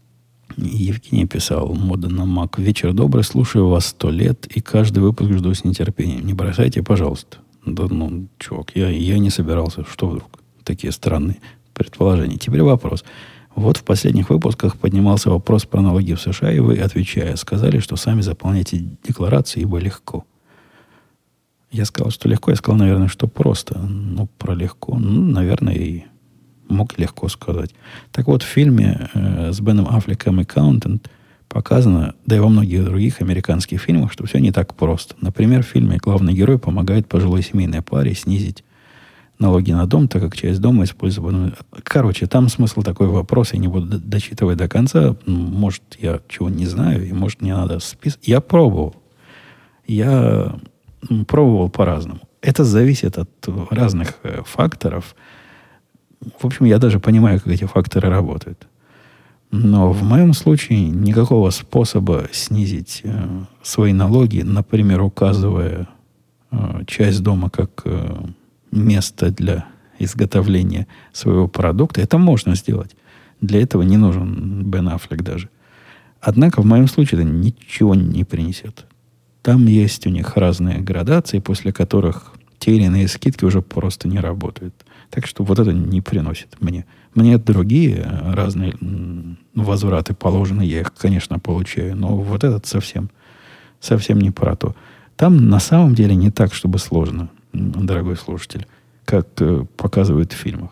Евгений 0.57 1.27
писал, 1.27 1.75
мода 1.75 2.09
на 2.09 2.25
Мак. 2.25 2.59
Вечер 2.59 2.93
добрый, 2.93 3.25
слушаю 3.25 3.69
вас 3.69 3.87
сто 3.87 4.11
лет, 4.11 4.47
и 4.47 4.61
каждый 4.61 5.01
выпуск 5.01 5.33
жду 5.33 5.53
с 5.53 5.65
нетерпением. 5.65 6.25
Не 6.25 6.33
бросайте, 6.33 6.83
пожалуйста. 6.83 7.39
Да 7.67 7.87
ну, 7.91 8.29
чувак, 8.39 8.71
я, 8.75 8.89
я 8.89 9.19
не 9.19 9.29
собирался. 9.29 9.85
Что 9.85 10.09
вдруг? 10.09 10.41
Такие 10.65 10.93
странные 10.93 11.39
предположения. 11.75 12.39
Теперь 12.39 12.63
вопрос. 12.63 13.05
Вот 13.57 13.79
в 13.79 13.85
последних 13.85 14.29
выпусках 14.29 14.77
поднимался 14.77 15.31
вопрос 15.31 15.65
про 15.65 15.81
налоги 15.81 16.13
в 16.13 16.21
США, 16.21 16.53
и 16.53 16.59
вы, 16.59 16.77
отвечая, 16.77 17.37
сказали, 17.37 17.79
что 17.79 17.97
сами 17.97 18.21
заполняете 18.21 18.85
декларации, 19.03 19.63
ибо 19.63 19.79
легко. 19.79 20.27
Я 21.71 21.87
сказал, 21.87 22.11
что 22.11 22.29
легко. 22.29 22.51
Я 22.51 22.57
сказал, 22.57 22.79
наверное, 22.79 23.09
что 23.09 23.27
просто. 23.27 23.79
Ну, 23.79 24.29
про 24.39 24.55
легко. 24.55 24.99
Ну, 24.99 25.23
наверное, 25.23 25.75
и 25.75 26.05
мог 26.69 26.99
легко 26.99 27.29
сказать. 27.29 27.75
Так 28.13 28.27
вот, 28.27 28.43
в 28.43 28.47
фильме 28.47 29.09
э, 29.15 29.53
с 29.53 29.61
Беном 29.61 29.89
Аффлеком 29.89 30.39
«Аккаунтент» 30.39 31.11
показано, 31.49 32.15
да 32.27 32.37
и 32.37 32.41
во 32.41 32.51
многих 32.51 32.85
других 32.85 33.23
американских 33.23 33.81
фильмах, 33.81 34.13
что 34.13 34.27
все 34.27 34.39
не 34.39 34.53
так 34.53 34.75
просто. 34.75 35.15
Например, 35.23 35.63
в 35.63 35.67
фильме 35.67 35.97
главный 35.97 36.35
герой 36.35 36.59
помогает 36.59 37.09
пожилой 37.09 37.43
семейной 37.43 37.81
паре 37.81 38.15
снизить 38.15 38.65
налоги 39.39 39.73
на 39.73 39.87
дом, 39.87 40.09
так 40.09 40.23
как 40.23 40.37
часть 40.37 40.61
дома 40.61 40.85
использована. 40.85 41.53
Короче, 41.83 42.27
там 42.27 42.49
смысл 42.49 42.83
такой 42.83 43.09
вопрос, 43.09 43.53
я 43.53 43.59
не 43.59 43.69
буду 43.69 43.99
дочитывать 43.99 44.59
до 44.59 44.69
конца. 44.69 45.17
Может, 45.27 45.83
я 45.99 46.21
чего 46.29 46.49
не 46.49 46.67
знаю, 46.67 47.07
и 47.07 47.13
может, 47.13 47.43
мне 47.43 47.55
надо 47.55 47.79
список. 47.81 48.21
Я 48.23 48.41
пробовал. 48.41 48.97
Я 49.87 50.57
пробовал 51.27 51.69
по-разному. 51.69 52.21
Это 52.41 52.65
зависит 52.65 53.19
от 53.19 53.31
разных 53.71 54.15
э, 54.23 54.43
факторов. 54.45 55.15
В 56.39 56.45
общем, 56.45 56.67
я 56.67 56.79
даже 56.79 57.01
понимаю, 57.01 57.41
как 57.41 57.53
эти 57.53 57.65
факторы 57.65 58.09
работают. 58.09 58.67
Но 59.51 59.93
в 59.93 60.03
моем 60.03 60.33
случае 60.33 60.89
никакого 60.89 61.51
способа 61.51 62.29
снизить 62.33 63.01
э, 63.05 63.29
свои 63.63 63.93
налоги, 63.93 64.43
например, 64.43 65.03
указывая 65.03 65.89
э, 66.51 66.85
часть 66.87 67.23
дома 67.23 67.49
как 67.51 67.83
э, 67.85 68.17
место 68.71 69.31
для 69.31 69.67
изготовления 69.99 70.87
своего 71.13 71.49
продукта. 71.49 72.01
Это 72.01 72.19
можно 72.19 72.55
сделать. 72.55 72.95
Для 73.41 73.61
этого 73.61 73.83
не 73.83 73.97
нужен 73.97 74.65
Бен 74.65 74.89
Аффлек 74.89 75.23
даже. 75.23 75.49
Однако 76.21 76.63
в 76.63 76.67
моем 76.67 76.89
случае 76.89 77.21
это 77.21 77.29
ничего 77.29 77.95
не 77.95 78.25
принесет. 78.25 78.87
Там 79.43 79.67
есть 79.67 80.07
у 80.07 80.11
них 80.11 80.37
разные 80.37 80.81
градации, 80.81 81.39
после 81.39 81.73
которых 81.73 82.33
те 82.59 82.75
или 82.75 82.85
иные 82.85 83.07
скидки 83.07 83.45
уже 83.45 83.63
просто 83.63 84.09
не 84.09 84.19
работают. 84.19 84.75
Так 85.11 85.27
что 85.27 85.45
вот 85.45 85.59
это 85.59 85.73
не 85.73 86.01
приносит 86.01 86.57
мне. 86.61 86.85
Мне 87.15 87.39
другие 87.39 88.03
разные 88.25 88.77
возвраты 89.55 90.15
положены, 90.15 90.63
я 90.63 90.81
их, 90.81 90.93
конечно, 90.95 91.39
получаю, 91.39 91.97
но 91.97 92.17
вот 92.17 92.45
этот 92.45 92.67
совсем, 92.67 93.11
совсем 93.81 94.19
не 94.19 94.31
про 94.31 94.57
то. 94.57 94.75
Там 95.17 95.49
на 95.49 95.61
самом 95.61 95.95
деле 95.95 96.15
не 96.15 96.31
так, 96.31 96.53
чтобы 96.53 96.79
сложно, 96.79 97.31
дорогой 97.57 98.17
слушатель, 98.17 98.67
как 99.05 99.29
э, 99.41 99.65
показывают 99.77 100.33
в 100.33 100.37
фильмах. 100.37 100.71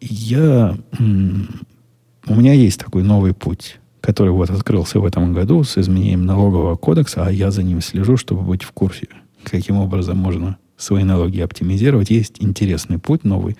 Я, 0.00 0.76
у 0.98 2.34
меня 2.34 2.52
есть 2.52 2.80
такой 2.80 3.02
новый 3.02 3.34
путь, 3.34 3.80
который 4.00 4.30
вот 4.30 4.50
открылся 4.50 5.00
в 5.00 5.04
этом 5.04 5.34
году 5.34 5.64
с 5.64 5.76
изменением 5.76 6.24
налогового 6.24 6.76
кодекса, 6.76 7.26
а 7.26 7.30
я 7.30 7.50
за 7.50 7.62
ним 7.62 7.80
слежу, 7.80 8.16
чтобы 8.16 8.42
быть 8.42 8.62
в 8.62 8.72
курсе, 8.72 9.08
каким 9.42 9.76
образом 9.76 10.18
можно 10.18 10.56
свои 10.76 11.02
налоги 11.02 11.40
оптимизировать. 11.40 12.10
Есть 12.10 12.36
интересный 12.38 12.98
путь 12.98 13.24
новый, 13.24 13.56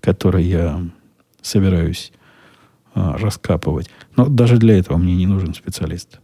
который 0.00 0.44
я 0.44 0.82
собираюсь 1.40 2.12
а, 2.94 3.16
раскапывать. 3.16 3.88
Но 4.16 4.26
даже 4.26 4.58
для 4.58 4.78
этого 4.78 4.98
мне 4.98 5.16
не 5.16 5.26
нужен 5.26 5.54
специалист. 5.54 6.20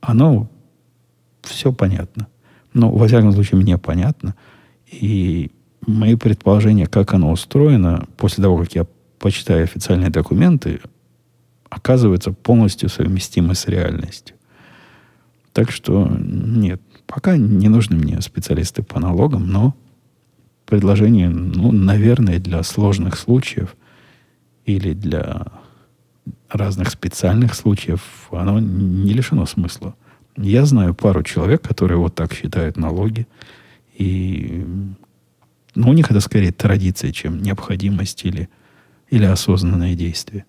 Оно 0.00 0.50
все 1.42 1.72
понятно. 1.72 2.28
Но, 2.74 2.90
во 2.90 3.06
всяком 3.06 3.32
случае, 3.32 3.60
мне 3.60 3.78
понятно. 3.78 4.34
И 4.90 5.50
мои 5.86 6.16
предположения, 6.16 6.86
как 6.86 7.14
оно 7.14 7.30
устроено, 7.30 8.06
после 8.16 8.42
того, 8.42 8.58
как 8.58 8.74
я 8.74 8.86
почитаю 9.18 9.64
официальные 9.64 10.10
документы, 10.10 10.80
оказываются 11.68 12.32
полностью 12.32 12.88
совместимы 12.88 13.54
с 13.54 13.66
реальностью. 13.66 14.36
Так 15.52 15.70
что 15.70 16.08
нет, 16.18 16.80
пока 17.06 17.36
не 17.36 17.68
нужны 17.68 17.96
мне 17.96 18.20
специалисты 18.20 18.82
по 18.82 19.00
налогам, 19.00 19.50
но 19.50 19.74
предложение, 20.66 21.28
ну, 21.28 21.72
наверное, 21.72 22.38
для 22.38 22.62
сложных 22.62 23.18
случаев 23.18 23.74
или 24.64 24.92
для 24.92 25.46
разных 26.50 26.90
специальных 26.90 27.54
случаев, 27.54 28.28
оно 28.30 28.60
не 28.60 29.12
лишено 29.12 29.46
смысла. 29.46 29.94
Я 30.36 30.64
знаю 30.66 30.94
пару 30.94 31.22
человек, 31.22 31.62
которые 31.62 31.98
вот 31.98 32.14
так 32.14 32.32
считают 32.32 32.76
налоги. 32.76 33.26
И 33.98 34.64
ну, 35.74 35.90
у 35.90 35.92
них 35.92 36.10
это 36.10 36.20
скорее 36.20 36.52
традиция, 36.52 37.12
чем 37.12 37.42
необходимость 37.42 38.24
или, 38.24 38.48
или 39.10 39.24
осознанное 39.24 39.94
действие. 39.94 40.44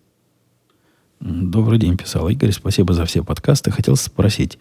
Добрый 1.20 1.80
день, 1.80 1.98
писал 1.98 2.30
Игорь. 2.30 2.52
Спасибо 2.52 2.94
за 2.94 3.06
все 3.06 3.24
подкасты. 3.24 3.72
Хотел 3.72 3.98
спросить 3.98 4.60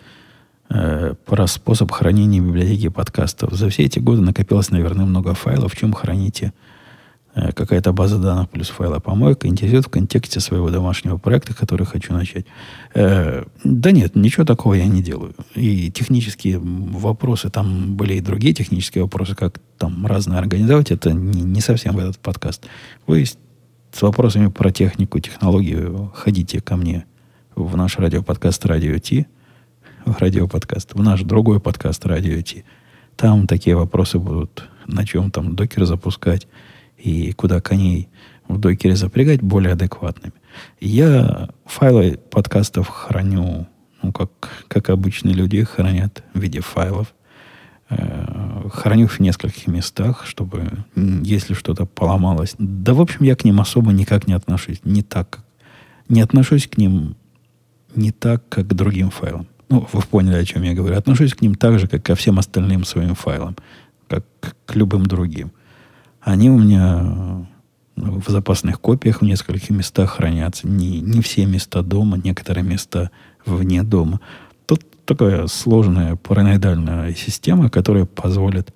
э, 0.71 1.15
про 1.25 1.47
способ 1.47 1.91
хранения 1.93 2.41
библиотеки 2.41 2.89
подкастов. 2.89 3.53
За 3.53 3.69
все 3.69 3.85
эти 3.85 4.01
годы 4.01 4.23
накопилось, 4.23 4.71
наверное, 4.71 5.07
много 5.07 5.35
файлов. 5.35 5.73
В 5.73 5.77
чем 5.77 5.93
храните 5.93 6.53
Э, 6.53 6.68
какая-то 7.35 7.93
база 7.93 8.19
данных 8.19 8.51
плюс 8.51 8.69
файлопомойка 8.69 9.47
интересует 9.49 9.87
в 9.87 9.91
контексте 9.91 10.41
своего 10.41 10.71
домашнего 10.71 11.19
проекта, 11.19 11.55
который 11.55 11.87
хочу 11.87 12.13
начать. 12.13 12.47
Э, 12.95 13.45
да 13.65 13.91
нет, 13.93 14.17
ничего 14.17 14.45
такого 14.45 14.75
я 14.75 14.87
не 14.87 15.03
делаю. 15.03 15.35
И 15.55 15.91
технические 15.91 16.59
вопросы, 16.59 17.51
там 17.51 17.95
были 17.95 18.15
и 18.15 18.21
другие 18.21 18.55
технические 18.55 19.05
вопросы, 19.05 19.35
как 19.35 19.61
там 19.77 20.07
разные 20.07 20.39
организовать, 20.39 20.91
это 20.91 21.13
не, 21.13 21.43
не 21.43 21.61
совсем 21.61 21.95
в 21.95 21.99
этот 21.99 22.19
подкаст. 22.19 22.67
Вы 23.07 23.25
с 23.25 24.03
вопросами 24.03 24.49
про 24.49 24.71
технику, 24.71 25.19
технологию 25.21 26.13
ходите 26.15 26.61
ко 26.61 26.77
мне 26.77 27.05
в 27.55 27.77
наш 27.77 27.99
радиоподкаст 27.99 28.65
«Радио 28.67 28.99
Ти», 28.99 29.27
в 30.05 30.19
радиоподкаст, 30.21 30.95
в 30.95 31.03
наш 31.03 31.23
другой 31.23 31.61
подкаст 31.61 32.07
«Радио 32.07 32.41
Ти». 32.41 32.65
Там 33.17 33.47
такие 33.47 33.75
вопросы 33.75 34.19
будут, 34.19 34.69
на 34.87 35.05
чем 35.05 35.31
там 35.31 35.57
докер 35.57 35.85
запускать, 35.85 36.47
и 36.99 37.33
куда 37.33 37.61
коней 37.61 38.09
в 38.49 38.59
докере 38.59 38.97
запрягать 38.97 39.43
более 39.43 39.73
адекватными. 39.73 40.35
Я 40.81 41.51
файлы 41.65 42.19
подкастов 42.31 42.89
храню, 42.89 43.67
ну, 44.03 44.13
как, 44.13 44.31
как 44.69 44.91
обычные 44.91 45.35
люди 45.35 45.63
хранят 45.65 46.23
в 46.35 46.41
виде 46.41 46.61
файлов. 46.61 47.15
Э, 47.91 48.69
храню 48.71 49.07
в 49.07 49.21
нескольких 49.21 49.67
местах, 49.67 50.27
чтобы, 50.27 50.85
если 50.95 51.55
что-то 51.55 51.87
поломалось... 51.87 52.55
Да, 52.59 52.95
в 52.95 53.01
общем, 53.01 53.25
я 53.25 53.37
к 53.37 53.45
ним 53.45 53.61
особо 53.61 53.93
никак 53.93 54.27
не 54.27 54.35
отношусь. 54.35 54.81
Не 54.85 55.03
так. 55.03 55.41
Не 56.09 56.21
отношусь 56.21 56.67
к 56.67 56.79
ним 56.79 57.17
не 57.95 58.13
так, 58.13 58.49
как 58.49 58.69
к 58.69 58.75
другим 58.75 59.11
файлам. 59.11 59.47
Ну, 59.69 59.87
вы 59.93 60.03
поняли, 60.03 60.37
о 60.37 60.45
чем 60.45 60.63
я 60.63 60.75
говорю. 60.75 60.97
Отношусь 60.97 61.35
к 61.35 61.43
ним 61.43 61.55
так 61.55 61.79
же, 61.79 61.87
как 61.87 62.03
ко 62.03 62.15
всем 62.15 62.39
остальным 62.39 62.85
своим 62.85 63.15
файлам. 63.15 63.57
Как 64.09 64.25
к 64.65 64.75
любым 64.75 65.07
другим. 65.07 65.53
Они 66.29 66.51
у 66.51 66.59
меня 66.59 67.47
ну, 67.97 68.21
в 68.21 68.29
запасных 68.29 68.83
копиях 68.83 69.23
в 69.23 69.25
нескольких 69.25 69.71
местах 69.71 70.11
хранятся. 70.11 70.69
Не, 70.69 71.01
не 71.01 71.23
все 71.23 71.47
места 71.47 71.81
дома, 71.81 72.19
некоторые 72.23 72.65
места 72.65 73.11
вне 73.47 73.83
дома. 73.83 74.21
Тут 74.67 74.85
такая 75.07 75.47
сложная 75.47 76.17
параноидальная 76.17 77.15
система, 77.15 77.71
которая 77.71 78.05
позволит 78.05 78.75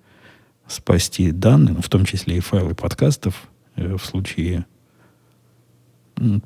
спасти 0.67 1.31
данные, 1.31 1.77
в 1.83 1.91
том 1.91 2.07
числе 2.07 2.39
и 2.39 2.41
файлы 2.41 2.75
подкастов, 2.75 3.35
э, 3.77 3.97
в 3.99 4.03
случае 4.03 4.65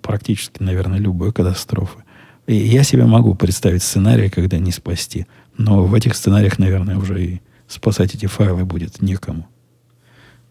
практически, 0.03 0.61
наверное, 0.61 0.99
любой 0.99 1.33
катастрофы. 1.33 2.03
И 2.49 2.57
я 2.57 2.83
себе 2.83 3.05
могу 3.05 3.37
представить 3.37 3.85
сценарий, 3.85 4.29
когда 4.29 4.59
не 4.59 4.73
спасти. 4.73 5.29
Но 5.57 5.85
в 5.85 5.95
этих 5.95 6.17
сценариях, 6.17 6.59
наверное, 6.59 6.97
уже 6.97 7.25
и 7.25 7.41
спасать 7.69 8.17
эти 8.17 8.27
файлы 8.27 8.65
будет 8.65 9.01
некому. 9.01 9.47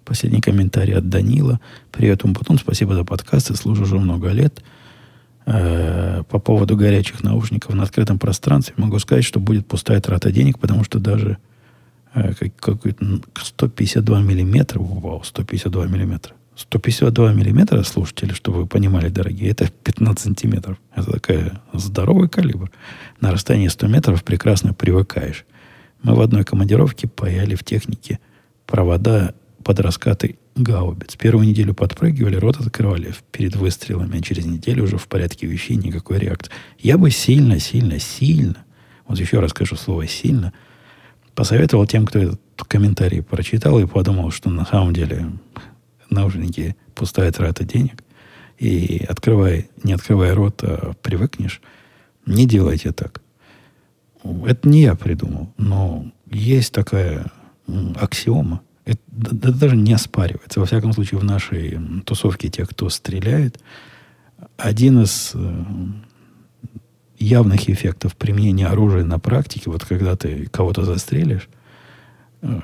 Последний 0.06 0.40
комментарий 0.40 0.94
от 0.94 1.10
Данила. 1.10 1.60
Привет, 1.92 2.24
Умпутун, 2.24 2.60
спасибо 2.60 2.94
за 2.94 3.04
подкасты, 3.04 3.56
служу 3.56 3.84
уже 3.84 3.98
много 3.98 4.30
лет. 4.30 4.64
Э, 5.48 6.22
по 6.30 6.38
поводу 6.38 6.78
горячих 6.78 7.24
наушников 7.24 7.74
на 7.74 7.84
открытом 7.84 8.20
пространстве 8.20 8.76
могу 8.78 9.00
сказать, 9.00 9.26
что 9.26 9.40
будет 9.40 9.68
пустая 9.68 10.00
трата 10.00 10.32
денег, 10.32 10.60
потому 10.60 10.84
что 10.84 11.00
даже 11.00 11.40
э, 12.14 12.34
какой-то 12.34 13.22
152 13.36 14.22
миллиметра, 14.22 14.80
вау, 14.80 15.24
152 15.24 15.88
миллиметра. 15.88 16.36
152 16.56 17.34
миллиметра, 17.34 17.82
слушатели, 17.82 18.34
чтобы 18.34 18.60
вы 18.60 18.68
понимали, 18.68 19.10
дорогие, 19.10 19.50
это 19.50 19.70
15 19.70 20.20
сантиметров. 20.20 20.78
Это 20.96 21.14
такая 21.14 21.62
здоровый 21.74 22.30
калибр. 22.30 22.72
На 23.20 23.32
расстоянии 23.32 23.68
100 23.68 23.88
метров 23.88 24.24
прекрасно 24.24 24.74
привыкаешь. 24.74 25.46
Мы 26.04 26.14
в 26.14 26.22
одной 26.22 26.44
командировке 26.44 27.08
паяли 27.08 27.56
в 27.56 27.64
технике 27.64 28.20
провода 28.68 29.34
под 29.66 29.80
раскаты 29.80 30.38
гаубиц. 30.56 31.16
Первую 31.16 31.48
неделю 31.48 31.74
подпрыгивали, 31.74 32.36
рот 32.36 32.62
открывали 32.62 33.16
перед 33.32 33.56
выстрелами, 33.56 34.20
а 34.20 34.22
через 34.22 34.46
неделю 34.46 34.84
уже 34.84 35.00
в 35.00 35.08
порядке 35.08 35.48
вещей 35.48 35.76
никакой 35.76 36.20
реакции. 36.20 36.54
Я 36.78 37.00
бы 37.00 37.10
сильно, 37.10 37.60
сильно, 37.60 37.98
сильно, 37.98 38.64
вот 39.08 39.20
еще 39.20 39.40
раз 39.40 39.50
скажу 39.50 39.76
слово 39.76 40.06
«сильно», 40.06 40.54
посоветовал 41.34 41.88
тем, 41.88 42.06
кто 42.06 42.20
этот 42.20 42.42
комментарий 42.68 43.24
прочитал 43.24 43.80
и 43.80 43.88
подумал, 43.88 44.30
что 44.30 44.52
на 44.52 44.66
самом 44.66 44.94
деле 44.94 45.32
наушники 46.12 46.76
пустая 46.94 47.32
трата 47.32 47.64
денег, 47.64 48.04
и 48.60 49.04
открывай, 49.10 49.72
не 49.82 49.94
открывая 49.94 50.36
рот, 50.36 50.64
а 50.64 50.94
привыкнешь, 51.02 51.60
не 52.28 52.46
делайте 52.46 52.92
так. 52.92 53.20
Это 54.46 54.70
не 54.70 54.84
я 54.84 54.94
придумал, 54.94 55.52
но 55.58 56.06
есть 56.30 56.72
такая 56.72 57.32
аксиома, 57.96 58.62
это, 58.86 59.02
это 59.20 59.52
даже 59.52 59.76
не 59.76 59.94
оспаривается. 59.94 60.60
Во 60.60 60.66
всяком 60.66 60.94
случае, 60.94 61.20
в 61.20 61.24
нашей 61.24 61.80
тусовке 62.06 62.50
тех, 62.50 62.70
кто 62.70 62.90
стреляет, 62.90 63.60
один 64.58 65.02
из 65.02 65.32
э, 65.34 65.64
явных 67.18 67.70
эффектов 67.70 68.16
применения 68.16 68.68
оружия 68.68 69.04
на 69.04 69.20
практике, 69.20 69.70
вот 69.70 69.84
когда 69.84 70.16
ты 70.16 70.48
кого-то 70.48 70.86
застрелишь, 70.86 71.50
э, 72.42 72.60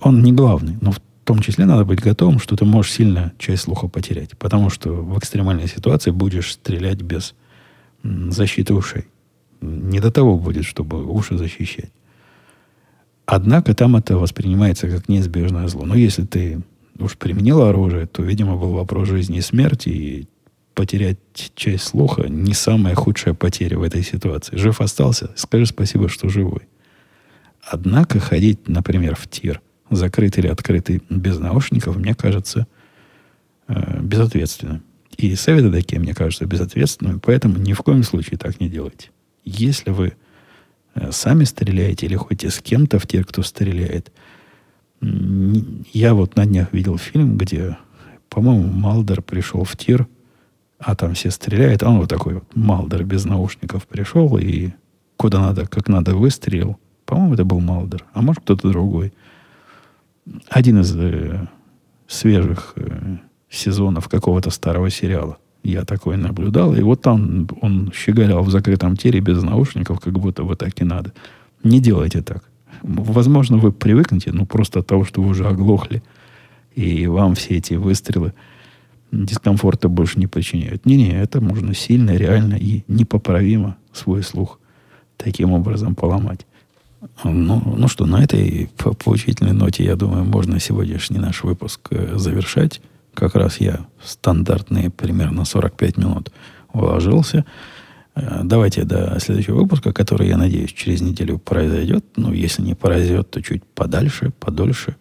он 0.00 0.22
не 0.22 0.32
главный, 0.32 0.76
но 0.80 0.92
в 0.92 1.00
том 1.24 1.40
числе 1.40 1.64
надо 1.64 1.84
быть 1.84 2.00
готовым, 2.00 2.38
что 2.38 2.56
ты 2.56 2.64
можешь 2.64 2.92
сильно 2.92 3.32
часть 3.38 3.62
слуха 3.62 3.88
потерять, 3.88 4.36
потому 4.38 4.70
что 4.70 4.90
в 4.90 5.18
экстремальной 5.18 5.68
ситуации 5.68 6.10
будешь 6.10 6.52
стрелять 6.52 7.02
без 7.02 7.34
защиты 8.02 8.74
ушей. 8.74 9.06
Не 9.60 10.00
до 10.00 10.10
того 10.10 10.38
будет, 10.38 10.64
чтобы 10.64 11.04
уши 11.04 11.38
защищать. 11.38 11.92
Однако 13.26 13.74
там 13.74 13.96
это 13.96 14.18
воспринимается 14.18 14.88
как 14.88 15.08
неизбежное 15.08 15.68
зло. 15.68 15.84
Но 15.84 15.94
если 15.94 16.24
ты 16.24 16.62
уж 16.98 17.16
применил 17.16 17.62
оружие, 17.62 18.06
то, 18.06 18.22
видимо, 18.22 18.56
был 18.56 18.72
вопрос 18.72 19.08
жизни 19.08 19.38
и 19.38 19.42
смерти, 19.42 19.88
и 19.88 20.28
потерять 20.74 21.18
часть 21.54 21.84
слуха 21.84 22.28
не 22.28 22.54
самая 22.54 22.94
худшая 22.94 23.34
потеря 23.34 23.78
в 23.78 23.82
этой 23.82 24.02
ситуации. 24.02 24.56
Жив 24.56 24.80
остался, 24.80 25.30
скажи 25.36 25.66
спасибо, 25.66 26.08
что 26.08 26.28
живой. 26.28 26.62
Однако 27.62 28.18
ходить, 28.18 28.68
например, 28.68 29.14
в 29.14 29.28
тир, 29.28 29.60
закрытый 29.90 30.42
или 30.42 30.50
открытый, 30.50 31.02
без 31.08 31.38
наушников, 31.38 31.96
мне 31.96 32.14
кажется, 32.14 32.66
э, 33.68 34.00
безответственным. 34.00 34.82
И 35.16 35.34
советы 35.36 35.70
такие, 35.70 36.00
мне 36.00 36.14
кажется, 36.14 36.46
безответственными, 36.46 37.20
поэтому 37.22 37.58
ни 37.58 37.74
в 37.74 37.78
коем 37.78 38.02
случае 38.02 38.38
так 38.38 38.58
не 38.60 38.68
делайте. 38.68 39.10
Если 39.44 39.90
вы 39.90 40.14
сами 41.10 41.44
стреляете 41.44 42.06
или 42.06 42.16
хоть 42.16 42.44
с 42.44 42.60
кем-то 42.60 42.98
в 42.98 43.06
тех, 43.06 43.26
кто 43.26 43.42
стреляет, 43.42 44.12
Я 45.00 46.14
вот 46.14 46.36
на 46.36 46.46
днях 46.46 46.72
видел 46.72 46.98
фильм, 46.98 47.36
где, 47.36 47.76
по-моему, 48.28 48.68
Малдер 48.68 49.22
пришел 49.22 49.64
в 49.64 49.76
тир, 49.76 50.06
а 50.78 50.94
там 50.94 51.14
все 51.14 51.30
стреляют, 51.30 51.82
а 51.82 51.90
он 51.90 51.98
вот 51.98 52.08
такой 52.08 52.34
вот 52.34 52.56
Малдер 52.56 53.04
без 53.04 53.24
наушников 53.24 53.86
пришел 53.86 54.36
и 54.36 54.70
куда 55.16 55.40
надо, 55.40 55.66
как 55.66 55.88
надо 55.88 56.14
выстрелил. 56.14 56.78
По-моему, 57.04 57.34
это 57.34 57.44
был 57.44 57.60
Малдер, 57.60 58.04
а 58.12 58.22
может 58.22 58.42
кто-то 58.42 58.68
другой. 58.68 59.12
Один 60.48 60.80
из 60.80 60.94
э, 60.96 61.46
свежих 62.06 62.72
э, 62.76 63.16
сезонов 63.48 64.08
какого-то 64.08 64.50
старого 64.50 64.90
сериала. 64.90 65.38
Я 65.62 65.84
такой 65.84 66.16
наблюдал, 66.16 66.74
и 66.74 66.82
вот 66.82 67.02
там 67.02 67.48
он 67.60 67.92
щеголял 67.94 68.42
в 68.42 68.50
закрытом 68.50 68.96
тире 68.96 69.20
без 69.20 69.42
наушников, 69.42 70.00
как 70.00 70.12
будто 70.12 70.42
вот 70.42 70.58
так 70.58 70.80
и 70.80 70.84
надо. 70.84 71.12
Не 71.62 71.80
делайте 71.80 72.22
так. 72.22 72.42
Возможно, 72.82 73.58
вы 73.58 73.70
привыкнете, 73.70 74.32
ну, 74.32 74.44
просто 74.44 74.80
от 74.80 74.86
того, 74.88 75.04
что 75.04 75.22
вы 75.22 75.28
уже 75.28 75.46
оглохли, 75.46 76.02
и 76.74 77.06
вам 77.06 77.34
все 77.34 77.56
эти 77.58 77.74
выстрелы 77.74 78.32
дискомфорта 79.12 79.88
больше 79.88 80.18
не 80.18 80.26
причиняют. 80.26 80.86
Не-не, 80.86 81.12
это 81.12 81.40
можно 81.40 81.74
сильно, 81.74 82.12
реально 82.12 82.54
и 82.54 82.82
непоправимо 82.88 83.76
свой 83.92 84.22
слух 84.22 84.58
таким 85.16 85.52
образом 85.52 85.94
поломать. 85.94 86.46
Ну, 87.24 87.62
ну 87.76 87.88
что, 87.88 88.06
на 88.06 88.22
этой 88.22 88.70
поучительной 89.04 89.52
ноте, 89.52 89.84
я 89.84 89.96
думаю, 89.96 90.24
можно 90.24 90.60
сегодняшний 90.60 91.18
наш 91.18 91.42
выпуск 91.42 91.80
э, 91.90 92.16
завершать. 92.16 92.80
Как 93.14 93.34
раз 93.34 93.60
я 93.60 93.86
стандартные 94.02 94.90
примерно 94.90 95.44
45 95.44 95.96
минут 95.98 96.32
уложился. 96.72 97.44
Э, 98.14 98.40
давайте 98.42 98.84
до 98.84 99.18
следующего 99.20 99.56
выпуска, 99.56 99.92
который, 99.92 100.28
я 100.28 100.36
надеюсь, 100.36 100.72
через 100.72 101.00
неделю 101.00 101.38
произойдет. 101.38 102.04
Ну, 102.16 102.32
если 102.32 102.62
не 102.62 102.74
произойдет, 102.74 103.30
то 103.30 103.42
чуть 103.42 103.64
подальше, 103.64 104.32
подольше. 104.38 104.96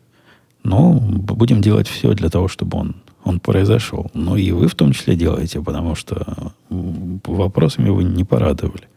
Но 0.64 0.93
будем 0.93 1.62
делать 1.62 1.88
все 1.88 2.14
для 2.14 2.30
того, 2.30 2.47
чтобы 2.47 2.78
он, 2.78 2.95
он 3.24 3.39
произошел. 3.39 4.12
Ну, 4.14 4.36
и 4.36 4.51
вы 4.51 4.68
в 4.68 4.76
том 4.76 4.91
числе 4.91 5.16
делаете, 5.16 5.62
потому 5.62 5.95
что 5.95 6.53
вопросами 6.70 7.89
вы 7.89 8.03
не 8.03 8.24
порадовали. 8.24 8.88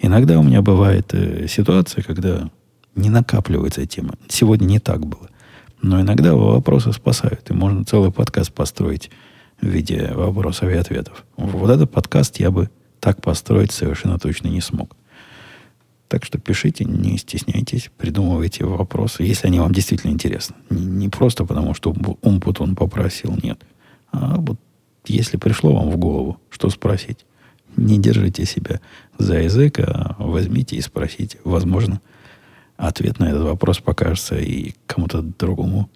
Иногда 0.00 0.38
у 0.38 0.42
меня 0.42 0.62
бывает 0.62 1.12
э, 1.12 1.46
ситуация, 1.48 2.02
когда 2.02 2.50
не 2.94 3.10
накапливается 3.10 3.86
тема. 3.86 4.14
Сегодня 4.28 4.66
не 4.66 4.78
так 4.78 5.06
было. 5.06 5.28
Но 5.82 6.00
иногда 6.00 6.34
вопросы 6.34 6.92
спасают. 6.92 7.50
И 7.50 7.54
можно 7.54 7.84
целый 7.84 8.12
подкаст 8.12 8.52
построить 8.52 9.10
в 9.60 9.66
виде 9.66 10.12
вопросов 10.14 10.70
и 10.70 10.74
ответов. 10.74 11.24
Вот 11.36 11.70
этот 11.70 11.90
подкаст 11.90 12.38
я 12.38 12.50
бы 12.50 12.70
так 13.00 13.22
построить 13.22 13.72
совершенно 13.72 14.18
точно 14.18 14.48
не 14.48 14.60
смог. 14.60 14.96
Так 16.08 16.24
что 16.24 16.38
пишите, 16.38 16.84
не 16.84 17.18
стесняйтесь, 17.18 17.90
придумывайте 17.98 18.64
вопросы, 18.64 19.22
если 19.24 19.46
они 19.46 19.60
вам 19.60 19.72
действительно 19.72 20.10
интересны. 20.10 20.56
Не, 20.70 20.84
не 20.84 21.08
просто 21.08 21.44
потому, 21.44 21.74
что 21.74 21.94
Умпут 22.22 22.60
он 22.60 22.74
попросил, 22.74 23.38
нет. 23.42 23.60
А 24.10 24.36
вот 24.38 24.58
если 25.06 25.36
пришло 25.36 25.74
вам 25.74 25.90
в 25.90 25.98
голову, 25.98 26.40
что 26.48 26.70
спросить, 26.70 27.26
не 27.76 27.98
держите 27.98 28.46
себя 28.46 28.80
за 29.18 29.38
язык, 29.40 29.78
а 29.80 30.16
возьмите 30.18 30.76
и 30.76 30.80
спросите. 30.80 31.38
Возможно, 31.44 32.00
ответ 32.78 33.18
на 33.18 33.24
этот 33.24 33.42
вопрос 33.42 33.80
покажется 33.80 34.38
и 34.38 34.72
кому-то 34.86 35.20
другому 35.20 35.90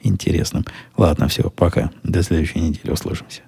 интересным. 0.00 0.64
Ладно, 0.96 1.28
все, 1.28 1.50
пока. 1.50 1.90
До 2.02 2.22
следующей 2.22 2.60
недели 2.60 2.90
услышимся. 2.90 3.42